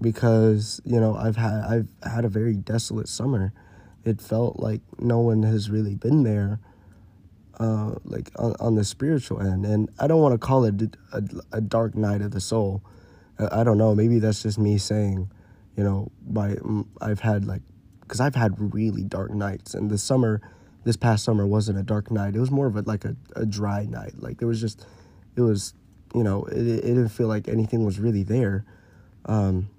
because 0.00 0.80
you 0.84 1.00
know 1.00 1.14
I've 1.14 1.36
had 1.36 1.64
I've 1.64 1.88
had 2.10 2.24
a 2.24 2.28
very 2.28 2.54
desolate 2.54 3.08
summer. 3.08 3.52
It 4.04 4.20
felt 4.20 4.58
like 4.58 4.80
no 4.98 5.20
one 5.20 5.44
has 5.44 5.70
really 5.70 5.94
been 5.94 6.24
there, 6.24 6.58
uh, 7.60 7.94
like 8.04 8.30
on, 8.36 8.56
on 8.58 8.74
the 8.74 8.84
spiritual 8.84 9.40
end. 9.40 9.64
And 9.64 9.88
I 10.00 10.08
don't 10.08 10.20
want 10.20 10.34
to 10.34 10.38
call 10.38 10.64
it 10.64 10.96
a, 11.12 11.22
a, 11.52 11.60
dark 11.60 11.94
night 11.94 12.20
of 12.20 12.32
the 12.32 12.40
soul. 12.40 12.82
I, 13.38 13.62
don't 13.62 13.78
know. 13.78 13.94
Maybe 13.94 14.18
that's 14.18 14.42
just 14.42 14.58
me 14.58 14.76
saying, 14.78 15.30
you 15.76 15.84
know, 15.84 16.10
by 16.26 16.56
I've 17.00 17.20
had 17.20 17.44
like, 17.44 17.62
because 18.00 18.18
I've 18.18 18.34
had 18.34 18.74
really 18.74 19.04
dark 19.04 19.30
nights, 19.30 19.74
and 19.74 19.88
the 19.88 19.98
summer, 19.98 20.40
this 20.84 20.96
past 20.96 21.24
summer 21.24 21.46
wasn't 21.46 21.78
a 21.78 21.82
dark 21.82 22.10
night. 22.10 22.34
It 22.34 22.40
was 22.40 22.50
more 22.50 22.66
of 22.66 22.76
a 22.76 22.82
like 22.82 23.04
a, 23.04 23.14
a 23.36 23.46
dry 23.46 23.86
night. 23.86 24.14
Like 24.18 24.38
there 24.38 24.48
was 24.48 24.60
just, 24.60 24.84
it 25.36 25.40
was, 25.42 25.74
you 26.14 26.24
know, 26.24 26.44
it, 26.46 26.58
it 26.58 26.82
didn't 26.82 27.10
feel 27.10 27.28
like 27.28 27.46
anything 27.46 27.84
was 27.84 28.00
really 28.00 28.24
there. 28.24 28.64
Um, 29.26 29.70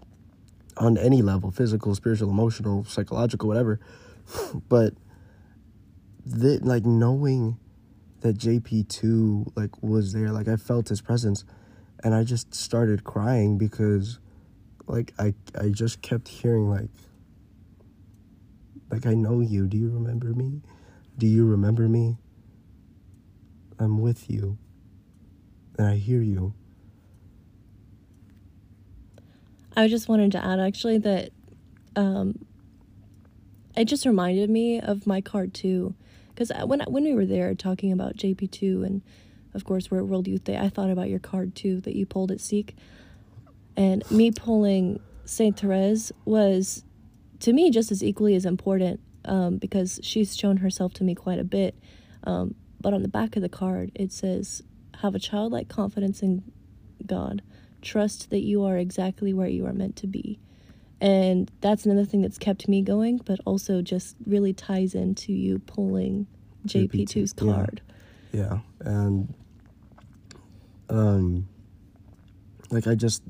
on 0.78 0.98
any 0.98 1.22
level 1.22 1.52
physical 1.52 1.94
spiritual 1.96 2.30
emotional 2.30 2.84
psychological 2.86 3.48
whatever. 3.48 3.80
But 4.70 4.94
the, 6.26 6.60
like 6.62 6.86
knowing 6.86 7.58
that 8.22 8.38
jp2 8.38 9.52
like 9.58 9.84
was 9.84 10.14
there 10.14 10.32
like 10.32 10.48
i 10.48 10.56
felt 10.56 10.88
his 10.88 11.02
presence 11.02 11.44
and 12.02 12.16
i 12.16 12.24
just 12.24 12.56
started 12.56 13.04
crying 13.04 13.58
because 13.58 14.20
like 14.88 15.14
i 15.20 15.34
i 15.60 15.68
just 15.68 16.02
kept 16.02 16.30
hearing 16.30 16.70
like 16.70 16.90
like 18.94 19.06
i 19.08 19.14
know 19.16 19.40
you. 19.40 19.68
Do 19.68 19.76
you 19.76 19.90
remember 19.90 20.28
me? 20.28 20.62
Do 21.18 21.26
you 21.26 21.46
remember 21.46 21.90
me? 21.90 22.18
I'm 23.80 24.00
with 24.00 24.30
you 24.30 24.58
and 25.78 25.88
i 25.88 25.96
hear 25.96 26.22
you 26.22 26.54
I 29.76 29.88
just 29.88 30.08
wanted 30.08 30.32
to 30.34 30.44
add 30.44 30.60
actually 30.60 31.00
that 31.00 31.30
um, 31.96 32.46
it 33.76 33.86
just 33.86 34.06
reminded 34.06 34.50
me 34.50 34.80
of 34.80 35.08
my 35.08 35.22
card 35.22 35.54
too, 35.54 35.96
because 36.30 36.52
when 36.66 36.82
when 36.82 37.04
we 37.04 37.14
were 37.14 37.26
there 37.26 37.54
talking 37.56 37.92
about 37.92 38.16
JP 38.16 38.52
two 38.52 38.84
and 38.84 39.02
of 39.54 39.66
course 39.66 39.90
we're 39.90 40.00
at 40.00 40.08
World 40.08 40.28
Youth 40.28 40.44
Day, 40.44 40.58
I 40.58 40.70
thought 40.70 40.90
about 40.90 41.10
your 41.10 41.20
card 41.20 41.56
too 41.56 41.82
that 41.82 41.96
you 41.96 42.06
pulled 42.06 42.32
at 42.32 42.40
Seek, 42.40 42.76
and 43.76 44.10
me 44.12 44.32
pulling 44.32 45.00
Saint 45.26 45.60
Therese 45.60 46.12
was 46.26 46.84
to 47.40 47.52
me 47.54 47.72
just 47.72 47.92
as 47.92 48.04
equally 48.04 48.36
as 48.36 48.46
important 48.46 49.00
um, 49.26 49.58
because 49.58 50.00
she's 50.04 50.36
shown 50.36 50.58
herself 50.58 50.94
to 50.96 51.04
me 51.04 51.16
quite 51.16 51.40
a 51.40 51.44
bit. 51.44 51.76
Um, 52.26 52.56
but 52.80 52.94
on 52.94 53.02
the 53.02 53.08
back 53.08 53.36
of 53.36 53.42
the 53.42 53.50
card 53.50 53.92
it 53.96 54.12
says, 54.12 54.62
"Have 55.02 55.16
a 55.16 55.20
childlike 55.20 55.68
confidence 55.68 56.22
in 56.22 56.44
God." 57.06 57.42
Trust 57.84 58.30
that 58.30 58.42
you 58.42 58.64
are 58.64 58.78
exactly 58.78 59.34
where 59.34 59.48
you 59.48 59.66
are 59.66 59.74
meant 59.74 59.96
to 59.98 60.08
be. 60.08 60.40
And 61.00 61.52
that's 61.62 61.86
another 61.86 62.06
thing 62.06 62.22
that's 62.22 62.38
kept 62.38 62.68
me 62.68 62.82
going, 62.82 63.18
but 63.18 63.40
also 63.46 63.82
just 63.82 64.16
really 64.26 64.54
ties 64.54 64.96
into 64.96 65.34
you 65.34 65.60
pulling 65.60 66.28
JP2's 66.66 67.34
card. 67.34 67.82
Yeah. 68.32 68.42
yeah. 68.42 68.60
And 68.80 69.34
um 70.90 71.48
like 72.72 72.88
I 72.88 72.96
just 72.96 73.22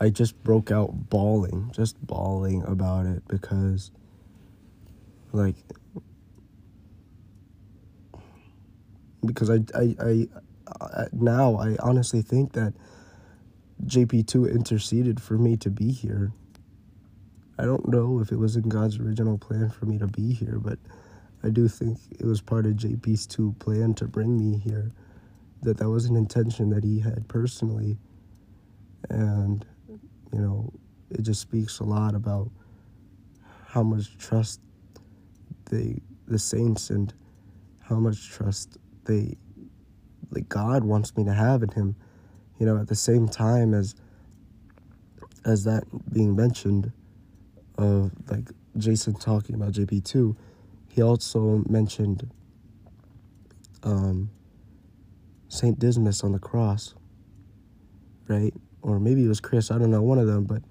I 0.00 0.10
just 0.10 0.42
broke 0.44 0.70
out 0.70 1.08
bawling, 1.08 1.70
just 1.74 2.04
bawling 2.06 2.62
about 2.64 3.06
it 3.06 3.26
because 3.26 3.90
like 5.32 5.56
because 9.24 9.50
I 9.50 9.60
I 9.74 9.96
I, 10.00 10.28
I 10.80 11.06
now 11.12 11.56
I 11.56 11.76
honestly 11.80 12.22
think 12.22 12.52
that 12.52 12.74
JP2 13.86 14.52
interceded 14.54 15.20
for 15.20 15.36
me 15.36 15.56
to 15.58 15.70
be 15.70 15.92
here. 15.92 16.32
I 17.58 17.64
don't 17.64 17.88
know 17.88 18.20
if 18.20 18.32
it 18.32 18.38
was 18.38 18.56
in 18.56 18.68
God's 18.68 18.98
original 18.98 19.38
plan 19.38 19.70
for 19.70 19.86
me 19.86 19.98
to 19.98 20.06
be 20.06 20.32
here, 20.32 20.58
but 20.58 20.78
I 21.42 21.50
do 21.50 21.68
think 21.68 21.98
it 22.10 22.24
was 22.24 22.40
part 22.40 22.66
of 22.66 22.72
JP's 22.72 23.26
2 23.26 23.54
plan 23.58 23.94
to 23.94 24.06
bring 24.06 24.38
me 24.38 24.58
here. 24.58 24.92
That 25.62 25.78
that 25.78 25.88
was 25.88 26.06
an 26.06 26.16
intention 26.16 26.70
that 26.70 26.82
he 26.82 27.00
had 27.00 27.28
personally. 27.28 27.98
And, 29.08 29.64
you 30.32 30.40
know, 30.40 30.72
it 31.10 31.22
just 31.22 31.40
speaks 31.40 31.78
a 31.78 31.84
lot 31.84 32.14
about 32.14 32.50
how 33.66 33.82
much 33.82 34.16
trust 34.18 34.60
they, 35.70 36.00
the 36.26 36.38
saints, 36.38 36.90
and 36.90 37.12
how 37.80 37.96
much 37.96 38.30
trust 38.30 38.78
they, 39.04 39.36
like 40.30 40.48
God 40.48 40.84
wants 40.84 41.16
me 41.16 41.24
to 41.24 41.32
have 41.32 41.62
in 41.62 41.70
him 41.70 41.96
you 42.64 42.70
know, 42.72 42.80
at 42.80 42.88
the 42.88 42.94
same 42.94 43.28
time 43.28 43.74
as 43.74 43.94
as 45.44 45.64
that 45.64 45.84
being 46.10 46.34
mentioned 46.34 46.90
of 47.76 48.10
like 48.30 48.48
Jason 48.78 49.12
talking 49.12 49.54
about 49.54 49.72
JP2, 49.72 50.34
he 50.88 51.02
also 51.02 51.62
mentioned 51.68 52.30
um, 53.82 54.30
Saint 55.48 55.78
Dismas 55.78 56.24
on 56.24 56.32
the 56.32 56.38
cross, 56.38 56.94
right? 58.28 58.54
Or 58.80 58.98
maybe 58.98 59.26
it 59.26 59.28
was 59.28 59.40
Chris, 59.40 59.70
I 59.70 59.76
don't 59.76 59.90
know, 59.90 60.00
one 60.00 60.18
of 60.18 60.26
them, 60.26 60.44
but 60.44 60.62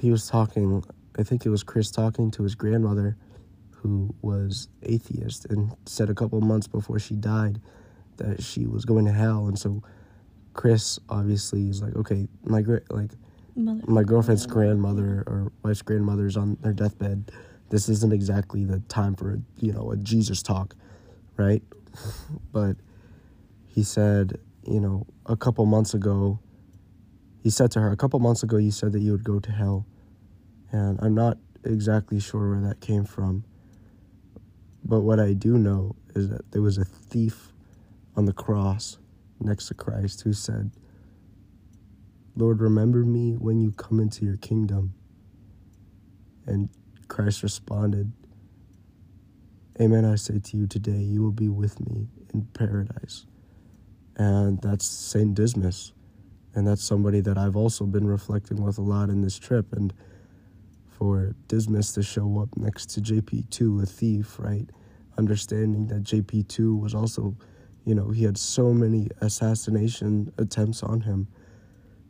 he 0.00 0.10
was 0.10 0.26
talking, 0.26 0.82
I 1.16 1.22
think 1.22 1.46
it 1.46 1.50
was 1.50 1.62
Chris 1.62 1.92
talking 1.92 2.32
to 2.32 2.42
his 2.42 2.56
grandmother 2.56 3.16
who 3.70 4.12
was 4.20 4.66
atheist 4.82 5.46
and 5.46 5.76
said 5.86 6.10
a 6.10 6.14
couple 6.14 6.40
months 6.40 6.66
before 6.66 6.98
she 6.98 7.14
died 7.14 7.60
that 8.18 8.42
she 8.42 8.66
was 8.66 8.84
going 8.84 9.04
to 9.06 9.12
hell, 9.12 9.46
and 9.46 9.58
so 9.58 9.82
Chris 10.54 10.98
obviously 11.08 11.68
is 11.68 11.82
like, 11.82 11.94
okay, 11.96 12.28
my 12.44 12.62
gra- 12.62 12.82
like 12.90 13.10
Mother. 13.56 13.82
my 13.86 14.02
girlfriend's 14.02 14.46
grandmother 14.46 15.24
or 15.26 15.52
wife's 15.62 15.82
grandmother 15.82 16.26
is 16.26 16.36
on 16.36 16.56
their 16.60 16.72
deathbed. 16.72 17.32
This 17.70 17.88
isn't 17.88 18.12
exactly 18.12 18.64
the 18.64 18.80
time 18.80 19.14
for 19.14 19.32
a 19.32 19.38
you 19.58 19.72
know 19.72 19.92
a 19.92 19.96
Jesus 19.96 20.42
talk, 20.42 20.74
right? 21.36 21.62
but 22.52 22.76
he 23.66 23.82
said, 23.82 24.38
you 24.66 24.80
know, 24.80 25.06
a 25.26 25.36
couple 25.36 25.64
months 25.64 25.94
ago, 25.94 26.38
he 27.42 27.50
said 27.50 27.70
to 27.72 27.80
her, 27.80 27.90
a 27.90 27.96
couple 27.96 28.18
months 28.20 28.42
ago, 28.42 28.58
you 28.58 28.70
said 28.70 28.92
that 28.92 29.00
you 29.00 29.12
would 29.12 29.24
go 29.24 29.38
to 29.40 29.50
hell, 29.50 29.86
and 30.70 30.98
I'm 31.00 31.14
not 31.14 31.38
exactly 31.64 32.20
sure 32.20 32.50
where 32.50 32.68
that 32.68 32.80
came 32.80 33.04
from. 33.04 33.44
But 34.84 35.00
what 35.00 35.20
I 35.20 35.32
do 35.32 35.56
know 35.58 35.94
is 36.14 36.28
that 36.28 36.50
there 36.50 36.62
was 36.62 36.76
a 36.76 36.84
thief 36.84 37.52
on 38.16 38.26
the 38.26 38.32
cross 38.32 38.98
next 39.40 39.66
to 39.66 39.74
Christ 39.74 40.22
who 40.22 40.32
said, 40.32 40.70
Lord, 42.34 42.60
remember 42.60 43.04
me 43.04 43.34
when 43.34 43.60
you 43.60 43.72
come 43.72 44.00
into 44.00 44.24
your 44.24 44.36
kingdom. 44.36 44.94
And 46.46 46.70
Christ 47.08 47.42
responded, 47.42 48.12
Amen, 49.80 50.04
I 50.04 50.16
say 50.16 50.38
to 50.38 50.56
you 50.56 50.66
today, 50.66 50.98
you 50.98 51.22
will 51.22 51.32
be 51.32 51.48
with 51.48 51.80
me 51.80 52.08
in 52.34 52.44
paradise. 52.52 53.26
And 54.16 54.60
that's 54.60 54.84
St. 54.84 55.34
Dismas. 55.34 55.92
And 56.54 56.66
that's 56.66 56.84
somebody 56.84 57.20
that 57.20 57.38
I've 57.38 57.56
also 57.56 57.86
been 57.86 58.06
reflecting 58.06 58.62
with 58.62 58.76
a 58.76 58.82
lot 58.82 59.08
in 59.08 59.22
this 59.22 59.38
trip. 59.38 59.72
And 59.72 59.92
for 60.90 61.34
Dismas 61.48 61.92
to 61.94 62.02
show 62.02 62.40
up 62.40 62.56
next 62.56 62.90
to 62.90 63.00
JP2, 63.00 63.82
a 63.82 63.86
thief, 63.86 64.38
right? 64.38 64.68
Understanding 65.16 65.86
that 65.88 66.02
JP2 66.02 66.78
was 66.78 66.94
also 66.94 67.34
you 67.84 67.94
know, 67.94 68.10
he 68.10 68.24
had 68.24 68.38
so 68.38 68.72
many 68.72 69.08
assassination 69.20 70.32
attempts 70.38 70.82
on 70.82 71.02
him. 71.02 71.28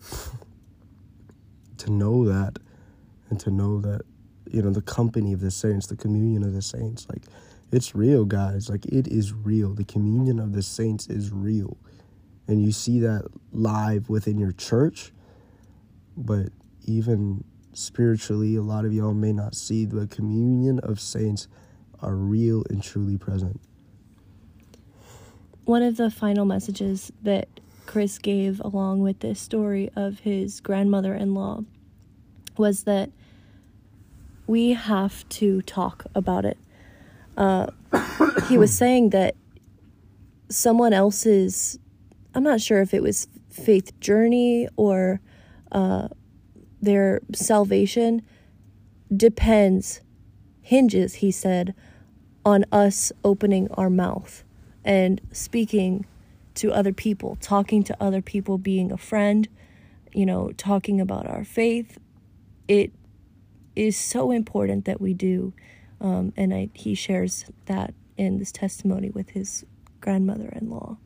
to 1.82 1.90
know 1.90 2.24
that 2.24 2.58
and 3.28 3.40
to 3.40 3.50
know 3.50 3.80
that 3.80 4.02
you 4.50 4.62
know 4.62 4.70
the 4.70 4.82
company 4.82 5.32
of 5.32 5.40
the 5.40 5.50
saints, 5.50 5.86
the 5.86 5.96
communion 5.96 6.44
of 6.44 6.52
the 6.52 6.62
saints. 6.62 7.06
Like 7.08 7.24
it's 7.72 7.94
real, 7.94 8.24
guys. 8.24 8.68
Like 8.68 8.86
it 8.86 9.08
is 9.08 9.32
real. 9.32 9.74
The 9.74 9.84
communion 9.84 10.38
of 10.38 10.52
the 10.52 10.62
saints 10.62 11.08
is 11.08 11.32
real, 11.32 11.76
and 12.46 12.62
you 12.62 12.70
see 12.70 13.00
that 13.00 13.26
live 13.52 14.08
within 14.08 14.38
your 14.38 14.52
church. 14.52 15.12
But 16.16 16.50
even 16.84 17.42
spiritually, 17.72 18.54
a 18.56 18.62
lot 18.62 18.84
of 18.84 18.92
y'all 18.92 19.14
may 19.14 19.32
not 19.32 19.54
see 19.54 19.84
the 19.84 20.06
communion 20.06 20.78
of 20.80 21.00
saints 21.00 21.48
are 22.00 22.14
real 22.14 22.64
and 22.68 22.82
truly 22.82 23.16
present. 23.16 23.60
One 25.64 25.82
of 25.82 25.96
the 25.96 26.10
final 26.10 26.44
messages 26.44 27.12
that 27.22 27.48
Chris 27.86 28.18
gave 28.18 28.60
along 28.60 29.00
with 29.00 29.20
this 29.20 29.38
story 29.38 29.90
of 29.94 30.20
his 30.20 30.60
grandmother 30.60 31.14
in 31.14 31.34
law 31.34 31.62
was 32.56 32.82
that 32.82 33.10
we 34.48 34.70
have 34.70 35.28
to 35.28 35.62
talk 35.62 36.04
about 36.16 36.44
it. 36.44 36.58
Uh, 37.36 37.68
he 38.48 38.58
was 38.58 38.76
saying 38.76 39.10
that 39.10 39.36
someone 40.48 40.92
else's, 40.92 41.78
I'm 42.34 42.42
not 42.42 42.60
sure 42.60 42.80
if 42.80 42.92
it 42.92 43.02
was 43.02 43.28
faith 43.48 43.98
journey 44.00 44.66
or 44.76 45.20
uh, 45.70 46.08
their 46.80 47.20
salvation, 47.32 48.22
depends, 49.16 50.00
hinges, 50.60 51.14
he 51.14 51.30
said, 51.30 51.72
on 52.44 52.64
us 52.72 53.12
opening 53.22 53.70
our 53.72 53.88
mouth 53.88 54.42
and 54.84 55.20
speaking 55.32 56.06
to 56.54 56.72
other 56.72 56.92
people, 56.92 57.36
talking 57.40 57.82
to 57.84 57.96
other 58.00 58.20
people, 58.20 58.58
being 58.58 58.92
a 58.92 58.96
friend, 58.96 59.48
you 60.12 60.26
know, 60.26 60.52
talking 60.56 61.00
about 61.00 61.26
our 61.26 61.44
faith. 61.44 61.98
It 62.68 62.92
is 63.74 63.96
so 63.96 64.30
important 64.30 64.84
that 64.84 65.00
we 65.00 65.14
do. 65.14 65.52
Um, 66.00 66.32
and 66.36 66.52
I, 66.52 66.68
he 66.74 66.94
shares 66.94 67.46
that 67.66 67.94
in 68.16 68.38
this 68.38 68.52
testimony 68.52 69.10
with 69.10 69.30
his 69.30 69.64
grandmother 70.00 70.48
in 70.60 70.68
law. 70.68 70.98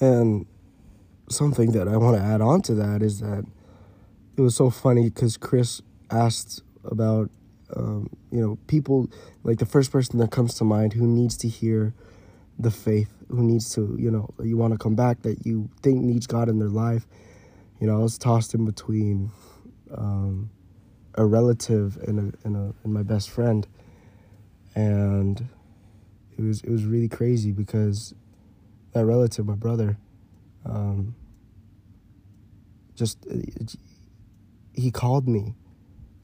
And 0.00 0.46
something 1.28 1.72
that 1.72 1.88
I 1.88 1.96
want 1.96 2.16
to 2.16 2.22
add 2.22 2.40
on 2.40 2.62
to 2.62 2.74
that 2.74 3.02
is 3.02 3.20
that 3.20 3.44
it 4.36 4.40
was 4.40 4.54
so 4.54 4.70
funny 4.70 5.08
because 5.08 5.36
Chris 5.36 5.82
asked 6.10 6.62
about, 6.84 7.30
um, 7.74 8.10
you 8.30 8.40
know, 8.40 8.58
people, 8.66 9.08
like 9.42 9.58
the 9.58 9.66
first 9.66 9.90
person 9.90 10.18
that 10.18 10.30
comes 10.30 10.54
to 10.54 10.64
mind 10.64 10.92
who 10.92 11.06
needs 11.06 11.36
to 11.38 11.48
hear 11.48 11.94
the 12.58 12.70
faith, 12.70 13.12
who 13.28 13.42
needs 13.42 13.74
to, 13.74 13.96
you 13.98 14.10
know, 14.10 14.28
you 14.42 14.56
want 14.56 14.72
to 14.72 14.78
come 14.78 14.94
back, 14.94 15.22
that 15.22 15.46
you 15.46 15.68
think 15.82 16.02
needs 16.02 16.26
God 16.26 16.48
in 16.48 16.58
their 16.58 16.68
life. 16.68 17.06
You 17.80 17.86
know, 17.86 17.94
I 17.94 18.02
was 18.02 18.18
tossed 18.18 18.54
in 18.54 18.64
between 18.64 19.30
um, 19.96 20.50
a 21.14 21.24
relative 21.24 21.96
and 22.06 22.18
a, 22.18 22.46
and 22.46 22.56
a 22.56 22.74
and 22.84 22.92
my 22.92 23.02
best 23.02 23.30
friend, 23.30 23.66
and 24.74 25.48
it 26.38 26.42
was 26.42 26.62
it 26.62 26.70
was 26.70 26.84
really 26.84 27.08
crazy 27.08 27.52
because 27.52 28.14
that 28.92 29.04
relative, 29.04 29.46
my 29.46 29.54
brother, 29.54 29.96
um, 30.64 31.14
just 32.94 33.26
he 34.74 34.90
called 34.90 35.28
me 35.28 35.54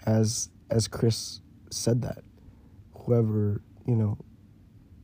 as 0.07 0.51
as 0.71 0.89
Chris 0.89 1.41
said 1.71 2.03
that. 2.03 2.23
Whoever 2.95 3.63
you 3.87 3.97
know, 3.97 4.19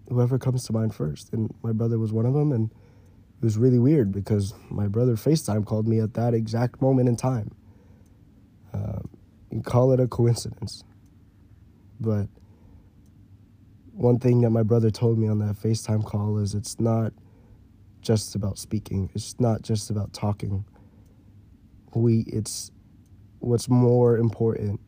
whoever 0.09 0.39
comes 0.39 0.65
to 0.67 0.73
mind 0.73 0.95
first, 0.95 1.33
and 1.33 1.53
my 1.63 1.73
brother 1.73 1.99
was 1.99 2.13
one 2.13 2.27
of 2.27 2.35
them, 2.35 2.53
and 2.53 2.71
it 2.71 3.45
was 3.45 3.59
really 3.59 3.79
weird 3.79 4.13
because 4.13 4.55
my 4.71 4.87
brother 4.87 5.15
FaceTime 5.15 5.67
called 5.67 5.89
me 5.89 6.01
at 6.01 6.15
that 6.15 6.35
exact 6.35 6.81
moment 6.81 7.09
in 7.09 7.17
time. 7.17 7.51
Uh, 8.73 9.01
you 9.51 9.63
call 9.63 9.93
it 9.93 10.01
a 10.01 10.09
coincidence, 10.09 10.85
but 12.01 12.29
one 13.93 14.19
thing 14.19 14.41
that 14.41 14.51
my 14.51 14.63
brother 14.63 14.91
told 14.91 15.19
me 15.19 15.29
on 15.29 15.39
that 15.39 15.57
FaceTime 15.57 16.05
call 16.05 16.39
is 16.39 16.55
it's 16.55 16.81
not 16.81 17.13
just 18.03 18.35
about 18.35 18.59
speaking. 18.59 19.11
It's 19.15 19.39
not 19.41 19.63
just 19.63 19.91
about 19.91 20.13
talking. 20.13 20.65
We 21.95 22.25
it's 22.27 22.71
what's 23.39 23.69
more 23.69 24.17
important. 24.19 24.81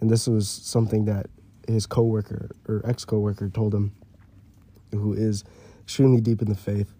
And 0.00 0.10
this 0.10 0.26
was 0.26 0.48
something 0.48 1.04
that 1.04 1.26
his 1.68 1.86
coworker 1.86 2.50
or 2.66 2.82
ex-coworker 2.84 3.48
told 3.50 3.72
him 3.72 3.92
who 4.92 5.12
is 5.12 5.44
extremely 5.82 6.20
deep 6.20 6.42
in 6.42 6.48
the 6.48 6.54
faith. 6.54 6.94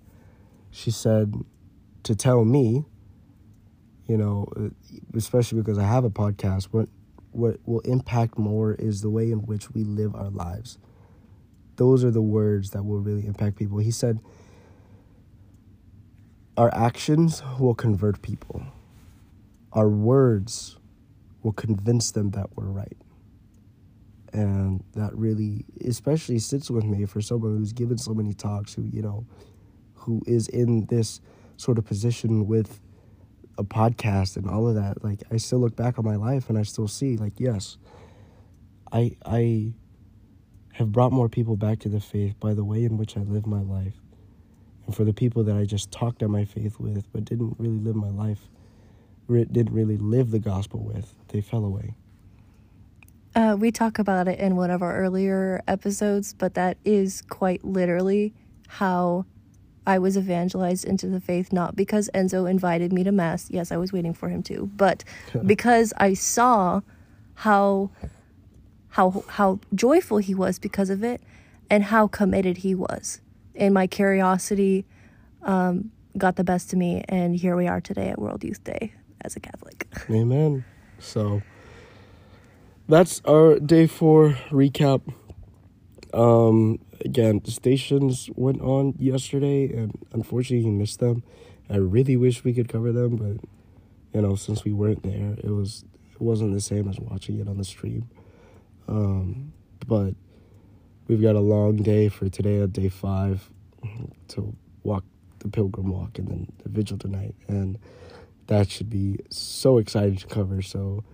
She 0.70 0.90
said 0.90 1.34
to 2.02 2.14
tell 2.14 2.44
me, 2.44 2.84
you 4.06 4.16
know, 4.16 4.46
uh, 4.56 4.68
especially 5.14 5.60
because 5.60 5.78
I 5.78 5.84
have 5.84 6.04
a 6.04 6.10
podcast, 6.10 6.64
what 6.70 6.88
what 7.30 7.56
will 7.64 7.80
impact 7.80 8.36
more 8.36 8.74
is 8.74 9.00
the 9.00 9.08
way 9.08 9.30
in 9.30 9.38
which 9.46 9.70
we 9.70 9.84
live 9.84 10.14
our 10.14 10.28
lives 10.28 10.76
those 11.76 12.04
are 12.04 12.10
the 12.10 12.22
words 12.22 12.70
that 12.70 12.84
will 12.84 13.00
really 13.00 13.26
impact 13.26 13.56
people. 13.56 13.78
He 13.78 13.90
said, 13.90 14.20
Our 16.56 16.72
actions 16.74 17.42
will 17.58 17.74
convert 17.74 18.22
people, 18.22 18.62
our 19.72 19.88
words 19.88 20.78
will 21.42 21.52
convince 21.52 22.10
them 22.10 22.30
that 22.30 22.56
we're 22.56 22.66
right. 22.66 22.96
And 24.32 24.82
that 24.94 25.14
really, 25.14 25.64
especially 25.84 26.38
sits 26.38 26.70
with 26.70 26.84
me 26.84 27.04
for 27.04 27.20
someone 27.20 27.56
who's 27.56 27.72
given 27.72 27.98
so 27.98 28.14
many 28.14 28.32
talks, 28.32 28.72
who, 28.74 28.88
you 28.90 29.02
know, 29.02 29.26
who 29.94 30.22
is 30.26 30.48
in 30.48 30.86
this 30.86 31.20
sort 31.56 31.78
of 31.78 31.84
position 31.84 32.46
with 32.46 32.80
a 33.58 33.64
podcast 33.64 34.36
and 34.36 34.48
all 34.48 34.66
of 34.68 34.74
that. 34.74 35.04
Like, 35.04 35.22
I 35.30 35.36
still 35.36 35.58
look 35.58 35.76
back 35.76 35.98
on 35.98 36.04
my 36.04 36.16
life 36.16 36.48
and 36.48 36.58
I 36.58 36.62
still 36.62 36.88
see, 36.88 37.16
like, 37.16 37.38
yes, 37.38 37.76
I, 38.90 39.16
I, 39.24 39.74
have 40.72 40.90
brought 40.90 41.12
more 41.12 41.28
people 41.28 41.56
back 41.56 41.78
to 41.80 41.88
the 41.88 42.00
faith 42.00 42.38
by 42.40 42.54
the 42.54 42.64
way 42.64 42.84
in 42.84 42.96
which 42.96 43.16
I 43.16 43.20
live 43.20 43.46
my 43.46 43.60
life. 43.60 44.00
And 44.86 44.96
for 44.96 45.04
the 45.04 45.12
people 45.12 45.44
that 45.44 45.56
I 45.56 45.64
just 45.64 45.92
talked 45.92 46.22
on 46.22 46.30
my 46.30 46.44
faith 46.44 46.80
with, 46.80 47.12
but 47.12 47.24
didn't 47.24 47.56
really 47.58 47.78
live 47.78 47.94
my 47.94 48.08
life, 48.08 48.48
didn't 49.28 49.72
really 49.72 49.96
live 49.96 50.30
the 50.30 50.38
gospel 50.38 50.82
with, 50.82 51.14
they 51.28 51.40
fell 51.40 51.64
away. 51.64 51.94
Uh, 53.34 53.56
we 53.58 53.70
talk 53.70 53.98
about 53.98 54.28
it 54.28 54.38
in 54.38 54.56
one 54.56 54.70
of 54.70 54.82
our 54.82 54.96
earlier 54.96 55.62
episodes, 55.66 56.34
but 56.34 56.54
that 56.54 56.76
is 56.84 57.22
quite 57.28 57.64
literally 57.64 58.34
how 58.68 59.24
I 59.86 59.98
was 59.98 60.16
evangelized 60.16 60.84
into 60.84 61.08
the 61.08 61.20
faith, 61.20 61.52
not 61.52 61.74
because 61.74 62.10
Enzo 62.14 62.48
invited 62.48 62.92
me 62.92 63.04
to 63.04 63.12
Mass. 63.12 63.50
Yes, 63.50 63.72
I 63.72 63.76
was 63.76 63.92
waiting 63.92 64.14
for 64.14 64.28
him 64.28 64.42
to, 64.44 64.70
but 64.76 65.02
because 65.46 65.92
I 65.96 66.14
saw 66.14 66.82
how 67.34 67.90
how 68.90 69.24
how 69.28 69.58
joyful 69.74 70.18
he 70.18 70.34
was 70.34 70.58
because 70.58 70.90
of 70.90 71.02
it 71.02 71.22
and 71.70 71.84
how 71.84 72.06
committed 72.06 72.58
he 72.58 72.74
was. 72.74 73.20
And 73.54 73.72
my 73.72 73.86
curiosity 73.86 74.84
um, 75.42 75.90
got 76.16 76.36
the 76.36 76.44
best 76.44 76.72
of 76.72 76.78
me 76.78 77.02
and 77.08 77.34
here 77.34 77.56
we 77.56 77.66
are 77.66 77.80
today 77.80 78.10
at 78.10 78.18
world 78.18 78.44
youth 78.44 78.62
day 78.64 78.92
as 79.22 79.34
a 79.34 79.40
catholic. 79.40 79.88
Amen. 80.10 80.64
So 80.98 81.42
that's 82.88 83.20
our 83.24 83.58
day 83.58 83.86
four 83.86 84.30
recap 84.50 85.00
um 86.12 86.78
again 87.04 87.40
the 87.44 87.50
stations 87.50 88.28
went 88.34 88.60
on 88.60 88.94
yesterday 88.98 89.72
and 89.72 89.92
unfortunately 90.12 90.66
you 90.66 90.72
missed 90.72 91.00
them 91.00 91.22
i 91.70 91.76
really 91.76 92.16
wish 92.16 92.44
we 92.44 92.52
could 92.52 92.68
cover 92.68 92.92
them 92.92 93.16
but 93.16 93.48
you 94.14 94.20
know 94.20 94.34
since 94.34 94.64
we 94.64 94.72
weren't 94.72 95.02
there 95.02 95.34
it 95.42 95.50
was 95.50 95.84
it 96.12 96.20
wasn't 96.20 96.52
the 96.52 96.60
same 96.60 96.88
as 96.88 96.98
watching 97.00 97.40
it 97.40 97.48
on 97.48 97.56
the 97.56 97.64
stream 97.64 98.08
um, 98.88 99.52
but 99.86 100.14
we've 101.08 101.22
got 101.22 101.36
a 101.36 101.40
long 101.40 101.76
day 101.76 102.08
for 102.08 102.28
today 102.28 102.60
at 102.60 102.72
day 102.72 102.88
five 102.88 103.50
to 104.28 104.54
walk 104.82 105.04
the 105.38 105.48
pilgrim 105.48 105.90
walk 105.90 106.18
and 106.18 106.28
then 106.28 106.52
the 106.62 106.68
vigil 106.68 106.98
tonight. 106.98 107.34
And 107.48 107.78
that 108.46 108.70
should 108.70 108.90
be 108.90 109.18
so 109.30 109.78
exciting 109.78 110.16
to 110.16 110.26
cover. 110.26 110.62
So 110.62 111.04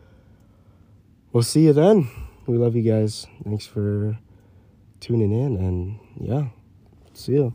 we'll 1.32 1.42
see 1.42 1.66
you 1.66 1.72
then. 1.72 2.10
We 2.46 2.56
love 2.56 2.74
you 2.74 2.82
guys. 2.82 3.26
Thanks 3.44 3.66
for 3.66 4.18
tuning 5.00 5.32
in. 5.32 5.56
And 5.56 5.98
yeah, 6.18 6.48
see 7.12 7.32
you. 7.32 7.54